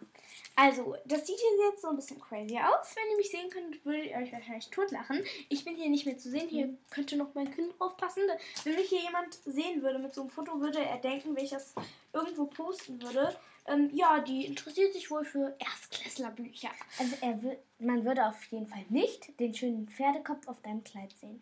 Also, 0.60 0.96
das 1.04 1.24
sieht 1.24 1.38
hier 1.38 1.70
jetzt 1.70 1.82
so 1.82 1.88
ein 1.88 1.94
bisschen 1.94 2.20
crazy 2.20 2.58
aus. 2.58 2.96
Wenn 2.96 3.12
ihr 3.12 3.16
mich 3.16 3.30
sehen 3.30 3.48
könnt, 3.48 3.84
würdet 3.84 4.06
ihr 4.06 4.16
euch 4.16 4.32
wahrscheinlich 4.32 4.68
totlachen. 4.70 5.22
Ich 5.48 5.64
bin 5.64 5.76
hier 5.76 5.88
nicht 5.88 6.04
mehr 6.04 6.18
zu 6.18 6.30
sehen. 6.30 6.48
Hier 6.48 6.66
mhm. 6.66 6.78
könnte 6.90 7.16
noch 7.16 7.32
mein 7.34 7.54
Kind 7.54 7.78
draufpassen. 7.78 8.24
Wenn 8.64 8.74
mich 8.74 8.88
hier 8.88 9.02
jemand 9.02 9.34
sehen 9.44 9.84
würde 9.84 10.00
mit 10.00 10.12
so 10.12 10.22
einem 10.22 10.30
Foto, 10.30 10.60
würde 10.60 10.80
er 10.80 10.98
denken, 10.98 11.36
wenn 11.36 11.44
ich 11.44 11.52
das 11.52 11.76
irgendwo 12.12 12.46
posten 12.46 13.00
würde. 13.00 13.36
Ähm, 13.68 13.88
ja, 13.92 14.18
die 14.18 14.46
interessiert 14.46 14.92
sich 14.94 15.12
wohl 15.12 15.24
für 15.24 15.54
Erstklässlerbücher. 15.60 16.70
Also, 16.98 17.14
er 17.20 17.38
man 17.78 18.04
würde 18.04 18.26
auf 18.26 18.42
jeden 18.46 18.66
Fall 18.66 18.84
nicht 18.88 19.38
den 19.38 19.54
schönen 19.54 19.86
Pferdekopf 19.86 20.48
auf 20.48 20.60
deinem 20.62 20.82
Kleid 20.82 21.12
sehen. 21.20 21.40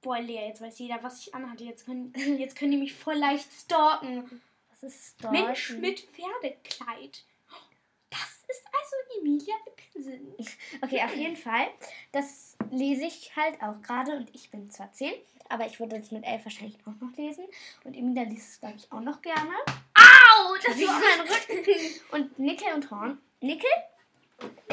Boah, 0.00 0.20
Lea, 0.20 0.48
jetzt 0.48 0.62
weiß 0.62 0.78
jeder, 0.78 1.02
was 1.02 1.20
ich 1.20 1.34
anhatte. 1.34 1.64
Jetzt 1.64 1.84
können, 1.84 2.14
jetzt 2.38 2.56
können 2.56 2.70
die 2.70 2.78
mich 2.78 2.94
voll 2.94 3.16
leicht 3.16 3.52
stalken. 3.52 4.40
Was 4.70 4.84
ist 4.84 5.18
stalken? 5.18 5.44
Mensch 5.44 5.70
mit 5.72 6.00
Pferdekleid 6.00 7.24
ist 8.48 8.64
also 8.66 9.20
Emilia 9.20 9.54
Pinsen. 9.76 10.34
Okay, 10.82 11.02
auf 11.04 11.14
jeden 11.14 11.36
Fall. 11.36 11.68
Das 12.12 12.56
lese 12.70 13.04
ich 13.04 13.34
halt 13.36 13.60
auch 13.62 13.80
gerade 13.82 14.16
und 14.16 14.34
ich 14.34 14.50
bin 14.50 14.70
zwar 14.70 14.92
10, 14.92 15.12
aber 15.48 15.66
ich 15.66 15.80
würde 15.80 15.96
es 15.96 16.10
mit 16.10 16.24
11 16.24 16.44
wahrscheinlich 16.44 16.78
auch 16.86 17.00
noch 17.00 17.16
lesen. 17.16 17.44
Und 17.84 17.96
Emilia 17.96 18.22
liest 18.22 18.50
es, 18.50 18.60
glaube 18.60 18.76
ich, 18.76 18.90
auch 18.92 19.00
noch 19.00 19.20
gerne. 19.22 19.54
Au! 19.94 20.54
Das 20.64 20.76
ist 20.76 20.86
mein 20.86 21.20
Rücken. 21.20 22.00
Und 22.12 22.38
Nickel 22.38 22.72
und 22.74 22.90
Horn. 22.90 23.18
Nickel 23.40 23.70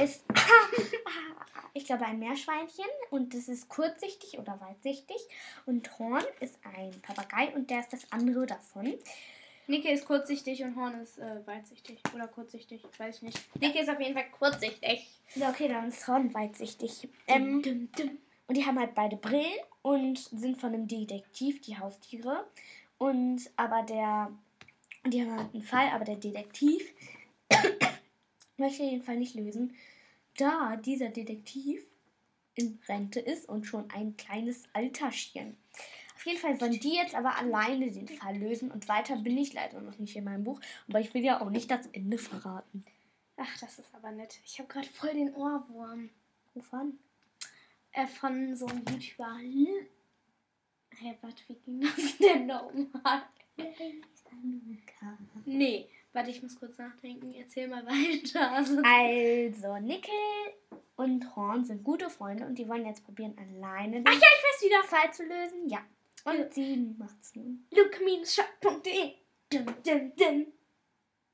ist, 0.02 0.24
ich 1.74 1.86
glaube, 1.86 2.06
ein 2.06 2.20
Meerschweinchen 2.20 2.86
und 3.10 3.34
das 3.34 3.48
ist 3.48 3.68
kurzsichtig 3.70 4.38
oder 4.40 4.60
weitsichtig. 4.62 5.18
Und 5.66 5.98
Horn 6.00 6.24
ist 6.40 6.58
ein 6.64 7.02
Papagei 7.02 7.54
und 7.56 7.70
der 7.70 7.80
ist 7.80 7.94
das 7.94 8.12
andere 8.12 8.46
davon. 8.46 8.98
Nike 9.68 9.90
ist 9.92 10.06
kurzsichtig 10.06 10.64
und 10.64 10.76
Horn 10.76 11.02
ist 11.02 11.18
äh, 11.18 11.46
weitsichtig. 11.46 12.00
Oder 12.14 12.28
kurzsichtig, 12.28 12.84
weiß 12.98 13.18
ich 13.18 13.22
nicht. 13.24 13.62
Nike 13.62 13.80
ist 13.80 13.90
auf 13.90 14.00
jeden 14.00 14.14
Fall 14.14 14.30
kurzsichtig. 14.38 15.08
Ja, 15.36 15.50
okay, 15.50 15.68
dann 15.68 15.88
ist 15.88 16.08
Horn 16.08 16.34
weitsichtig. 16.34 17.08
Ähm, 17.28 17.62
dum, 17.62 17.90
dum. 17.98 18.18
Und 18.48 18.58
die 18.58 18.66
haben 18.66 18.80
halt 18.80 18.94
beide 18.94 19.18
Brillen 19.18 19.60
und 19.82 20.20
sind 20.20 20.58
von 20.58 20.74
einem 20.74 20.88
Detektiv, 20.88 21.62
die 21.62 21.78
Haustiere. 21.78 22.46
Und 22.98 23.50
aber 23.56 23.84
der. 23.84 24.32
Die 25.08 25.22
haben 25.22 25.38
halt 25.38 25.54
einen 25.54 25.64
Fall, 25.64 25.90
aber 25.90 26.04
der 26.04 26.16
Detektiv 26.16 26.92
möchte 28.58 28.84
den 28.84 29.04
Fall 29.04 29.18
nicht 29.18 29.36
lösen, 29.36 29.76
da 30.38 30.78
dieser 30.78 31.10
Detektiv 31.10 31.84
in 32.56 32.80
Rente 32.88 33.20
ist 33.20 33.48
und 33.48 33.66
schon 33.66 33.90
ein 33.92 34.18
kleines 34.18 34.64
Alterschen. 34.74 35.58
Auf 36.26 36.32
jeden 36.32 36.42
Fall 36.42 36.58
sollen 36.58 36.80
die 36.80 36.96
jetzt 36.96 37.14
aber 37.14 37.38
alleine 37.38 37.92
den 37.92 38.08
Fall 38.08 38.36
lösen 38.36 38.72
und 38.72 38.88
weiter 38.88 39.16
bin 39.16 39.38
ich 39.38 39.54
leider 39.54 39.80
noch 39.80 40.00
nicht 40.00 40.16
in 40.16 40.24
meinem 40.24 40.44
Buch. 40.44 40.60
Aber 40.90 41.00
ich 41.00 41.14
will 41.14 41.24
ja 41.24 41.40
auch 41.40 41.52
nicht 41.52 41.70
das 41.70 41.86
Ende 41.92 42.18
verraten. 42.18 42.84
Ach, 43.38 43.60
das 43.60 43.78
ist 43.78 43.94
aber 43.94 44.10
nett. 44.12 44.40
Ich 44.44 44.58
habe 44.58 44.68
gerade 44.68 44.88
voll 44.88 45.14
den 45.14 45.36
Ohrwurm. 45.36 46.10
Wovon? 46.56 46.98
Äh, 47.92 48.08
von 48.08 48.56
so 48.56 48.66
einem 48.66 48.80
YouTuber. 48.90 49.38
Hä, 49.38 49.68
hey, 50.98 51.16
warte, 51.22 51.44
wie 51.48 51.58
ging 51.64 51.82
das 51.82 52.18
denn 52.18 52.48
nochmal? 52.48 53.22
Nee, 55.46 55.88
warte, 56.12 56.32
ich 56.32 56.42
muss 56.42 56.58
kurz 56.58 56.76
nachdenken. 56.80 57.36
Erzähl 57.36 57.68
mal 57.68 57.86
weiter. 57.86 58.52
Also, 58.52 59.78
Nickel 59.78 60.12
und 60.96 61.36
Horn 61.36 61.66
sind 61.66 61.84
gute 61.84 62.10
Freunde 62.10 62.48
und 62.48 62.58
die 62.58 62.68
wollen 62.68 62.88
jetzt 62.88 63.06
probieren, 63.06 63.38
alleine 63.38 63.98
den 63.98 64.08
Ach 64.08 64.12
ja, 64.14 64.18
ich 64.18 64.44
weiß 64.44 64.64
wieder. 64.64 64.84
Fall 64.86 65.14
zu 65.14 65.24
lösen. 65.24 65.70
Ja. 65.70 65.86
Und 66.26 66.38
ja. 66.38 66.52
sie 66.52 66.76
macht's 66.98 67.36
nun. 67.36 67.66
luke-shop.de 67.72 69.14
dum, 69.50 69.66
dum, 69.84 70.16
dum. 70.16 70.48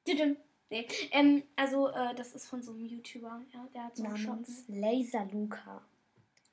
Dum, 0.05 0.37
Nee. 0.71 0.87
Ähm, 1.11 1.43
also, 1.57 1.89
äh, 1.89 2.15
das 2.15 2.33
ist 2.33 2.47
von 2.47 2.63
so 2.63 2.71
einem 2.71 2.85
YouTuber. 2.85 3.41
Ja, 3.53 3.67
der 3.73 3.83
hat 3.83 3.97
so 3.97 4.05
einen 4.05 4.17
Shop. 4.17 4.39
Laser 4.69 5.25
Luca. 5.25 5.85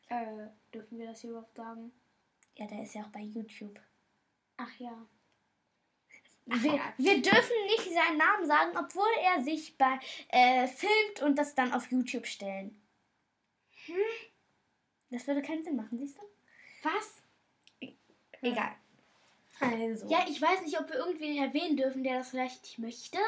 Äh, 0.09 0.49
dürfen 0.75 0.99
wir 0.99 1.07
das 1.07 1.21
hier 1.21 1.31
überhaupt 1.31 1.55
sagen? 1.55 1.93
Ja, 2.57 2.67
der 2.67 2.83
ist 2.83 2.95
ja 2.95 3.03
auch 3.03 3.11
bei 3.11 3.21
YouTube. 3.21 3.79
Ach 4.57 4.77
ja. 4.81 5.07
Ach, 6.51 6.63
wir, 6.65 6.75
ja. 6.75 6.95
wir, 6.97 7.23
dürfen 7.23 7.65
nicht 7.67 7.95
seinen 7.95 8.19
Namen 8.19 8.45
sagen, 8.45 8.77
obwohl 8.77 9.07
er 9.23 9.45
sich 9.45 9.79
bei 9.79 10.01
äh, 10.31 10.67
filmt 10.67 11.23
und 11.23 11.37
das 11.37 11.55
dann 11.55 11.73
auf 11.73 11.89
YouTube 11.93 12.27
stellen. 12.27 12.83
Hm? 13.87 13.95
Das 15.11 15.29
würde 15.29 15.43
keinen 15.43 15.63
Sinn 15.63 15.77
machen, 15.77 15.97
siehst 15.97 16.19
du? 16.19 16.23
Was? 16.83 17.18
Egal. 18.43 18.73
Also. 19.61 20.07
Ja, 20.09 20.25
ich 20.29 20.41
weiß 20.41 20.63
nicht, 20.63 20.79
ob 20.79 20.89
wir 20.89 20.97
irgendwen 20.97 21.37
erwähnen 21.39 21.77
dürfen, 21.77 22.05
der 22.05 22.19
das 22.19 22.31
vielleicht 22.31 22.63
nicht 22.63 22.79
möchte. 22.79 23.19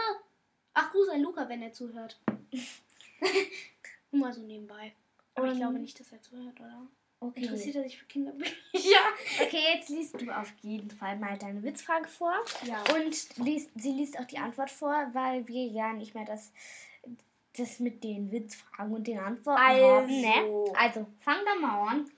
Ach, 0.74 0.90
Gruß 0.92 1.08
an 1.08 1.22
Luca, 1.22 1.48
wenn 1.48 1.62
er 1.62 1.72
zuhört. 1.72 2.20
Nur 4.12 4.20
mal 4.20 4.32
so 4.32 4.42
nebenbei. 4.42 4.92
Aber 5.34 5.46
Und 5.46 5.52
ich 5.52 5.58
glaube 5.58 5.78
nicht, 5.78 5.98
dass 5.98 6.12
er 6.12 6.22
zuhört, 6.22 6.60
oder? 6.60 6.86
Okay. 7.22 7.42
Interessiert 7.42 7.76
er 7.76 7.82
sich 7.82 7.98
für 7.98 8.06
Kinderbücher? 8.06 8.54
Okay, 9.42 9.60
jetzt 9.74 9.88
liest 9.88 10.20
du 10.20 10.30
auf 10.30 10.52
jeden 10.62 10.90
Fall 10.90 11.18
mal 11.18 11.36
deine 11.36 11.62
Witzfrage 11.62 12.08
vor. 12.08 12.32
Ja. 12.64 12.82
Und 12.94 13.36
liest, 13.38 13.70
sie 13.74 13.92
liest 13.92 14.18
auch 14.18 14.24
die 14.24 14.38
Antwort 14.38 14.70
vor, 14.70 15.08
weil 15.12 15.46
wir 15.48 15.66
ja 15.66 15.92
nicht 15.92 16.14
mehr 16.14 16.24
das, 16.24 16.52
das 17.56 17.78
mit 17.80 18.02
den 18.04 18.30
Witzfragen 18.30 18.94
und 18.94 19.06
den 19.06 19.18
Antworten 19.18 19.60
Also. 19.60 19.84
haben. 19.86 20.20
Ne? 20.20 20.72
Also, 20.74 21.06
fang 21.20 21.38
da 21.44 21.54
mal 21.56 21.88
an. 21.88 22.10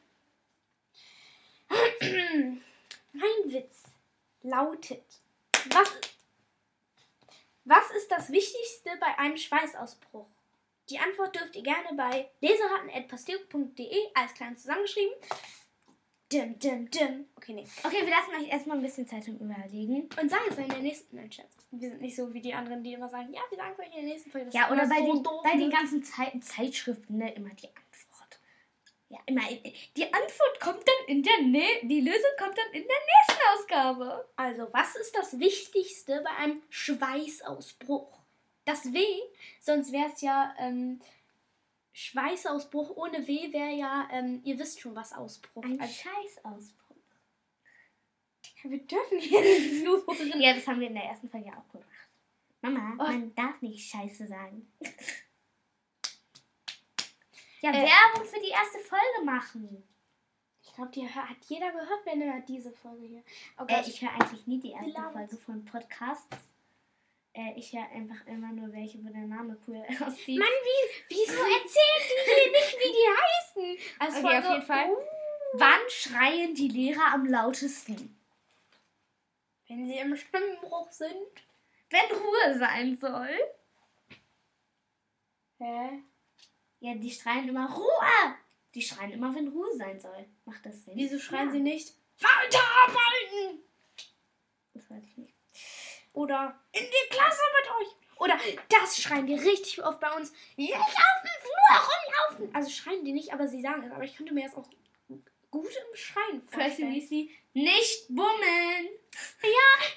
Mein 3.13 3.53
Witz 3.53 3.83
lautet: 4.43 5.05
was, 5.71 5.93
was 7.65 7.91
ist 7.97 8.11
das 8.11 8.31
Wichtigste 8.33 8.91
bei 9.01 9.19
einem 9.19 9.37
Schweißausbruch? 9.37 10.27
Die 10.89 10.99
Antwort 10.99 11.35
dürft 11.37 11.55
ihr 11.57 11.63
gerne 11.63 11.97
bei 11.97 12.31
leseraten.pasteo.de 12.41 13.99
alles 14.15 14.35
klein 14.35 14.57
zusammengeschrieben. 14.57 15.15
Dim, 16.33 16.59
dim, 16.59 16.91
dim. 16.91 17.27
Okay, 17.37 17.53
nee. 17.53 17.67
Okay, 17.85 18.07
wir 18.07 18.11
lassen 18.11 18.31
euch 18.41 18.51
erstmal 18.51 18.79
ein 18.79 18.83
bisschen 18.83 19.07
Zeit 19.07 19.25
zum 19.25 19.37
Überlegen. 19.37 20.09
Und 20.19 20.31
sagen 20.31 20.45
es 20.49 20.57
in 20.57 20.69
der 20.69 20.79
nächsten 20.79 21.15
Nein, 21.15 21.31
Scherz. 21.31 21.53
Wir 21.71 21.91
sind 21.91 22.01
nicht 22.01 22.17
so 22.17 22.33
wie 22.33 22.41
die 22.41 22.55
anderen, 22.55 22.83
die 22.83 22.95
immer 22.95 23.11
sagen, 23.11 23.35
ja, 23.35 23.43
wir 23.51 23.59
sagen 23.59 23.73
es 23.75 23.79
euch 23.81 23.87
in 23.95 24.07
der 24.07 24.15
nächsten 24.15 24.31
Folge. 24.31 24.47
Das 24.47 24.55
Ja, 24.55 24.71
oder 24.71 24.89
bei, 24.89 25.01
so 25.01 25.13
den, 25.13 25.23
bei 25.23 25.55
ne? 25.55 25.61
den 25.61 25.71
ganzen 25.71 26.03
Zei 26.03 26.33
Zeitschriften, 26.41 27.19
ne, 27.19 27.35
immer 27.35 27.51
die. 27.51 27.69
Ja, 29.13 29.19
immer, 29.27 29.43
die 29.97 30.05
Antwort 30.05 30.59
kommt 30.61 30.89
dann 30.89 31.07
in 31.09 31.23
der, 31.23 31.43
ne 31.43 31.63
die 31.83 32.01
Lösung 32.01 32.31
kommt 32.39 32.57
dann 32.57 32.73
in 32.73 32.83
der 32.89 32.97
nächsten 33.29 33.43
Ausgabe. 33.55 34.27
Also, 34.37 34.69
was 34.73 34.97
ist 34.97 35.15
das 35.15 35.39
Wichtigste 35.39 36.23
bei 36.25 36.31
einem 36.37 36.63
Schweißausbruch? 36.71 38.19
Das 38.65 38.91
W, 38.93 39.05
sonst 39.61 39.93
wäre 39.93 40.11
es 40.15 40.23
ja 40.23 40.55
ähm, 40.59 41.01
Schweißausbruch 41.93 42.97
ohne 42.97 43.27
W 43.27 43.53
wäre 43.53 43.73
ja, 43.75 44.09
ähm, 44.13 44.41
ihr 44.45 44.59
wisst 44.59 44.81
schon, 44.81 44.95
was 44.97 45.13
Ausbruch. 45.13 45.63
Ein 45.65 45.79
Also, 45.79 45.93
Scheißausbruch. 45.93 46.97
wir 48.63 48.79
dürfen 48.79 49.19
hier 49.19 49.41
nicht 49.43 49.75
fluchen. 49.83 50.41
Ja, 50.41 50.55
das 50.55 50.67
haben 50.67 50.81
wir 50.81 50.87
in 50.89 50.95
der 50.95 51.05
ersten 51.05 51.29
Folge 51.29 51.51
auch 51.51 51.69
gemacht. 51.71 51.89
Mama, 52.63 52.93
Oh. 52.99 53.11
man 53.11 53.35
darf 53.35 53.61
nicht 53.61 53.91
Scheiße 53.91 54.27
sagen. 54.27 54.73
Ja, 57.63 57.71
Äh. 57.71 57.87
Werbung 57.87 58.27
für 58.29 58.41
die 58.41 58.51
erste 58.51 58.79
Folge 58.81 59.25
machen. 59.25 59.89
Ich 60.65 60.73
glaube, 60.75 60.91
die 60.91 61.09
hat 61.09 61.37
jeder 61.49 61.73
gehört, 61.73 62.05
wenn 62.07 62.21
er 62.23 62.41
diese 62.41 62.71
Folge 62.73 63.07
hier. 63.07 63.25
Oh 63.59 63.65
Äh, 63.67 63.81
ich 63.87 64.01
höre 64.03 64.11
eigentlich 64.13 64.47
nie 64.47 64.61
die 64.61 64.71
erste 64.73 64.91
labert. 64.91 65.13
Folge 65.31 65.37
von 65.37 65.65
Podcasts. 65.65 66.37
Äh, 67.35 67.53
ich 67.57 67.73
höre 67.73 67.89
einfach 67.91 68.27
immer 68.27 68.53
nur 68.53 68.73
welche, 68.73 68.99
wo 69.05 69.09
der 69.09 69.27
Name 69.27 69.59
cool 69.67 69.77
aussieht. 70.07 70.39
Mann, 70.39 70.49
wie, 70.49 71.15
wieso 71.15 71.33
erzählen 71.33 72.03
die 72.09 72.31
dir 72.35 72.53
nicht, 72.53 72.79
wie 72.79 72.93
die 72.93 73.09
heißen? 73.19 73.97
Also 73.99 74.19
Okay, 74.27 74.39
auf 74.39 74.45
jeden 74.51 74.63
Fall. 74.63 74.91
Uh, 74.91 74.97
Wann 75.55 75.81
schreien 75.89 76.55
die 76.55 76.69
Lehrer 76.69 77.13
am 77.15 77.27
lautesten? 77.27 78.19
wenn 79.69 79.87
sie 79.87 79.97
im 79.97 80.15
Stimmbruch 80.17 80.91
sind. 80.91 81.15
Wenn 81.89 82.11
Ruhe 82.17 82.59
sein 82.59 82.95
soll. 82.99 83.31
Hä? 85.59 86.03
Ja, 86.83 86.95
die 86.97 87.13
schreien 87.13 87.49
immer 87.49 87.71
Ruhe. 87.71 88.35
Die 88.75 88.83
schreien 88.83 89.13
immer, 89.13 89.33
wenn 89.33 89.47
Ruhe 89.47 89.73
sein 89.77 90.01
soll. 90.01 90.27
Macht 90.45 90.67
das 90.67 90.85
Sinn? 90.85 90.95
Wieso 90.97 91.17
schreien 91.17 91.47
ja. 91.47 91.53
sie 91.53 91.61
nicht 91.61 91.95
weiterarbeiten? 92.19 93.63
Das 94.75 94.91
weiß 94.91 95.05
ich 95.05 95.17
nicht. 95.17 95.35
Oder 96.13 96.61
in 96.73 96.83
die 96.83 97.09
Klasse 97.09 97.41
mit 97.61 97.71
euch. 97.71 97.95
Oder 98.17 98.37
das 98.69 99.01
schreien 99.01 99.29
die 99.29 99.37
richtig 99.37 99.85
oft 99.85 100.01
bei 100.01 100.11
uns. 100.11 100.33
Nicht 100.57 100.75
auf 100.75 100.83
dem 100.83 101.41
Flur 101.41 101.89
rumlaufen. 101.89 102.55
Also 102.55 102.71
schreien 102.71 103.05
die 103.05 103.13
nicht, 103.13 103.33
aber 103.33 103.47
sie 103.47 103.63
sagen 103.63 103.85
es. 103.85 103.93
Aber 103.93 104.03
ich 104.03 104.17
könnte 104.17 104.35
mir 104.35 104.47
das 104.47 104.57
auch 104.57 104.69
gut 105.53 105.69
im 105.69 105.97
Schreien 105.97 106.45
Percy 106.47 106.83
vorstellen. 106.83 106.95
Weasley, 106.95 107.31
nicht 107.53 108.09
bummeln. 108.09 108.89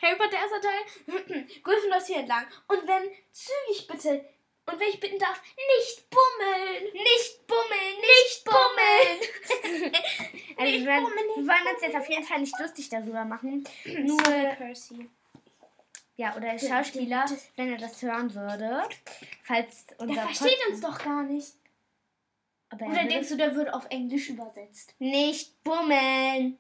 Harry 0.04 0.18
Potter 0.18 0.38
erster 0.38 0.62
Teil. 0.62 1.48
Gryffindor 1.64 1.98
ist 1.98 2.08
hier 2.08 2.18
entlang. 2.18 2.46
Und 2.68 2.88
wenn, 2.88 3.10
zügig 3.32 3.88
bitte. 3.88 4.35
Und 4.68 4.80
wenn 4.80 4.90
ich 4.90 5.00
bitten 5.00 5.20
darf, 5.20 5.42
nicht 5.78 6.10
bummeln. 6.10 6.92
Nicht 6.94 7.46
bummeln, 7.48 7.96
nicht 8.02 8.44
bummeln. 8.46 9.94
also 10.58 10.72
Nicht 10.72 10.80
wir, 10.80 10.86
werden, 10.88 11.04
bummeln, 11.04 11.28
nicht 11.28 11.38
wir 11.38 11.48
wollen 11.48 11.74
uns 11.76 11.82
jetzt 11.84 11.96
auf 11.96 12.10
jeden 12.10 12.24
Fall 12.24 12.40
nicht 12.40 12.60
lustig 12.60 12.90
darüber 12.90 13.26
machen. 13.26 13.64
Nur, 13.86 14.18
Percy. 14.24 15.08
ja, 16.16 16.36
oder 16.36 16.56
der 16.56 16.60
Schauspieler, 16.60 17.26
wenn 17.56 17.72
er 17.74 17.78
das 17.78 18.02
hören 18.02 18.34
würde, 18.34 18.84
falls 19.44 19.86
unser 20.00 20.14
Der 20.16 20.24
versteht 20.24 20.58
Pod- 20.60 20.70
uns 20.70 20.82
doch 20.82 20.98
gar 20.98 21.24
nicht. 21.24 21.54
Aber 22.70 22.86
er 22.86 22.92
Oder 22.92 23.04
denkst 23.06 23.30
du, 23.30 23.38
der 23.38 23.56
wird 23.56 23.72
auf 23.72 23.86
Englisch 23.92 24.30
übersetzt? 24.30 24.96
nicht 24.98 25.64
bummeln. 25.64 26.58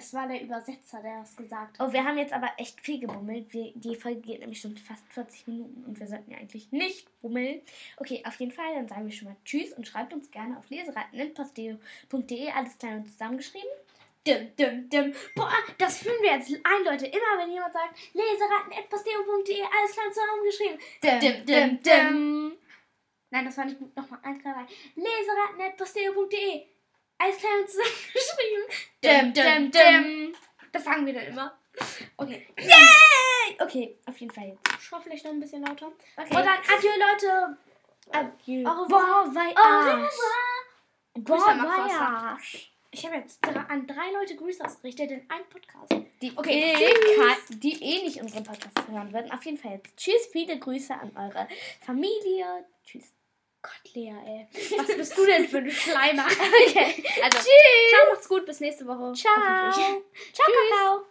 Das 0.00 0.14
war 0.14 0.26
der 0.26 0.40
Übersetzer, 0.40 1.02
der 1.02 1.20
das 1.20 1.36
gesagt 1.36 1.78
hat. 1.78 1.86
Oh, 1.86 1.92
wir 1.92 2.02
haben 2.02 2.16
jetzt 2.16 2.32
aber 2.32 2.48
echt 2.56 2.80
viel 2.80 3.00
gebummelt. 3.00 3.52
Wir, 3.52 3.70
die 3.74 3.94
Folge 3.94 4.22
geht 4.22 4.40
nämlich 4.40 4.58
schon 4.58 4.74
fast 4.78 5.04
40 5.12 5.46
Minuten 5.46 5.84
und 5.84 6.00
wir 6.00 6.06
sollten 6.06 6.30
ja 6.30 6.38
eigentlich 6.38 6.72
nicht 6.72 7.06
bummeln. 7.20 7.60
Okay, 7.98 8.22
auf 8.26 8.40
jeden 8.40 8.50
Fall, 8.50 8.74
dann 8.76 8.88
sagen 8.88 9.04
wir 9.04 9.12
schon 9.12 9.28
mal 9.28 9.36
Tschüss 9.44 9.74
und 9.74 9.86
schreibt 9.86 10.14
uns 10.14 10.30
gerne 10.30 10.56
auf 10.56 10.70
leseraten.posteo.de, 10.70 12.50
alles 12.50 12.78
klein 12.78 13.00
und 13.00 13.10
zusammengeschrieben. 13.10 13.68
Dim, 14.26 14.56
dim, 14.56 14.88
dim. 14.88 15.12
Boah, 15.36 15.52
das 15.76 15.98
führen 15.98 16.22
wir 16.22 16.32
jetzt 16.32 16.50
ein, 16.50 16.84
Leute. 16.86 17.04
Immer 17.04 17.36
wenn 17.36 17.52
jemand 17.52 17.74
sagt, 17.74 17.94
leseratten.posteo.de, 18.14 19.60
alles 19.60 19.92
klar 19.92 20.10
zusammengeschrieben. 20.12 20.78
Dim, 21.02 21.44
dim, 21.44 21.82
dim. 21.82 22.52
Nein, 23.28 23.44
das 23.44 23.58
war 23.58 23.66
nicht 23.66 23.78
gut. 23.78 23.94
Nochmal, 23.94 24.20
eins, 24.22 24.42
zwei, 24.42 24.52
drei. 24.54 24.66
Leseratten.posteo.de, 24.94 26.62
klar 27.38 27.66
zusammengeschrieben. 27.66 28.64
Dim, 29.04 29.32
dim, 29.32 29.70
dim. 29.70 30.36
Das 30.72 30.84
sagen 30.84 31.06
wir 31.06 31.14
dann 31.14 31.26
immer. 31.26 31.58
Okay. 32.16 32.46
Yay! 32.58 33.56
Okay, 33.58 33.96
auf 34.06 34.16
jeden 34.18 34.32
Fall 34.32 34.48
jetzt. 34.48 34.82
Schau 34.82 35.00
vielleicht 35.00 35.24
noch 35.24 35.32
ein 35.32 35.40
bisschen 35.40 35.62
lauter. 35.62 35.92
Okay. 36.16 36.36
Und 36.36 36.44
dann 36.44 36.58
adieu, 36.58 36.90
Leute. 36.98 37.56
Adieu. 38.12 38.68
Au 38.68 38.82
revoir. 38.82 39.26
Au 39.26 39.30
voyage. 39.30 40.08
revoir. 41.14 42.38
Ich 42.92 43.06
habe 43.06 43.16
jetzt 43.16 43.38
an 43.46 43.86
drei 43.86 44.10
Leute 44.12 44.34
Grüße 44.34 44.64
ausgerichtet 44.64 45.10
in 45.12 45.30
einem 45.30 45.48
Podcast. 45.48 45.92
Die, 46.20 46.32
Okay, 46.36 46.74
eh, 46.74 47.36
die 47.50 47.82
eh 47.82 48.02
nicht 48.02 48.20
unseren 48.20 48.42
Podcast 48.42 48.76
hören 48.90 49.12
würden. 49.12 49.30
Auf 49.30 49.44
jeden 49.44 49.58
Fall 49.58 49.72
jetzt. 49.72 49.96
Tschüss, 49.96 50.28
viele 50.32 50.58
Grüße 50.58 50.92
an 50.94 51.16
eure 51.16 51.46
Familie. 51.80 52.66
Tschüss. 52.84 53.14
Gott, 53.62 53.94
Lea, 53.94 54.14
ey. 54.26 54.48
Was 54.78 54.86
bist 54.96 55.18
du 55.18 55.26
denn 55.26 55.46
für 55.48 55.58
ein 55.58 55.70
Schleimer? 55.70 56.24
Okay, 56.68 57.04
Also, 57.22 57.38
Tschüss. 57.38 57.90
ciao, 57.90 58.10
macht's 58.12 58.28
gut, 58.28 58.46
bis 58.46 58.60
nächste 58.60 58.86
Woche. 58.86 59.12
Ciao. 59.12 59.34
Ciao. 59.72 60.46
Kakao. 60.46 61.04